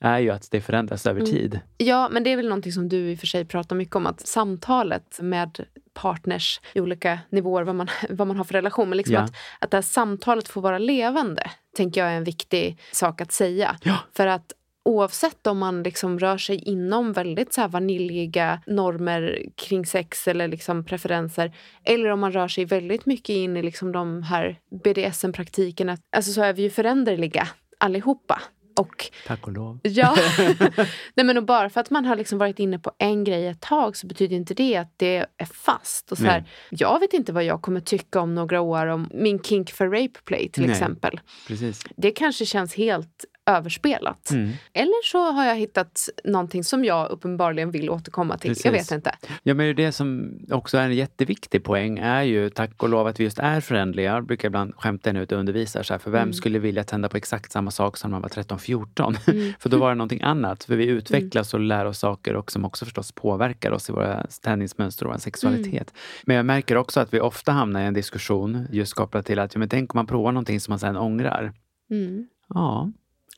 är 0.00 0.18
ju 0.18 0.30
att 0.30 0.50
det 0.50 0.60
förändras 0.60 1.06
över 1.06 1.20
tid. 1.20 1.60
Ja, 1.78 2.08
men 2.12 2.24
det 2.24 2.30
är 2.32 2.36
väl 2.36 2.48
någonting 2.48 2.72
som 2.72 2.88
du 2.88 3.10
i 3.10 3.14
och 3.14 3.18
för 3.18 3.26
sig 3.26 3.44
pratar 3.44 3.76
mycket 3.76 3.96
om. 3.96 4.06
Att 4.06 4.26
samtalet 4.26 5.18
med 5.22 5.60
partners 5.94 6.60
i 6.74 6.80
olika 6.80 7.18
nivåer, 7.30 7.62
vad 7.62 7.74
man, 7.74 7.88
vad 8.10 8.26
man 8.26 8.36
har 8.36 8.44
för 8.44 8.54
relation. 8.54 8.88
Men 8.88 8.96
liksom 8.96 9.14
Ja. 9.14 9.20
att, 9.20 9.32
att 9.58 9.70
det 9.70 9.76
här 9.76 9.82
samtalet 9.82 10.48
får 10.48 10.60
vara 10.60 10.78
levande, 10.78 11.50
tänker 11.76 12.00
jag 12.00 12.10
är 12.12 12.16
en 12.16 12.24
viktig 12.24 12.78
sak 12.92 13.20
att 13.20 13.32
säga. 13.32 13.76
Ja. 13.82 13.98
För 14.16 14.26
att 14.26 14.52
oavsett 14.84 15.46
om 15.46 15.58
man 15.58 15.82
liksom 15.82 16.18
rör 16.18 16.38
sig 16.38 16.56
inom 16.56 17.12
väldigt 17.12 17.52
så 17.54 17.68
vaniljiga 17.68 18.62
normer 18.66 19.42
kring 19.56 19.86
sex 19.86 20.28
eller 20.28 20.48
liksom 20.48 20.84
preferenser 20.84 21.56
eller 21.84 22.08
om 22.08 22.20
man 22.20 22.32
rör 22.32 22.48
sig 22.48 22.64
väldigt 22.64 23.06
mycket 23.06 23.36
in 23.36 23.56
i 23.56 23.62
liksom 23.62 23.92
de 23.92 24.22
här 24.22 24.58
BDSM-praktikerna, 24.84 25.96
alltså 26.16 26.32
så 26.32 26.42
är 26.42 26.52
vi 26.52 26.62
ju 26.62 26.70
föränderliga 26.70 27.48
allihopa. 27.78 28.42
Och 28.80 29.10
Tack 29.26 29.46
och 29.46 29.52
lov. 29.52 29.80
Ja. 29.82 30.16
Nej, 31.14 31.26
men 31.26 31.36
och 31.36 31.44
bara 31.44 31.70
för 31.70 31.80
att 31.80 31.90
man 31.90 32.04
har 32.04 32.16
liksom 32.16 32.38
varit 32.38 32.58
inne 32.58 32.78
på 32.78 32.92
en 32.98 33.24
grej 33.24 33.46
ett 33.46 33.60
tag 33.60 33.96
så 33.96 34.06
betyder 34.06 34.36
inte 34.36 34.54
det 34.54 34.76
att 34.76 34.94
det 34.96 35.26
är 35.36 35.46
fast. 35.46 36.12
Och 36.12 36.18
så 36.18 36.24
här, 36.24 36.44
jag 36.70 37.00
vet 37.00 37.12
inte 37.12 37.32
vad 37.32 37.44
jag 37.44 37.62
kommer 37.62 37.80
tycka 37.80 38.20
om 38.20 38.34
några 38.34 38.60
år 38.60 38.86
om 38.86 39.10
min 39.14 39.42
kink 39.42 39.70
för 39.70 39.86
rape 39.86 40.20
play 40.24 40.48
till 40.48 40.62
Nej. 40.62 40.72
exempel. 40.72 41.20
Precis. 41.48 41.84
Det 41.96 42.10
kanske 42.10 42.46
känns 42.46 42.74
helt 42.74 43.24
överspelat. 43.46 44.30
Mm. 44.30 44.50
Eller 44.72 45.04
så 45.04 45.30
har 45.32 45.44
jag 45.44 45.56
hittat 45.56 46.08
någonting 46.24 46.64
som 46.64 46.84
jag 46.84 47.10
uppenbarligen 47.10 47.70
vill 47.70 47.90
återkomma 47.90 48.38
till. 48.38 48.54
Jag 48.64 48.72
vet 48.72 48.80
Precis. 48.80 48.92
inte. 48.92 49.14
Ja, 49.42 49.54
men 49.54 49.76
det 49.76 49.92
som 49.92 50.38
också 50.50 50.78
är 50.78 50.82
en 50.84 50.94
jätteviktig 50.94 51.64
poäng 51.64 51.98
är 51.98 52.22
ju 52.22 52.50
tack 52.50 52.82
och 52.82 52.88
lov 52.88 53.06
att 53.06 53.20
vi 53.20 53.24
just 53.24 53.38
är 53.38 53.60
förändliga. 53.60 54.12
Jag 54.14 54.26
brukar 54.26 54.48
ibland 54.48 54.74
skämta 54.76 55.10
ut 55.10 55.32
och 55.32 55.38
undervisa 55.38 55.84
så 55.84 55.94
här, 55.94 55.98
för 55.98 56.10
vem 56.10 56.22
Mm. 56.22 56.32
skulle 56.32 56.58
vilja 56.58 56.84
tända 56.84 57.08
på 57.08 57.16
exakt 57.16 57.52
samma 57.52 57.70
sak 57.70 57.96
som 57.96 58.10
när 58.10 58.14
man 58.14 58.22
var 58.22 58.28
13-14? 58.28 59.54
för 59.58 59.68
då 59.68 59.78
var 59.78 59.88
det 59.88 59.94
någonting 59.94 60.22
annat. 60.22 60.64
För 60.64 60.76
vi 60.76 60.86
utvecklas 60.86 61.54
och 61.54 61.60
lär 61.60 61.84
oss 61.84 61.98
saker 61.98 62.36
och 62.36 62.52
som 62.52 62.64
också 62.64 62.84
förstås 62.84 63.12
påverkar 63.12 63.70
oss 63.70 63.88
i 63.88 63.92
våra 63.92 64.26
tändningsmönster 64.42 65.06
och 65.06 65.12
vår 65.12 65.18
sexualitet. 65.18 65.94
Men 66.24 66.36
jag 66.36 66.46
märker 66.46 66.76
också 66.76 67.00
att 67.00 67.14
vi 67.14 67.20
ofta 67.20 67.52
hamnar 67.52 67.80
i 67.82 67.84
en 67.84 67.94
diskussion 67.94 68.66
just 68.70 68.94
kopplat 68.94 69.26
till 69.26 69.38
att, 69.38 69.54
ja, 69.54 69.58
men 69.58 69.68
tänk 69.68 69.94
om 69.94 69.98
man 69.98 70.06
provar 70.06 70.32
någonting 70.32 70.60
som 70.60 70.72
man 70.72 70.78
sen 70.78 70.96
ångrar. 70.96 71.52
Mm. 71.90 72.26
Ja, 72.48 72.90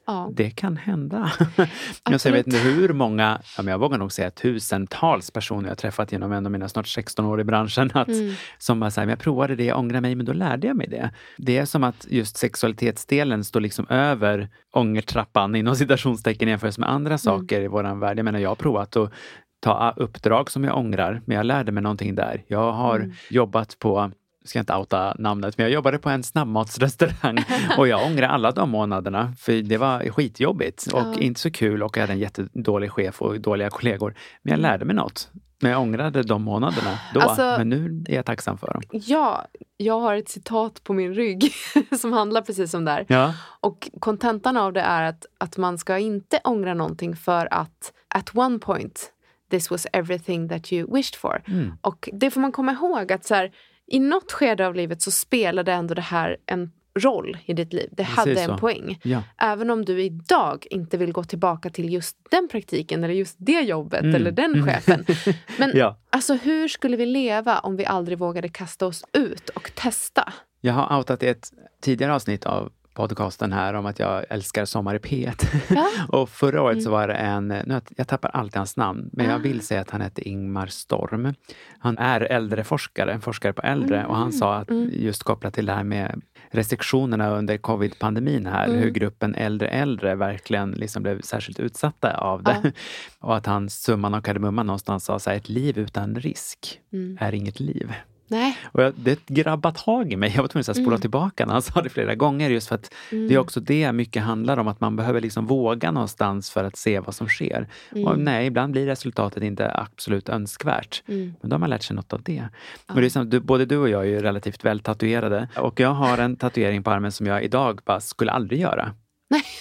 Ja. 0.07 0.31
det 0.33 0.51
kan 0.51 0.77
hända. 0.77 1.33
jag, 2.11 2.33
vet 2.33 2.47
inte 2.47 2.59
hur 2.59 2.93
många, 2.93 3.41
ja, 3.57 3.63
men 3.63 3.73
jag 3.73 3.79
vågar 3.79 3.99
nog 3.99 4.13
säga 4.13 4.31
tusentals 4.31 5.31
personer 5.31 5.69
jag 5.69 5.79
träffat 5.79 6.13
genom 6.13 6.33
en 6.33 6.47
av 6.47 6.53
mina 6.53 6.69
snart 6.69 6.87
16 6.87 7.25
år 7.25 7.41
i 7.41 7.45
branschen. 7.45 7.91
Att, 7.95 8.09
Mm. 8.09 8.35
Som 8.59 8.81
bara 8.81 8.91
säger, 8.91 9.09
jag 9.09 9.19
provade 9.19 9.57
det, 9.57 9.65
jag 9.65 9.79
ångrar 9.79 10.01
mig, 10.01 10.15
men 10.15 10.27
då 10.27 10.33
lärde 10.33 10.67
jag 10.67 10.77
mig 10.77 10.87
det. 10.89 11.11
Det 11.37 11.59
är 11.59 11.65
som 11.65 11.85
att 11.85 12.07
just 12.11 12.37
sexualitetsdelen 12.37 13.45
står 13.45 13.61
liksom 13.61 13.87
över 13.89 14.49
ångertrappan 14.73 15.55
inom 15.55 15.77
citationstecken 15.77 16.49
jämfört 16.49 16.79
med 16.79 16.91
andra 16.91 17.19
saker 17.19 17.61
i 17.61 17.69
våran 17.69 18.01
värld. 18.01 18.19
Jag 18.19 18.25
menar, 18.25 18.39
jag 18.39 18.51
har 18.51 18.55
provat 18.57 18.97
att 18.97 19.13
ta 19.61 19.95
uppdrag 19.97 20.51
som 20.51 20.65
jag 20.65 20.79
ångrar, 20.79 21.23
men 21.25 21.37
jag 21.37 21.47
lärde 21.47 21.73
mig 21.73 21.83
någonting 21.83 22.15
där. 22.15 22.43
Jag 22.47 22.73
har 22.73 23.13
jobbat 23.31 23.79
på 23.79 24.11
ska 24.45 24.59
jag 24.59 24.63
inte 24.63 24.75
outa 24.77 25.15
namnet, 25.19 25.59
men 25.59 25.65
jag 25.65 25.73
jobbade 25.73 25.99
på 25.99 26.11
en 26.11 26.23
snabbmatsrestaurang 26.23 27.39
och 27.79 27.89
jag 27.89 28.07
ångrar 28.07 28.29
alla 28.29 28.51
de 28.53 28.71
månaderna 28.71 29.33
för 29.39 29.53
det 29.63 29.77
var 29.79 30.11
skitjobbigt 30.11 30.87
och 30.93 31.01
Ja. 31.01 31.15
inte 31.21 31.41
så 31.41 31.51
kul 31.51 31.83
och 31.83 31.97
jag 31.97 32.01
hade 32.03 32.13
en 32.13 32.19
jättedålig 32.19 32.91
chef 32.91 33.23
och 33.23 33.41
dåliga 33.41 33.71
kollegor. 33.71 34.15
Men 34.43 34.51
jag 34.51 34.61
lärde 34.61 34.85
mig 34.85 34.97
något. 34.97 35.31
Men 35.63 35.71
jag 35.71 35.81
ångrade 35.81 36.23
de 36.23 36.43
månaderna 36.43 36.99
då. 37.15 37.21
Alltså- 37.21 37.55
men 37.59 37.69
nu 37.69 38.05
är 38.09 38.15
jag 38.15 38.25
tacksam 38.27 38.59
för 38.59 38.67
dem. 38.73 38.83
ja, 38.91 39.45
jag 39.77 40.01
har 40.01 40.15
ett 40.15 40.29
citat 40.29 40.85
på 40.85 40.93
min 40.93 41.15
rygg 41.15 41.53
som 42.01 42.13
handlar 42.13 42.43
precis 42.43 42.75
om 42.75 42.85
det 42.85 42.91
här. 42.91 43.05
Ja, 43.09 43.35
Och 43.61 43.91
kontentan 44.01 44.57
av 44.57 44.73
det 44.73 44.81
är 44.81 45.03
att, 45.03 45.27
att 45.39 45.57
man 45.57 45.79
ska 45.79 45.99
inte 45.99 46.41
ångra 46.45 46.75
någonting 46.75 47.17
för 47.17 47.49
att 47.55 47.93
at 48.15 48.31
one 48.37 48.59
point 48.59 49.11
this 49.51 49.71
was 49.71 49.87
everything 49.93 50.49
that 50.49 50.73
you 50.73 50.95
wished 50.95 51.15
for. 51.21 51.43
Mm. 51.47 51.73
Och 51.81 52.09
det 52.13 52.31
får 52.31 52.41
man 52.41 52.53
komma 52.53 52.73
ihåg 52.73 53.13
att 53.13 53.25
så 53.25 53.35
här, 53.35 53.51
i 53.87 53.99
något 54.01 54.33
skede 54.33 54.67
av 54.67 54.75
livet 54.75 55.03
så 55.03 55.11
spelade 55.11 55.73
ändå 55.73 55.95
det 55.95 56.01
här 56.03 56.37
en 56.47 56.73
roll 56.99 57.37
i 57.45 57.53
ditt 57.55 57.73
liv. 57.73 57.89
Det 57.93 58.05
Precis 58.05 58.17
hade 58.17 58.41
en 58.41 58.49
så. 58.49 58.59
poäng. 58.59 58.99
ja. 59.03 59.23
Även 59.39 59.71
om 59.71 59.85
du 59.85 60.03
idag 60.03 60.67
inte 60.71 60.97
vill 60.97 61.13
gå 61.13 61.25
tillbaka 61.25 61.71
till 61.71 61.93
just 61.93 62.17
den 62.31 62.49
praktiken 62.49 63.05
eller 63.05 63.15
just 63.15 63.37
det 63.39 63.61
jobbet 63.61 64.01
Mm. 64.03 64.15
eller 64.15 64.31
den 64.31 64.67
chefen. 64.67 65.07
Men 65.59 65.71
Ja. 65.75 65.99
alltså 66.11 66.35
hur 66.35 66.69
skulle 66.69 66.97
vi 66.97 67.07
leva 67.07 67.59
om 67.59 67.77
vi 67.77 67.87
aldrig 67.87 68.19
vågade 68.19 68.49
kasta 68.49 68.87
oss 68.87 69.05
ut 69.13 69.49
och 69.49 69.71
testa? 69.75 70.33
Jag 70.61 70.73
har 70.73 70.99
outat 70.99 71.23
i 71.23 71.27
ett 71.29 71.51
tidigare 71.83 72.15
avsnitt 72.15 72.47
av 72.47 72.73
podcasten 72.95 73.53
här 73.53 73.75
om 73.75 73.87
att 73.87 73.99
jag 73.99 74.25
älskar 74.31 74.65
Sommar 74.65 74.95
i 74.95 74.99
P1. 74.99 75.47
Ja. 75.69 75.89
och 76.19 76.29
förra 76.29 76.63
året 76.63 76.73
Mm. 76.75 76.85
så 76.85 76.91
var 76.91 77.09
det 77.09 77.15
en, 77.15 77.49
nu, 77.49 77.81
jag 77.97 78.09
tappar 78.09 78.29
alltid 78.31 78.57
hans 78.57 78.77
namn, 78.77 79.11
men 79.13 79.27
Ah. 79.27 79.31
jag 79.31 79.39
vill 79.39 79.61
säga 79.61 79.81
att 79.81 79.91
han 79.91 80.01
hette 80.01 80.29
Ingmar 80.29 80.67
Storm. 80.67 81.35
Han 81.79 81.99
är 81.99 82.21
äldreforskare, 82.21 83.13
en 83.13 83.21
forskare 83.21 83.53
på 83.53 83.63
äldre 83.63 84.07
och 84.07 84.17
han 84.17 84.33
sa 84.33 84.55
att 84.55 84.71
Mm. 84.71 84.91
just 84.93 85.23
kopplat 85.23 85.55
till 85.55 85.67
det 85.67 85.73
här 85.73 85.85
med 85.85 86.23
restriktionerna 86.51 87.31
under 87.31 87.57
covid-pandemin 87.59 88.47
här, 88.47 88.67
Mm. 88.69 88.79
hur 88.81 88.91
gruppen 88.91 89.35
äldre 89.35 89.69
äldre 89.69 90.15
verkligen 90.15 90.71
liksom 90.71 91.03
blev 91.03 91.21
särskilt 91.21 91.61
utsatta 91.61 92.17
av 92.17 92.43
det. 92.43 92.73
och 93.21 93.37
att 93.37 93.47
han, 93.47 93.71
summan 93.71 94.15
av 94.15 94.21
kardemumman 94.21 94.67
någonstans 94.67 95.05
sa 95.05 95.19
så 95.19 95.31
här, 95.31 95.37
ett 95.37 95.49
liv 95.49 95.79
utan 95.79 96.15
risk 96.15 96.81
Mm. 96.93 97.19
är 97.21 97.33
inget 97.35 97.61
liv. 97.61 97.93
Nej. 98.35 98.59
Och 98.65 98.83
jag, 98.83 98.93
det 98.97 99.27
grabbade 99.27 99.79
tag 99.79 100.13
i 100.13 100.17
mig. 100.17 100.33
Jag 100.35 100.43
var 100.43 100.49
tvungen 100.49 100.65
att 100.69 100.77
spola 100.77 100.87
Mm. 100.89 101.01
tillbaka 101.01 101.47
när 101.47 101.53
han 101.53 101.63
sa 101.63 101.83
det 101.83 101.89
flera 101.89 102.15
gånger. 102.15 102.51
Just 102.51 102.69
för 102.69 102.75
att 102.75 102.95
Mm. 103.13 103.29
det 103.29 103.35
är 103.35 103.39
också 103.39 103.61
det 103.61 103.93
mycket 103.93 104.23
handlar 104.23 104.57
om. 104.57 104.69
Att 104.69 104.81
man 104.81 104.97
behöver 104.97 105.21
liksom 105.21 105.47
våga 105.47 105.91
någonstans 105.91 106.51
för 106.51 106.65
att 106.65 106.77
se 106.77 107.01
vad 107.01 107.15
som 107.15 107.29
sker. 107.29 107.69
Mm. 107.93 108.07
Och 108.07 108.19
nej, 108.19 108.47
ibland 108.47 108.73
blir 108.73 108.87
resultatet 108.87 109.43
inte 109.43 109.73
absolut 109.75 110.29
önskvärt. 110.29 111.03
Mm. 111.09 111.35
Men 111.41 111.51
då 111.51 111.55
har 111.55 111.59
man 111.61 111.71
lärt 111.71 111.83
sig 111.83 111.97
något 111.97 112.13
av 112.13 112.23
det. 112.23 112.43
Och 112.89 113.01
det 113.01 113.07
är 113.07 113.11
som, 113.11 113.31
du, 113.31 113.41
både 113.41 113.65
du 113.67 113.77
och 113.77 113.89
jag 113.89 114.03
är 114.03 114.09
ju 114.09 114.21
relativt 114.23 114.65
väl 114.65 114.81
tatuerade. 114.81 115.49
Och 115.57 115.81
jag 115.81 115.89
har 115.95 116.19
en 116.19 116.37
tatuering 116.37 116.83
på 116.83 116.91
armen 116.91 117.13
som 117.13 117.27
jag 117.27 117.45
idag 117.45 117.81
bara 117.85 118.01
skulle 118.01 118.33
aldrig 118.33 118.61
göra. 118.61 118.93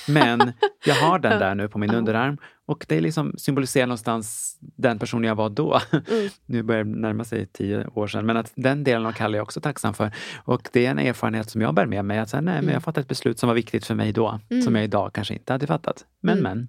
Men 0.08 0.54
jag 0.86 0.96
har 0.96 1.20
den 1.20 1.40
där 1.40 1.56
nu 1.56 1.68
på 1.68 1.78
min 1.78 1.92
Ja. 1.92 1.98
underarm. 1.98 2.38
Och 2.74 2.86
det 2.90 3.02
liksom 3.02 3.34
symboliserar 3.38 3.88
någonstans 3.88 4.58
den 4.60 5.00
personen 5.00 5.24
jag 5.24 5.36
var 5.36 5.50
då. 5.50 5.80
Mm. 5.92 6.30
Nu 6.46 6.64
börjar 6.64 6.84
det 6.84 6.90
närma 7.00 7.24
sig 7.24 7.46
tio 7.46 7.88
år 7.88 8.08
sedan. 8.08 8.26
Men 8.26 8.38
att 8.38 8.52
den 8.56 8.84
delen 8.84 9.06
av 9.06 9.12
Kalle 9.12 9.36
är 9.36 9.40
jag 9.40 9.44
också 9.44 9.62
tacksam 9.62 9.94
för. 9.94 10.12
Och 10.46 10.70
det 10.74 10.86
är 10.86 10.92
en 10.92 11.00
erfarenhet 11.00 11.50
som 11.50 11.62
jag 11.62 11.74
bär 11.74 11.86
med 11.86 12.06
mig. 12.06 12.20
Att 12.20 12.30
säga, 12.30 12.42
nej, 12.42 12.54
men 12.54 12.64
Mm. 12.64 12.74
jag 12.74 12.84
fattade 12.84 13.02
ett 13.02 13.08
beslut 13.08 13.40
som 13.40 13.48
var 13.48 13.54
viktigt 13.56 13.86
för 13.86 13.96
mig 13.96 14.12
då. 14.12 14.40
Mm. 14.50 14.62
Som 14.64 14.76
jag 14.76 14.84
idag 14.84 15.14
kanske 15.14 15.34
inte 15.34 15.54
hade 15.54 15.68
fattat. 15.68 16.06
Men 16.22 16.38
Mm. 16.40 16.44
men, 16.44 16.68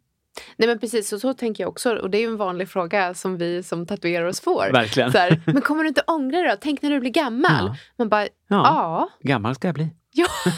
Nej 0.56 0.68
men 0.68 0.78
precis, 0.78 1.12
och 1.12 1.20
så 1.20 1.34
tänker 1.34 1.62
jag 1.64 1.68
också. 1.70 1.96
Och 1.96 2.10
det 2.10 2.18
är 2.18 2.20
ju 2.22 2.26
en 2.28 2.36
vanlig 2.36 2.68
fråga 2.68 3.14
som 3.14 3.36
vi 3.38 3.62
som 3.62 3.86
tatuerar 3.86 4.24
oss 4.26 4.40
får. 4.40 4.72
Verkligen. 4.72 5.12
Här, 5.12 5.40
men 5.46 5.62
kommer 5.62 5.82
du 5.82 5.88
inte 5.88 6.02
ångra 6.06 6.38
dig 6.38 6.48
då? 6.50 6.56
Tänk 6.60 6.82
när 6.82 6.90
du 6.90 7.00
blir 7.00 7.10
gammal. 7.10 7.66
Ja. 7.66 7.76
Man 7.98 8.08
bara, 8.08 8.22
Ja. 8.22 8.28
ja, 8.48 9.08
Gammal 9.22 9.54
ska 9.54 9.68
jag 9.68 9.74
bli. 9.74 9.88
Ja, 10.14 10.26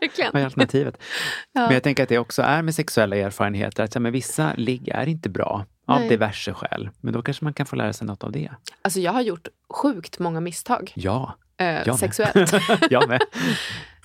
verkligen. 0.00 0.30
Vad 0.32 0.42
är 0.42 0.44
alternativet? 0.44 0.96
Ja. 1.52 1.60
Men 1.60 1.72
jag 1.74 1.82
tänker 1.82 2.02
att 2.02 2.08
det 2.08 2.18
också 2.18 2.42
är 2.42 2.62
med 2.62 2.74
sexuella 2.74 3.16
erfarenheter. 3.16 3.84
Att 3.84 3.94
men 4.02 4.12
vissa 4.12 4.52
ligg 4.56 4.88
är 4.88 5.06
inte 5.06 5.28
bra 5.28 5.64
av 5.86 6.00
Nej. 6.00 6.08
diverse 6.08 6.54
skäl. 6.54 6.90
Men 7.00 7.12
då 7.12 7.22
kanske 7.22 7.44
man 7.44 7.54
kan 7.54 7.66
få 7.66 7.76
lära 7.76 7.92
sig 7.92 8.06
något 8.06 8.24
av 8.24 8.32
det. 8.32 8.50
Alltså 8.82 9.00
jag 9.00 9.12
har 9.12 9.20
gjort 9.20 9.48
sjukt 9.70 10.18
många 10.18 10.40
misstag 10.40 10.92
Ja, 10.94 11.36
eh, 11.56 11.94
sexuellt. 11.96 12.52
jag 12.90 13.08
med. 13.08 13.20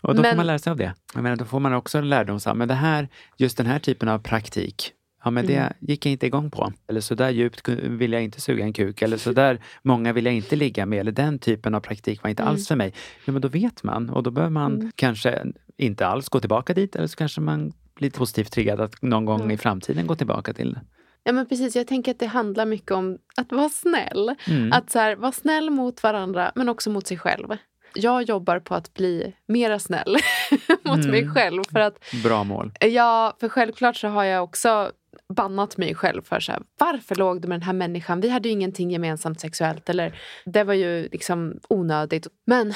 Och 0.02 0.16
då 0.16 0.24
får 0.24 0.30
Men- 0.30 0.38
man 0.38 0.47
lära 0.47 0.60
sig 0.60 0.72
av 0.72 0.78
det. 0.78 0.93
Jag 1.14 1.24
menar, 1.24 1.36
då 1.36 1.45
får 1.45 1.60
man 1.60 1.74
också 1.74 1.97
en 1.97 2.10
lärdom. 2.10 2.39
Men 2.56 2.68
det 2.68 2.74
här, 2.74 3.08
just 3.38 3.58
den 3.58 3.66
här 3.66 3.80
typen 3.80 4.10
av 4.10 4.20
praktik, 4.20 4.91
ja 5.24 5.32
men 5.32 5.45
det 5.47 5.55
Mm. 5.57 5.74
gick 5.80 6.05
jag 6.05 6.11
inte 6.11 6.26
igång 6.28 6.51
på. 6.51 6.74
Eller 6.88 7.01
så 7.01 7.15
där 7.15 7.30
djupt 7.30 7.69
vill 7.69 8.13
jag 8.13 8.24
inte 8.24 8.41
suga 8.41 8.63
en 8.63 8.74
kuk. 8.74 9.01
Eller 9.01 9.17
så 9.17 9.32
där 9.34 9.59
många 9.84 10.13
vill 10.13 10.26
jag 10.26 10.34
inte 10.34 10.55
ligga 10.55 10.86
med. 10.86 10.99
Eller 10.99 11.11
den 11.11 11.39
typen 11.39 11.76
av 11.76 11.80
praktik 11.80 12.24
var 12.24 12.30
inte 12.30 12.43
Mm. 12.43 12.51
alls 12.53 12.67
för 12.67 12.76
mig. 12.76 12.93
Ja, 13.26 13.32
men 13.34 13.41
då 13.41 13.47
vet 13.47 13.84
man 13.84 14.09
och 14.09 14.24
då 14.24 14.32
behöver 14.32 14.51
man 14.51 14.91
kanske 14.95 15.43
inte 15.78 16.07
alls 16.07 16.30
gå 16.30 16.39
tillbaka 16.39 16.74
dit. 16.74 16.95
Eller 16.95 17.07
så 17.07 17.15
kanske 17.15 17.41
man 17.41 17.74
blir 17.95 18.09
positivt 18.11 18.51
triggad 18.51 18.80
att 18.82 19.01
någon 19.01 19.26
gång 19.26 19.39
Mm. 19.39 19.51
i 19.51 19.57
framtiden 19.57 20.07
gå 20.07 20.15
tillbaka 20.15 20.53
till 20.53 20.74
det. 20.74 20.82
Ja 21.24 21.32
men 21.32 21.45
precis, 21.49 21.76
jag 21.76 21.88
tänker 21.88 22.11
att 22.11 22.19
det 22.19 22.26
handlar 22.28 22.65
mycket 22.65 22.91
om 22.91 23.17
att 23.38 23.51
vara 23.51 23.69
snäll. 23.69 24.36
Mm. 24.47 24.72
Att 24.72 24.89
så 24.91 24.99
här, 24.99 25.15
vara 25.15 25.32
snäll 25.32 25.69
mot 25.69 26.03
varandra 26.03 26.51
men 26.55 26.69
också 26.69 26.89
mot 26.89 27.07
sig 27.07 27.17
själv. 27.17 27.47
Jag 27.93 28.23
jobbar 28.23 28.59
på 28.59 28.75
att 28.75 28.93
bli 28.93 29.33
mera 29.47 29.79
snäll 29.79 30.17
mot 30.83 30.97
Mm. 30.97 31.11
mig 31.11 31.29
själv. 31.29 31.63
För 31.71 31.79
att 31.79 31.99
Bra 32.23 32.43
mål. 32.43 32.71
Ja, 32.79 33.37
för 33.39 33.49
självklart 33.49 33.95
så 33.95 34.07
har 34.07 34.23
jag 34.23 34.43
också 34.43 34.91
bannat 35.33 35.77
mig 35.77 35.95
själv 35.95 36.21
för 36.21 36.39
så 36.39 36.51
här, 36.51 36.61
varför 36.79 37.15
låg 37.15 37.41
du 37.41 37.47
med 37.47 37.55
den 37.59 37.65
här 37.65 37.73
människan? 37.73 38.21
Vi 38.21 38.29
hade 38.29 38.49
ju 38.49 38.53
ingenting 38.53 38.91
gemensamt 38.91 39.39
sexuellt. 39.39 39.89
Eller 39.89 40.19
det 40.45 40.63
var 40.63 40.73
ju 40.73 41.09
liksom 41.11 41.59
onödigt. 41.69 42.27
Men 42.45 42.73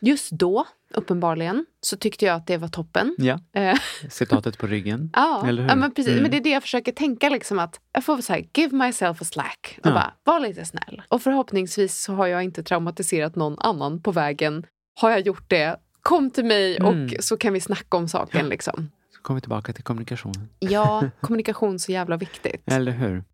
just 0.00 0.30
då, 0.30 0.66
uppenbarligen, 0.94 1.66
så 1.80 1.96
tyckte 1.96 2.24
jag 2.24 2.34
att 2.36 2.46
det 2.46 2.56
var 2.56 2.68
toppen. 2.68 3.14
Ja, 3.18 3.40
Eh, 3.54 3.78
citatet 4.10 4.58
på 4.58 4.66
ryggen. 4.66 5.10
ja, 5.16 5.44
Eller 5.48 5.62
hur? 5.62 5.68
ja 5.68 5.76
men 5.76 5.94
precis. 5.94 6.10
Mm. 6.12 6.22
Men 6.22 6.30
det 6.30 6.36
är 6.36 6.40
det 6.40 6.50
jag 6.50 6.62
försöker 6.62 6.92
tänka. 6.92 7.28
Liksom 7.28 7.58
att 7.58 7.80
jag 7.92 8.04
får 8.04 8.20
så 8.20 8.32
här, 8.32 8.44
give 8.54 8.76
myself 8.76 9.22
a 9.22 9.24
slack. 9.24 9.78
Och 9.82 9.86
Ja. 9.90 9.92
bara, 9.94 10.12
var 10.24 10.40
lite 10.40 10.64
snäll. 10.64 11.02
Och 11.08 11.22
förhoppningsvis 11.22 11.98
så 12.02 12.12
har 12.14 12.26
jag 12.26 12.42
inte 12.42 12.62
traumatiserat 12.62 13.36
någon 13.36 13.56
annan 13.58 14.02
på 14.02 14.12
vägen. 14.12 14.66
Har 15.00 15.10
jag 15.10 15.20
gjort 15.20 15.50
det, 15.50 15.76
kom 16.02 16.30
till 16.30 16.44
mig 16.44 16.76
Mm. 16.76 17.04
och 17.04 17.24
så 17.24 17.36
kan 17.36 17.52
vi 17.52 17.60
snacka 17.60 17.96
om 17.96 18.08
saken. 18.08 18.48
Liksom. 18.48 18.90
Så 19.16 19.22
kommer 19.22 19.36
vi 19.36 19.40
tillbaka 19.40 19.72
till 19.72 19.84
kommunikationen. 19.84 20.48
Ja, 20.58 21.04
kommunikation 21.20 21.78
så 21.78 21.92
jävla 21.92 22.16
viktigt. 22.16 22.62
Eller 22.72 22.92
hur? 22.92 23.24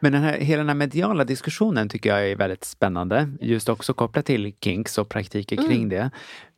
Men 0.00 0.12
den 0.12 0.22
här, 0.22 0.38
hela 0.38 0.58
den 0.58 0.68
här 0.68 0.74
mediala 0.74 1.24
diskussionen 1.24 1.88
tycker 1.88 2.10
jag 2.10 2.30
är 2.30 2.36
väldigt 2.36 2.64
spännande. 2.64 3.28
Just 3.40 3.68
också 3.68 3.94
kopplat 3.94 4.26
till 4.26 4.54
kinks 4.60 4.98
och 4.98 5.08
praktiker 5.08 5.56
kring 5.56 5.76
Mm. 5.82 5.88
det. 5.88 6.10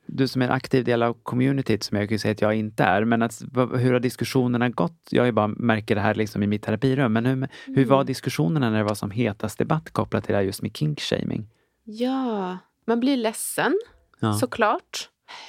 Du 0.07 0.28
som 0.28 0.43
är 0.43 0.47
en 0.47 0.53
aktiv 0.53 0.84
del 0.84 1.03
av 1.03 1.16
communityt, 1.22 1.82
som 1.82 1.99
jag 1.99 2.09
kan 2.09 2.18
säga 2.18 2.32
att 2.32 2.41
jag 2.41 2.55
inte 2.55 2.84
är, 2.84 3.05
men 3.05 3.22
att, 3.22 3.43
hur 3.55 3.93
har 3.93 4.01
diskussionerna 4.01 4.68
gått? 4.68 5.09
Jag 5.11 5.34
bara 5.34 5.47
märker 5.49 5.95
det 5.95 6.01
här 6.01 6.14
liksom 6.14 6.43
i 6.43 6.47
mitt 6.47 6.62
terapirum, 6.62 7.12
men 7.12 7.26
hur, 7.26 7.49
hur 7.66 7.76
Mm. 7.76 7.89
var 7.89 8.05
diskussionerna 8.05 8.70
när 8.70 8.78
det 8.78 8.84
var 8.84 8.95
som 8.95 9.11
hetast 9.11 9.59
debatt 9.59 9.91
kopplat 9.91 10.24
till 10.24 10.32
det 10.32 10.36
här 10.39 10.45
just 10.45 10.62
med 10.62 10.72
kink-shaming? 10.76 11.45
Ja, 11.84 12.59
man 12.86 13.01
blir 13.01 13.16
ledsen 13.16 13.78
Ja. 14.20 14.34
såklart. 14.34 15.09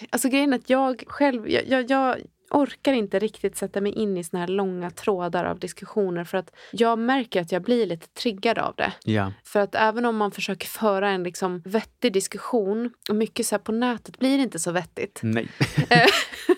Alltså 0.10 0.30
grejen 0.30 0.54
är 0.54 0.58
att 0.58 0.70
jag 0.70 1.04
själv, 1.08 1.50
jag, 1.50 1.64
jag, 1.68 1.90
jag 1.92 2.16
orkar 2.50 2.94
inte 2.94 3.20
riktigt 3.20 3.58
sätta 3.58 3.82
mig 3.82 3.92
in 3.92 4.18
i 4.18 4.24
såna 4.24 4.40
här 4.40 4.48
långa 4.48 4.90
trådar 4.90 5.46
av 5.46 5.60
diskussioner 5.60 6.24
för 6.24 6.38
att 6.38 6.52
jag 6.72 7.00
märker 7.00 7.42
att 7.42 7.52
jag 7.52 7.62
blir 7.62 7.86
lite 7.86 8.08
triggad 8.08 8.58
av 8.58 8.74
det. 8.78 8.94
Ja, 9.04 9.34
För 9.44 9.60
att 9.60 9.76
även 9.76 10.06
om 10.06 10.18
man 10.18 10.32
försöker 10.32 10.68
föra 10.68 11.10
en 11.10 11.24
liksom 11.24 11.62
vettig 11.66 12.14
diskussion 12.14 12.92
och 13.10 13.16
mycket 13.16 13.46
så 13.46 13.56
här 13.56 13.60
på 13.60 13.72
nätet 13.72 14.20
blir 14.20 14.38
det 14.38 14.44
inte 14.44 14.60
så 14.60 14.72
vettigt. 14.72 15.20
nej. 15.24 15.48
Eh. 15.90 16.06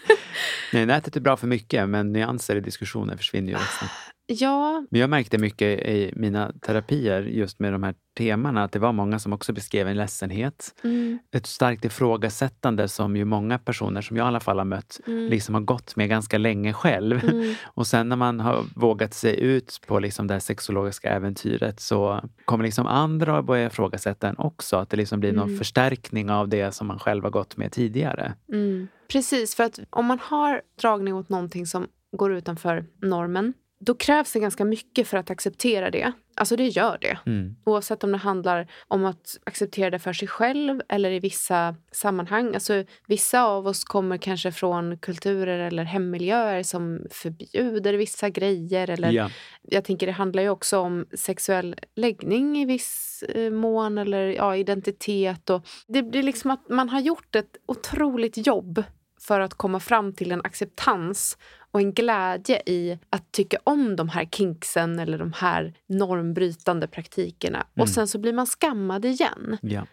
nej, 0.73 0.85
nätet 0.85 1.15
är 1.15 1.21
bra 1.21 1.37
för 1.37 1.47
mycket, 1.47 1.89
men 1.89 2.13
nyanser 2.13 2.55
i 2.55 2.59
diskussioner 2.59 3.17
försvinner 3.17 3.49
ju 3.49 3.57
snabbt. 3.57 3.93
Ja, 4.39 4.85
Men 4.89 5.01
jag 5.01 5.09
märkte 5.09 5.37
mycket 5.37 5.79
i 5.87 6.11
mina 6.15 6.51
terapier 6.61 7.21
just 7.21 7.59
med 7.59 7.73
de 7.73 7.83
här 7.83 7.95
temana 8.17 8.63
att 8.63 8.71
det 8.71 8.79
var 8.79 8.91
många 8.93 9.19
som 9.19 9.33
också 9.33 9.53
beskrev 9.53 9.87
en 9.87 9.97
ledsenhet. 9.97 10.75
mm, 10.83 11.19
Ett 11.31 11.45
starkt 11.45 11.85
ifrågasättande 11.85 12.87
som 12.87 13.15
ju 13.15 13.25
många 13.25 13.59
personer 13.59 14.01
som 14.01 14.17
jag 14.17 14.25
i 14.25 14.27
alla 14.27 14.39
fall 14.39 14.57
har 14.57 14.65
mött 14.65 14.99
Mm. 15.07 15.29
liksom 15.29 15.55
har 15.55 15.61
gått 15.61 15.95
med 15.95 16.09
ganska 16.09 16.37
länge 16.37 16.73
själv. 16.73 17.23
mm, 17.23 17.53
Och 17.73 17.87
sen 17.87 18.09
när 18.09 18.15
man 18.15 18.39
har 18.39 18.63
vågat 18.75 19.13
sig 19.13 19.39
ut 19.39 19.79
på 19.87 19.99
liksom 19.99 20.27
det 20.27 20.33
här 20.33 20.39
sexologiska 20.39 21.09
äventyret 21.09 21.79
så 21.79 22.21
kommer 22.45 22.63
liksom 22.65 22.87
andra 22.87 23.37
att 23.37 23.45
börja 23.45 23.65
ifrågasätta 23.67 24.27
en 24.29 24.37
också. 24.37 24.75
Att 24.77 24.89
det 24.89 24.97
liksom 24.97 25.19
blir 25.19 25.31
någon 25.33 25.47
Mm. 25.47 25.57
förstärkning 25.57 26.29
av 26.29 26.47
det 26.49 26.71
som 26.71 26.87
man 26.87 26.99
själv 26.99 27.23
har 27.23 27.31
gått 27.31 27.57
med 27.57 27.71
tidigare. 27.71 28.33
mm. 28.53 28.87
Precis, 29.11 29.55
för 29.55 29.63
att 29.63 29.79
om 29.89 30.05
man 30.05 30.19
har 30.21 30.61
dragning 30.81 31.13
åt 31.15 31.29
någonting 31.29 31.65
som 31.65 31.87
går 32.17 32.33
utanför 32.33 32.85
normen 33.01 33.53
då 33.85 33.95
krävs 33.95 34.33
det 34.33 34.39
ganska 34.39 34.65
mycket 34.65 35.07
för 35.07 35.17
att 35.17 35.29
acceptera 35.29 35.91
det. 35.91 36.11
Alltså 36.35 36.55
det 36.55 36.67
gör 36.67 36.97
det. 37.01 37.19
Mm. 37.25 37.55
Oavsett 37.63 38.03
om 38.03 38.11
det 38.11 38.17
handlar 38.17 38.71
om 38.87 39.05
att 39.05 39.37
acceptera 39.43 39.89
det 39.89 39.99
för 39.99 40.13
sig 40.13 40.27
själv 40.27 40.81
eller 40.89 41.11
i 41.11 41.19
vissa 41.19 41.75
sammanhang. 41.91 42.53
Alltså, 42.53 42.83
vissa 43.07 43.43
av 43.43 43.67
oss 43.67 43.83
kommer 43.83 44.17
kanske 44.17 44.51
från 44.51 44.97
kulturer 44.97 45.59
eller 45.59 45.83
hemmiljöer 45.83 46.63
som 46.63 47.05
förbjuder 47.11 47.93
vissa 47.93 48.29
grejer. 48.29 48.89
Eller, 48.89 49.11
Ja. 49.11 49.29
Jag 49.61 49.83
tänker 49.83 50.07
det 50.07 50.13
handlar 50.13 50.43
ju 50.43 50.49
också 50.49 50.79
om 50.79 51.05
sexuell 51.13 51.75
läggning 51.95 52.57
i 52.57 52.65
viss 52.65 53.23
eh, 53.29 53.51
mån 53.51 53.97
eller 53.97 54.27
ja, 54.27 54.55
identitet. 54.55 55.49
Och 55.49 55.67
det 55.87 56.03
blir 56.03 56.23
liksom 56.23 56.51
att 56.51 56.69
man 56.69 56.89
har 56.89 56.99
gjort 56.99 57.35
ett 57.35 57.57
otroligt 57.65 58.47
jobb 58.47 58.83
för 59.21 59.39
att 59.39 59.53
komma 59.53 59.79
fram 59.79 60.13
till 60.13 60.31
en 60.31 60.41
acceptans 60.43 61.37
och 61.71 61.79
en 61.81 61.93
glädje 61.93 62.61
i 62.65 62.99
att 63.09 63.31
tycka 63.31 63.57
om 63.63 63.95
de 63.95 64.09
här 64.09 64.25
kinksen 64.25 64.99
eller 64.99 65.17
de 65.17 65.33
här 65.33 65.73
normbrytande 65.87 66.87
praktikerna. 66.87 67.57
Mm. 67.57 67.83
Och 67.83 67.89
sen 67.89 68.07
så 68.07 68.19
blir 68.19 68.33
man 68.33 68.45
skammad 68.47 69.05
igen. 69.05 69.57
Ja. 69.61 69.85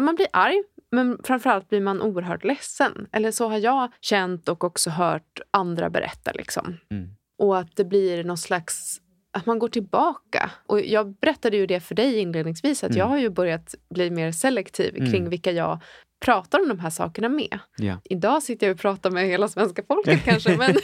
Man 0.00 0.14
blir 0.14 0.26
arg, 0.32 0.62
men 0.90 1.18
framförallt 1.24 1.68
blir 1.68 1.80
man 1.80 2.02
oerhört 2.02 2.44
ledsen. 2.44 3.06
Eller 3.12 3.30
så 3.30 3.48
har 3.48 3.58
jag 3.58 3.92
känt 4.00 4.48
och 4.48 4.64
också 4.64 4.90
hört 4.90 5.40
andra 5.50 5.90
berätta. 5.90 6.32
Liksom. 6.32 6.76
Mm. 6.90 7.08
Och 7.38 7.58
att 7.58 7.76
det 7.76 7.84
blir 7.84 8.24
någon 8.24 8.38
slags 8.38 9.00
att 9.30 9.46
man 9.46 9.58
går 9.58 9.68
tillbaka. 9.68 10.50
Och 10.66 10.80
jag 10.80 11.14
berättade 11.14 11.56
ju 11.56 11.66
det 11.66 11.80
för 11.80 11.94
dig 11.94 12.18
inledningsvis 12.18 12.84
att 12.84 12.90
Mm. 12.90 12.98
jag 12.98 13.06
har 13.06 13.18
ju 13.18 13.30
börjat 13.30 13.74
bli 13.90 14.10
mer 14.10 14.32
selektiv 14.32 14.92
kring 14.94 15.16
Mm. 15.16 15.30
vilka 15.30 15.52
jag 15.52 15.82
pratar 16.20 16.60
om 16.60 16.68
de 16.68 16.78
här 16.78 16.90
sakerna 16.90 17.28
med. 17.28 17.58
Ja. 17.76 18.00
Idag 18.04 18.42
sitter 18.42 18.66
jag 18.66 18.74
och 18.74 18.80
pratar 18.80 19.10
med 19.10 19.26
hela 19.26 19.48
svenska 19.48 19.82
folket 19.88 20.20
kanske. 20.24 20.56
Men, 20.56 20.76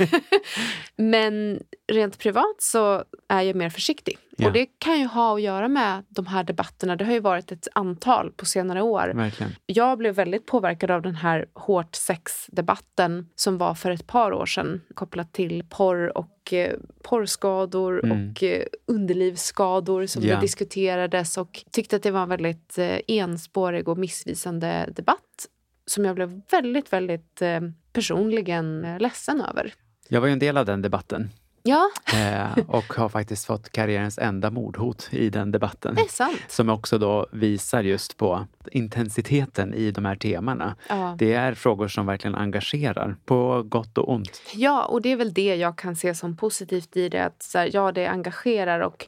men 1.10 1.60
rent 1.93 2.18
privat 2.18 2.57
så 2.59 3.05
är 3.28 3.40
jag 3.43 3.57
mer 3.57 3.70
försiktig. 3.70 4.18
Ja. 4.36 4.47
Och 4.47 4.53
det 4.53 4.66
kan 4.78 4.99
ju 5.01 5.07
ha 5.07 5.34
att 5.34 5.43
göra 5.43 5.68
med 5.68 6.05
de 6.09 6.26
här 6.26 6.45
debatterna. 6.45 6.97
Det 6.97 7.05
har 7.05 7.12
ju 7.12 7.20
varit 7.20 7.53
ett 7.53 7.68
antal 7.74 8.32
på 8.36 8.47
senare 8.47 8.82
år. 8.82 9.12
Verkligen. 9.14 9.53
Jag 9.66 9.99
blev 9.99 10.14
väldigt 10.14 10.47
påverkad 10.47 10.90
av 10.90 11.03
den 11.03 11.14
här 11.14 11.47
hårt 11.55 11.95
sex-debatten 11.95 13.28
som 13.34 13.59
var 13.59 13.74
för 13.74 13.90
ett 13.90 14.07
par 14.07 14.32
år 14.32 14.47
sedan 14.47 14.80
kopplat 14.95 15.32
till 15.32 15.64
porr 15.68 16.18
och 16.18 16.53
eh, 16.53 16.72
porrskador 17.03 18.05
Mm. 18.05 18.30
och 18.32 18.43
eh, 18.43 18.62
underlivsskador 18.86 20.07
som 20.07 20.22
Ja. 20.22 20.40
diskuterades 20.40 21.38
och 21.38 21.64
tyckte 21.70 21.97
att 21.97 22.03
det 22.03 22.11
var 22.11 22.22
en 22.22 22.28
väldigt 22.28 22.78
eh, 22.78 22.99
enspårig 23.09 23.88
och 23.88 23.99
missvisande 23.99 24.88
debatt 24.97 25.47
som 25.86 26.05
jag 26.05 26.14
blev 26.14 26.40
väldigt, 26.51 26.93
väldigt 26.93 27.43
eh, 27.43 27.61
personligen 27.93 28.84
eh, 28.84 28.99
ledsen 28.99 29.40
över. 29.40 29.74
Jag 30.09 30.20
var 30.20 30.28
ju 30.28 30.32
en 30.32 30.38
del 30.38 30.57
av 30.57 30.66
den 30.66 30.82
debatten. 30.82 31.30
Ja, 31.62 31.90
Eh, 32.14 32.58
och 32.68 32.92
har 32.94 33.08
faktiskt 33.08 33.46
fått 33.46 33.72
karriärens 33.72 34.18
enda 34.18 34.50
mordhot 34.50 35.08
i 35.12 35.30
den 35.30 35.52
debatten. 35.52 35.94
det 35.94 36.00
är 36.00 36.08
sant. 36.08 36.40
Som 36.48 36.68
också 36.68 36.98
då 36.98 37.26
visar 37.32 37.82
just 37.82 38.16
på 38.16 38.46
intensiteten 38.72 39.74
i 39.74 39.90
de 39.90 40.04
här 40.04 40.16
temana. 40.16 40.76
Ja. 40.88 41.16
Det 41.18 41.32
är 41.32 41.54
frågor 41.54 41.88
som 41.88 42.06
verkligen 42.06 42.34
engagerar, 42.34 43.16
på 43.24 43.62
gott 43.62 43.98
och 43.98 44.12
ont. 44.12 44.42
Ja, 44.54 44.84
och 44.84 45.02
det 45.02 45.12
är 45.12 45.16
väl 45.16 45.32
det 45.32 45.56
jag 45.56 45.78
kan 45.78 45.96
se 45.96 46.14
som 46.14 46.36
positivt 46.36 46.96
i 46.96 47.08
det. 47.08 47.24
Att 47.24 47.42
så 47.42 47.58
här, 47.58 47.70
ja, 47.72 47.92
det 47.92 48.06
engagerar 48.06 48.80
och 48.80 49.06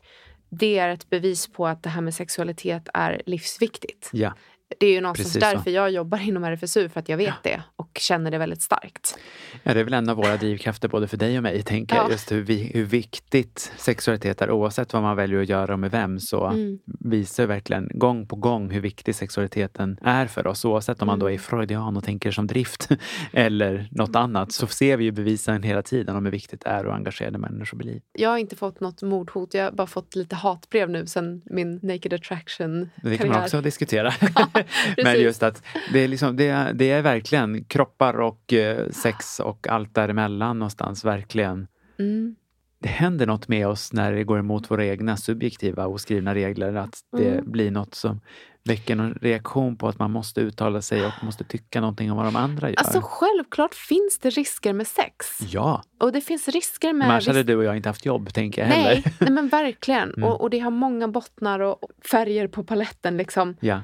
det 0.48 0.78
är 0.78 0.88
ett 0.88 1.10
bevis 1.10 1.46
på 1.46 1.66
att 1.66 1.82
det 1.82 1.88
här 1.90 2.00
med 2.00 2.14
sexualitet 2.14 2.88
är 2.94 3.22
livsviktigt. 3.26 4.10
Ja, 4.12 4.32
Det 4.80 4.86
är 4.86 4.92
ju 4.92 5.00
någonstans 5.00 5.32
Precis 5.32 5.50
så. 5.50 5.56
därför 5.56 5.70
jag 5.70 5.90
jobbar 5.90 6.18
inom 6.28 6.44
RFSU, 6.44 6.88
för 6.88 7.00
att 7.00 7.08
jag 7.08 7.16
vet 7.16 7.26
Ja. 7.28 7.34
det 7.42 7.62
och 7.76 7.90
känner 8.00 8.30
det 8.30 8.38
väldigt 8.38 8.62
starkt. 8.62 9.18
Ja, 9.62 9.74
det 9.74 9.80
är 9.80 9.84
väl 9.84 9.94
en 9.94 10.08
av 10.08 10.16
våra 10.16 10.36
drivkrafter 10.36 10.88
både 10.88 11.08
för 11.08 11.16
dig 11.16 11.36
och 11.36 11.42
mig, 11.42 11.62
tänker 11.62 11.96
jag. 11.96 12.06
Ja. 12.06 12.10
Just 12.10 12.32
hur, 12.32 12.42
vi, 12.42 12.70
hur 12.74 12.84
viktigt 12.84 13.72
sexualitet 13.76 14.42
är. 14.42 14.50
Oavsett 14.50 14.92
vad 14.92 15.02
man 15.02 15.16
väljer 15.16 15.42
att 15.42 15.48
göra 15.48 15.72
och 15.72 15.78
med 15.78 15.90
vem 15.90 16.20
så 16.20 16.46
Mm. 16.46 16.78
visar 17.00 17.46
verkligen 17.46 17.88
gång 17.94 18.26
på 18.26 18.36
gång 18.36 18.70
hur 18.70 18.80
viktig 18.80 19.14
sexualiteten 19.14 19.98
är 20.02 20.26
för 20.26 20.46
oss. 20.46 20.64
Oavsett 20.64 21.02
om 21.02 21.06
man 21.06 21.18
då 21.18 21.26
är 21.26 21.30
Mm. 21.30 21.38
freudian 21.42 21.96
och 21.96 22.04
tänker 22.04 22.30
som 22.30 22.46
drift 22.46 22.88
eller 23.32 23.88
något 23.90 24.16
annat 24.16 24.52
så 24.52 24.66
ser 24.66 24.96
vi 24.96 25.04
ju 25.04 25.10
bevisen 25.12 25.62
hela 25.62 25.82
tiden 25.82 26.16
om 26.16 26.24
hur 26.24 26.32
viktigt 26.32 26.60
det 26.60 26.70
är 26.70 26.84
att 26.84 26.92
engagera 26.92 27.38
människor 27.38 27.82
i 27.82 27.84
liv. 27.84 28.02
Jag 28.12 28.30
har 28.30 28.38
inte 28.38 28.56
fått 28.56 28.80
något 28.80 29.02
mordhot, 29.02 29.54
jag 29.54 29.64
har 29.64 29.72
bara 29.72 29.86
fått 29.86 30.14
lite 30.16 30.36
hatbrev 30.36 30.90
nu 30.90 31.06
sen 31.06 31.42
min 31.44 31.80
Naked 31.82 32.12
Attraction 32.12 32.90
Det 33.02 33.16
kan 33.18 33.28
man 33.28 33.42
också 33.42 33.60
diskutera. 33.60 34.12
Men 35.04 35.20
just 35.20 35.42
att 35.42 35.62
det 35.92 35.98
är, 36.04 36.08
liksom, 36.08 36.36
det, 36.36 36.48
är, 36.48 36.72
det 36.72 36.90
är 36.90 37.02
verkligen 37.02 37.64
kroppar 37.64 38.20
och 38.20 38.52
eh, 38.52 38.88
sex 38.90 39.40
och 39.40 39.68
allt 39.68 39.94
däremellan 39.94 40.58
någonstans 40.58 41.04
verkligen 41.04 41.66
Mm. 41.98 42.34
det 42.82 42.88
händer 42.88 43.26
något 43.26 43.48
med 43.48 43.68
oss 43.68 43.92
när 43.92 44.12
det 44.12 44.24
går 44.24 44.38
emot 44.38 44.70
våra 44.70 44.84
egna 44.86 45.16
subjektiva 45.16 45.86
oskrivna 45.86 46.34
regler. 46.34 46.74
Att 46.74 46.98
det 47.16 47.28
Mm. 47.32 47.50
blir 47.52 47.70
något 47.70 47.94
som 47.94 48.20
väcker 48.68 48.94
någon 48.96 49.14
reaktion 49.22 49.76
på 49.76 49.88
att 49.88 49.98
man 49.98 50.10
måste 50.10 50.40
uttala 50.40 50.82
sig 50.82 51.06
och 51.06 51.12
måste 51.22 51.44
tycka 51.44 51.80
någonting 51.80 52.10
om 52.10 52.16
vad 52.16 52.26
de 52.26 52.36
andra 52.36 52.68
gör. 52.70 52.78
Alltså 52.78 53.00
självklart 53.04 53.74
finns 53.74 54.18
det 54.18 54.30
risker 54.30 54.72
med 54.72 54.86
sex. 54.86 55.38
ja, 55.40 55.82
Och 56.00 56.12
det 56.12 56.20
finns 56.20 56.48
risker 56.48 56.88
med... 56.88 56.94
men 56.98 57.10
annars 57.10 57.26
hade 57.26 57.42
du 57.42 57.56
och 57.56 57.64
jag 57.64 57.76
inte 57.76 57.88
haft 57.88 58.06
jobb, 58.06 58.32
tänker 58.32 58.62
jag 58.62 58.68
nej, 58.68 58.82
heller. 58.84 59.12
nej, 59.20 59.30
men 59.30 59.48
verkligen. 59.48 60.14
Mm. 60.16 60.28
Och, 60.28 60.40
och 60.40 60.50
det 60.50 60.58
har 60.58 60.70
många 60.70 61.08
bottnar 61.08 61.60
och 61.60 61.78
färger 62.10 62.48
på 62.48 62.64
paletten. 62.64 63.16
Liksom. 63.16 63.56
Ja, 63.60 63.80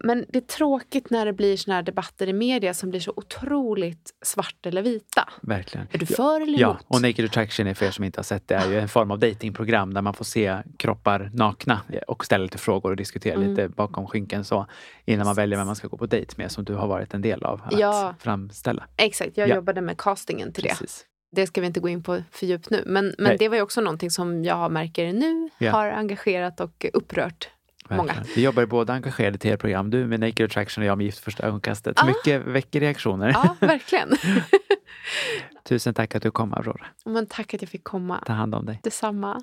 men 0.00 0.24
det 0.28 0.38
är 0.38 0.40
tråkigt 0.40 1.10
när 1.10 1.26
det 1.26 1.32
blir 1.32 1.56
såna 1.56 1.74
här 1.74 1.82
debatter 1.82 2.26
i 2.28 2.32
media 2.32 2.74
som 2.74 2.90
blir 2.90 3.00
så 3.00 3.12
otroligt 3.16 4.10
svart 4.24 4.66
eller 4.66 4.82
vita. 4.82 5.28
verkligen. 5.42 5.86
Är 5.92 5.98
du 5.98 6.06
Ja. 6.08 6.16
för 6.16 6.40
eller 6.40 6.58
Ja, 6.60 6.68
emot? 6.70 6.84
och 6.88 7.02
Naked 7.02 7.24
Attraction 7.24 7.66
är 7.66 7.74
för 7.74 7.86
er 7.86 7.90
som 7.90 8.04
inte 8.04 8.18
har 8.18 8.24
sett 8.24 8.48
det 8.48 8.54
är 8.54 8.68
ju 8.70 8.78
en 8.80 8.88
form 8.88 9.10
av 9.10 9.18
datingprogram 9.18 9.94
där 9.94 10.02
man 10.02 10.14
får 10.14 10.24
se 10.24 10.56
kroppar 10.78 11.30
nakna 11.34 11.80
och 12.08 12.24
ställa 12.24 12.42
lite 12.42 12.58
frågor 12.58 12.90
och 12.90 12.96
diskutera 12.96 13.34
Mm. 13.34 13.48
lite 13.50 13.68
bakom 13.68 14.06
skynken 14.06 14.44
så 14.44 14.66
innan 15.04 15.26
man 15.26 15.34
väljer 15.34 15.58
vem 15.58 15.66
man 15.66 15.76
ska 15.76 15.88
gå 15.88 15.96
på 15.96 16.06
dejt 16.06 16.34
med 16.36 16.50
som 16.52 16.64
du 16.64 16.74
har 16.74 16.86
varit 16.88 17.14
en 17.14 17.22
del 17.22 17.44
av 17.44 17.60
att 17.64 17.78
Ja. 17.78 18.14
framställa. 18.18 18.86
Exakt, 18.96 19.30
jag 19.36 19.48
Ja. 19.48 19.54
jobbade 19.54 19.80
med 19.80 19.98
castingen 19.98 20.52
till 20.52 20.62
det. 20.62 20.68
Precis. 20.68 21.04
Det 21.32 21.46
ska 21.46 21.60
vi 21.60 21.66
inte 21.66 21.80
gå 21.80 21.88
in 21.88 22.02
på 22.02 22.22
för 22.30 22.46
djupt 22.46 22.70
nu. 22.70 22.82
Men, 22.86 23.04
Nej. 23.04 23.14
men 23.18 23.36
det 23.38 23.48
var 23.48 23.56
ju 23.56 23.62
också 23.62 23.80
någonting 23.80 24.10
som 24.10 24.44
jag 24.44 24.72
märker 24.72 25.12
nu 25.12 25.48
Ja. 25.58 25.72
har 25.72 25.86
engagerat 25.90 26.60
och 26.60 26.86
upprört 26.92 27.48
många. 27.90 28.14
Vi 28.36 28.42
jobbar 28.42 28.62
ju 28.62 28.66
båda 28.66 28.92
engagerade 28.92 29.36
i 29.36 29.38
tv-program. 29.38 29.90
Du 29.90 30.06
med 30.06 30.20
Naked 30.20 30.44
Attraction 30.44 30.82
och 30.82 30.88
jag 30.88 30.98
med 30.98 31.04
Gift 31.04 31.18
första 31.18 31.46
ögonkastet. 31.46 32.02
Ah. 32.02 32.06
Mycket 32.06 32.42
väcker 32.46 32.80
reaktioner. 32.80 33.28
Ja, 33.28 33.56
verkligen. 33.60 34.12
Tusen 35.68 35.94
tack 35.94 36.14
att 36.14 36.22
du 36.22 36.30
kom 36.30 36.54
Aurora. 36.54 36.86
men 37.04 37.26
tack 37.26 37.54
att 37.54 37.62
jag 37.62 37.70
fick 37.70 37.84
komma. 37.84 38.22
Ta 38.26 38.32
hand 38.32 38.54
om 38.54 38.66
dig. 38.66 38.80
Detsamma. 38.82 39.42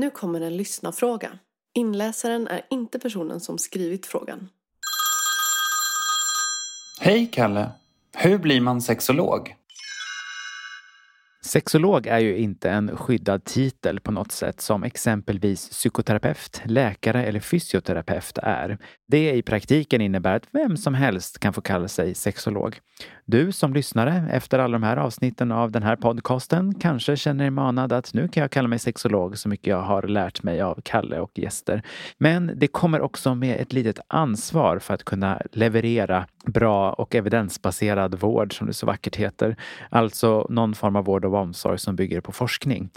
Nu 0.00 0.10
kommer 0.10 0.40
en 0.40 0.56
lyssnarfråga. 0.56 1.38
Inläsaren 1.74 2.48
är 2.48 2.66
inte 2.70 2.98
personen 2.98 3.40
som 3.40 3.58
skrivit 3.58 4.06
frågan. 4.06 4.48
Hej 7.00 7.30
Kalle! 7.32 7.70
Hur 8.16 8.38
blir 8.38 8.60
man 8.60 8.82
sexolog? 8.82 9.56
Sexolog 11.50 12.06
är 12.06 12.18
ju 12.18 12.36
inte 12.36 12.70
en 12.70 12.96
skyddad 12.96 13.44
titel 13.44 14.00
på 14.00 14.12
något 14.12 14.32
sätt 14.32 14.60
som 14.60 14.84
exempelvis 14.84 15.68
psykoterapeut, 15.68 16.62
läkare 16.64 17.24
eller 17.24 17.40
fysioterapeut 17.40 18.38
är. 18.42 18.78
Det 19.08 19.32
i 19.32 19.42
praktiken 19.42 20.00
innebär 20.00 20.36
att 20.36 20.46
vem 20.52 20.76
som 20.76 20.94
helst 20.94 21.38
kan 21.38 21.52
få 21.52 21.60
kalla 21.60 21.88
sig 21.88 22.14
sexolog. 22.14 22.80
Du 23.24 23.52
som 23.52 23.74
lyssnare 23.74 24.28
efter 24.32 24.58
alla 24.58 24.72
de 24.72 24.82
här 24.82 24.96
avsnitten 24.96 25.52
av 25.52 25.70
den 25.70 25.82
här 25.82 25.96
podcasten 25.96 26.74
kanske 26.74 27.16
känner 27.16 27.44
dig 27.44 27.50
manad 27.50 27.92
att 27.92 28.14
nu 28.14 28.28
kan 28.28 28.40
jag 28.40 28.50
kalla 28.50 28.68
mig 28.68 28.78
sexolog 28.78 29.38
så 29.38 29.48
mycket 29.48 29.66
jag 29.66 29.82
har 29.82 30.02
lärt 30.02 30.42
mig 30.42 30.60
av 30.60 30.80
Kalle 30.84 31.20
och 31.20 31.38
gäster. 31.38 31.82
Men 32.18 32.52
det 32.56 32.66
kommer 32.66 33.00
också 33.00 33.34
med 33.34 33.60
ett 33.60 33.72
litet 33.72 34.00
ansvar 34.08 34.78
för 34.78 34.94
att 34.94 35.04
kunna 35.04 35.42
leverera 35.52 36.26
bra 36.44 36.92
och 36.92 37.14
evidensbaserad 37.14 38.20
vård 38.20 38.58
som 38.58 38.66
det 38.66 38.72
så 38.72 38.86
vackert 38.86 39.16
heter. 39.16 39.56
Alltså 39.90 40.46
någon 40.50 40.74
form 40.74 40.96
av 40.96 41.04
vård 41.04 41.24
och 41.24 41.30
omsorg 41.40 41.78
som 41.78 41.96
bygger 41.96 42.20
på 42.20 42.32
forskning. 42.32 42.90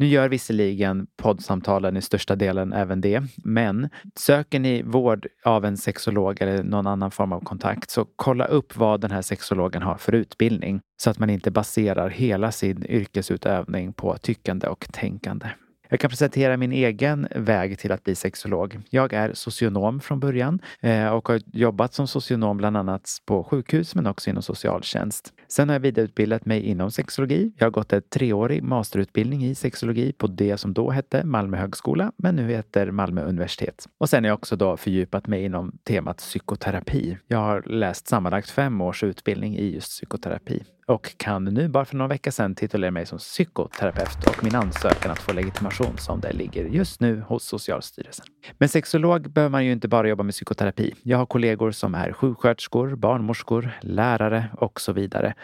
Nu 0.00 0.06
gör 0.06 0.28
visserligen 0.28 1.06
poddsamtalen 1.16 1.96
i 1.96 2.02
största 2.02 2.36
delen 2.36 2.72
även 2.72 3.00
det, 3.00 3.22
men 3.36 3.88
söker 4.18 4.60
ni 4.60 4.82
vård 4.82 5.26
av 5.44 5.64
en 5.64 5.76
sexolog 5.76 6.42
eller 6.42 6.62
någon 6.62 6.86
annan 6.86 7.10
form 7.10 7.32
av 7.32 7.40
kontakt 7.40 7.90
så 7.90 8.06
kolla 8.16 8.44
upp 8.44 8.76
vad 8.76 9.00
den 9.00 9.10
här 9.10 9.22
sexologen 9.22 9.82
har 9.82 9.96
för 9.96 10.14
utbildning 10.14 10.80
så 11.02 11.10
att 11.10 11.18
man 11.18 11.30
inte 11.30 11.50
baserar 11.50 12.08
hela 12.08 12.52
sin 12.52 12.86
yrkesutövning 12.86 13.92
på 13.92 14.16
tyckande 14.16 14.66
och 14.66 14.86
tänkande. 14.92 15.46
Jag 15.92 16.00
kan 16.00 16.10
presentera 16.10 16.56
min 16.56 16.72
egen 16.72 17.28
väg 17.34 17.78
till 17.78 17.92
att 17.92 18.04
bli 18.04 18.14
sexolog. 18.14 18.80
Jag 18.90 19.12
är 19.12 19.32
socionom 19.34 20.00
från 20.00 20.20
början 20.20 20.60
eh, 20.80 21.06
och 21.06 21.28
har 21.28 21.40
jobbat 21.52 21.94
som 21.94 22.06
socionom 22.06 22.56
bland 22.56 22.76
annat 22.76 23.08
på 23.26 23.44
sjukhus 23.44 23.94
men 23.94 24.06
också 24.06 24.30
inom 24.30 24.42
socialtjänst. 24.42 25.32
Sen 25.48 25.68
har 25.68 25.74
jag 25.74 25.80
vidareutbildat 25.80 26.46
mig 26.46 26.62
inom 26.62 26.90
sexologi. 26.90 27.52
Jag 27.58 27.66
har 27.66 27.70
gått 27.70 27.92
en 27.92 28.02
treårig 28.02 28.62
masterutbildning 28.62 29.44
i 29.44 29.54
sexologi 29.54 30.12
på 30.12 30.26
det 30.26 30.56
som 30.56 30.74
då 30.74 30.90
hette 30.90 31.24
Malmö 31.24 31.56
högskola 31.56 32.12
men 32.16 32.36
nu 32.36 32.48
heter 32.48 32.90
Malmö 32.90 33.24
universitet. 33.24 33.88
Och 33.98 34.08
sen 34.08 34.24
har 34.24 34.28
jag 34.28 34.38
också 34.38 34.56
då 34.56 34.76
fördjupat 34.76 35.26
mig 35.26 35.44
inom 35.44 35.72
temat 35.84 36.16
psykoterapi. 36.16 37.18
Jag 37.26 37.38
har 37.38 37.62
läst 37.62 38.08
sammanlagt 38.08 38.50
fem 38.50 38.80
års 38.80 39.04
utbildning 39.04 39.56
i 39.56 39.74
just 39.74 39.88
psykoterapi 39.88 40.62
och 40.90 41.14
kan 41.16 41.44
nu 41.44 41.68
bara 41.68 41.84
för 41.84 41.96
några 41.96 42.08
veckor 42.08 42.30
sedan 42.30 42.54
titulera 42.54 42.90
mig 42.90 43.06
som 43.06 43.18
psykoterapeut 43.18 44.26
och 44.26 44.44
min 44.44 44.54
ansökan 44.54 45.10
att 45.10 45.18
få 45.18 45.32
legitimation 45.32 45.79
som 45.98 46.20
det 46.20 46.32
ligger 46.32 46.64
just 46.64 47.00
nu 47.00 47.20
hos 47.20 47.44
Socialstyrelsen. 47.44 48.26
Men 48.58 48.68
sexolog 48.68 49.32
behöver 49.32 49.50
man 49.50 49.64
ju 49.64 49.72
inte 49.72 49.88
bara 49.88 50.08
jobba 50.08 50.22
med 50.22 50.34
psykoterapi. 50.34 50.94
Jag 51.02 51.18
har 51.18 51.26
kollegor 51.26 51.70
som 51.70 51.94
är 51.94 52.12
sjuksköterskor, 52.12 52.96
barnmorskor, 52.96 53.70
lärare 53.80 54.44
och 54.58 54.80
så 54.80 54.92
vidare. 54.92 55.34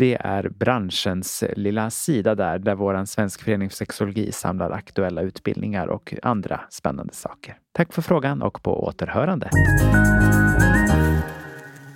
Det 0.00 0.18
är 0.20 0.48
branschens 0.48 1.44
lilla 1.56 1.90
sida 1.90 2.34
där, 2.34 2.58
där 2.58 2.74
vår 2.74 3.04
Svensk 3.04 3.42
förening 3.42 3.70
för 3.70 3.76
sexologi 3.76 4.32
samlar 4.32 4.70
aktuella 4.70 5.22
utbildningar 5.22 5.86
och 5.86 6.14
andra 6.22 6.60
spännande 6.70 7.14
saker. 7.14 7.58
Tack 7.72 7.92
för 7.92 8.02
frågan 8.02 8.42
och 8.42 8.62
på 8.62 8.84
återhörande. 8.84 9.50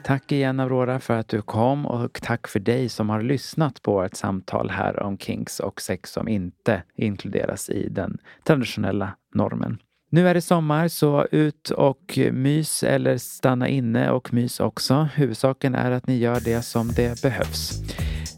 Tack 0.05 0.33
igen 0.33 0.61
Aurora 0.61 1.01
för 1.01 1.15
att 1.15 1.29
du 1.29 1.43
kom 1.43 1.87
och 1.87 2.21
tack 2.23 2.49
för 2.49 2.61
dig 2.61 2.89
som 2.89 3.11
har 3.11 3.23
lyssnat 3.23 3.83
på 3.83 4.03
ett 4.03 4.17
samtal 4.17 4.71
här 4.71 5.03
om 5.03 5.19
kinks 5.19 5.61
och 5.61 5.81
sex 5.81 6.11
som 6.11 6.29
inte 6.29 6.83
inkluderas 6.97 7.71
i 7.71 7.89
den 7.89 8.19
traditionella 8.43 9.17
normen. 9.35 9.79
Nu 10.15 10.29
är 10.29 10.35
det 10.35 10.41
sommar, 10.41 10.89
så 10.89 11.27
ut 11.31 11.71
och 11.71 12.19
mys 12.33 12.83
eller 12.83 13.19
stanna 13.19 13.69
inne 13.69 14.11
och 14.11 14.35
mys 14.35 14.61
också. 14.61 15.09
Huvudsaken 15.15 15.75
är 15.75 15.91
att 15.91 16.07
ni 16.07 16.19
gör 16.19 16.41
det 16.41 16.62
som 16.62 16.93
det 16.93 17.23
behövs. 17.23 17.73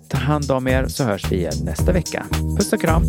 Ta 0.09 0.19
hand 0.19 0.51
om 0.51 0.69
er 0.69 0.87
så 0.87 1.05
hörs 1.05 1.33
vi 1.33 1.37
igen 1.37 1.53
nästa 1.65 1.93
vecka. 1.93 2.27
Puss 2.59 2.73
och 2.73 2.81
kram! 2.81 3.03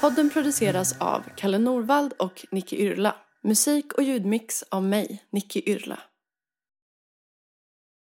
Podden 0.00 0.30
produceras 0.30 0.96
av 1.00 1.22
Kalle 1.36 1.58
Norvald 1.58 2.12
och 2.18 2.46
Nicky 2.50 2.76
Yrla. 2.76 3.14
Musik 3.42 3.92
och 3.92 4.02
ljudmix 4.02 4.64
av 4.70 4.82
mig, 4.82 5.22
Nicky 5.32 5.62
Yrla. 5.66 5.98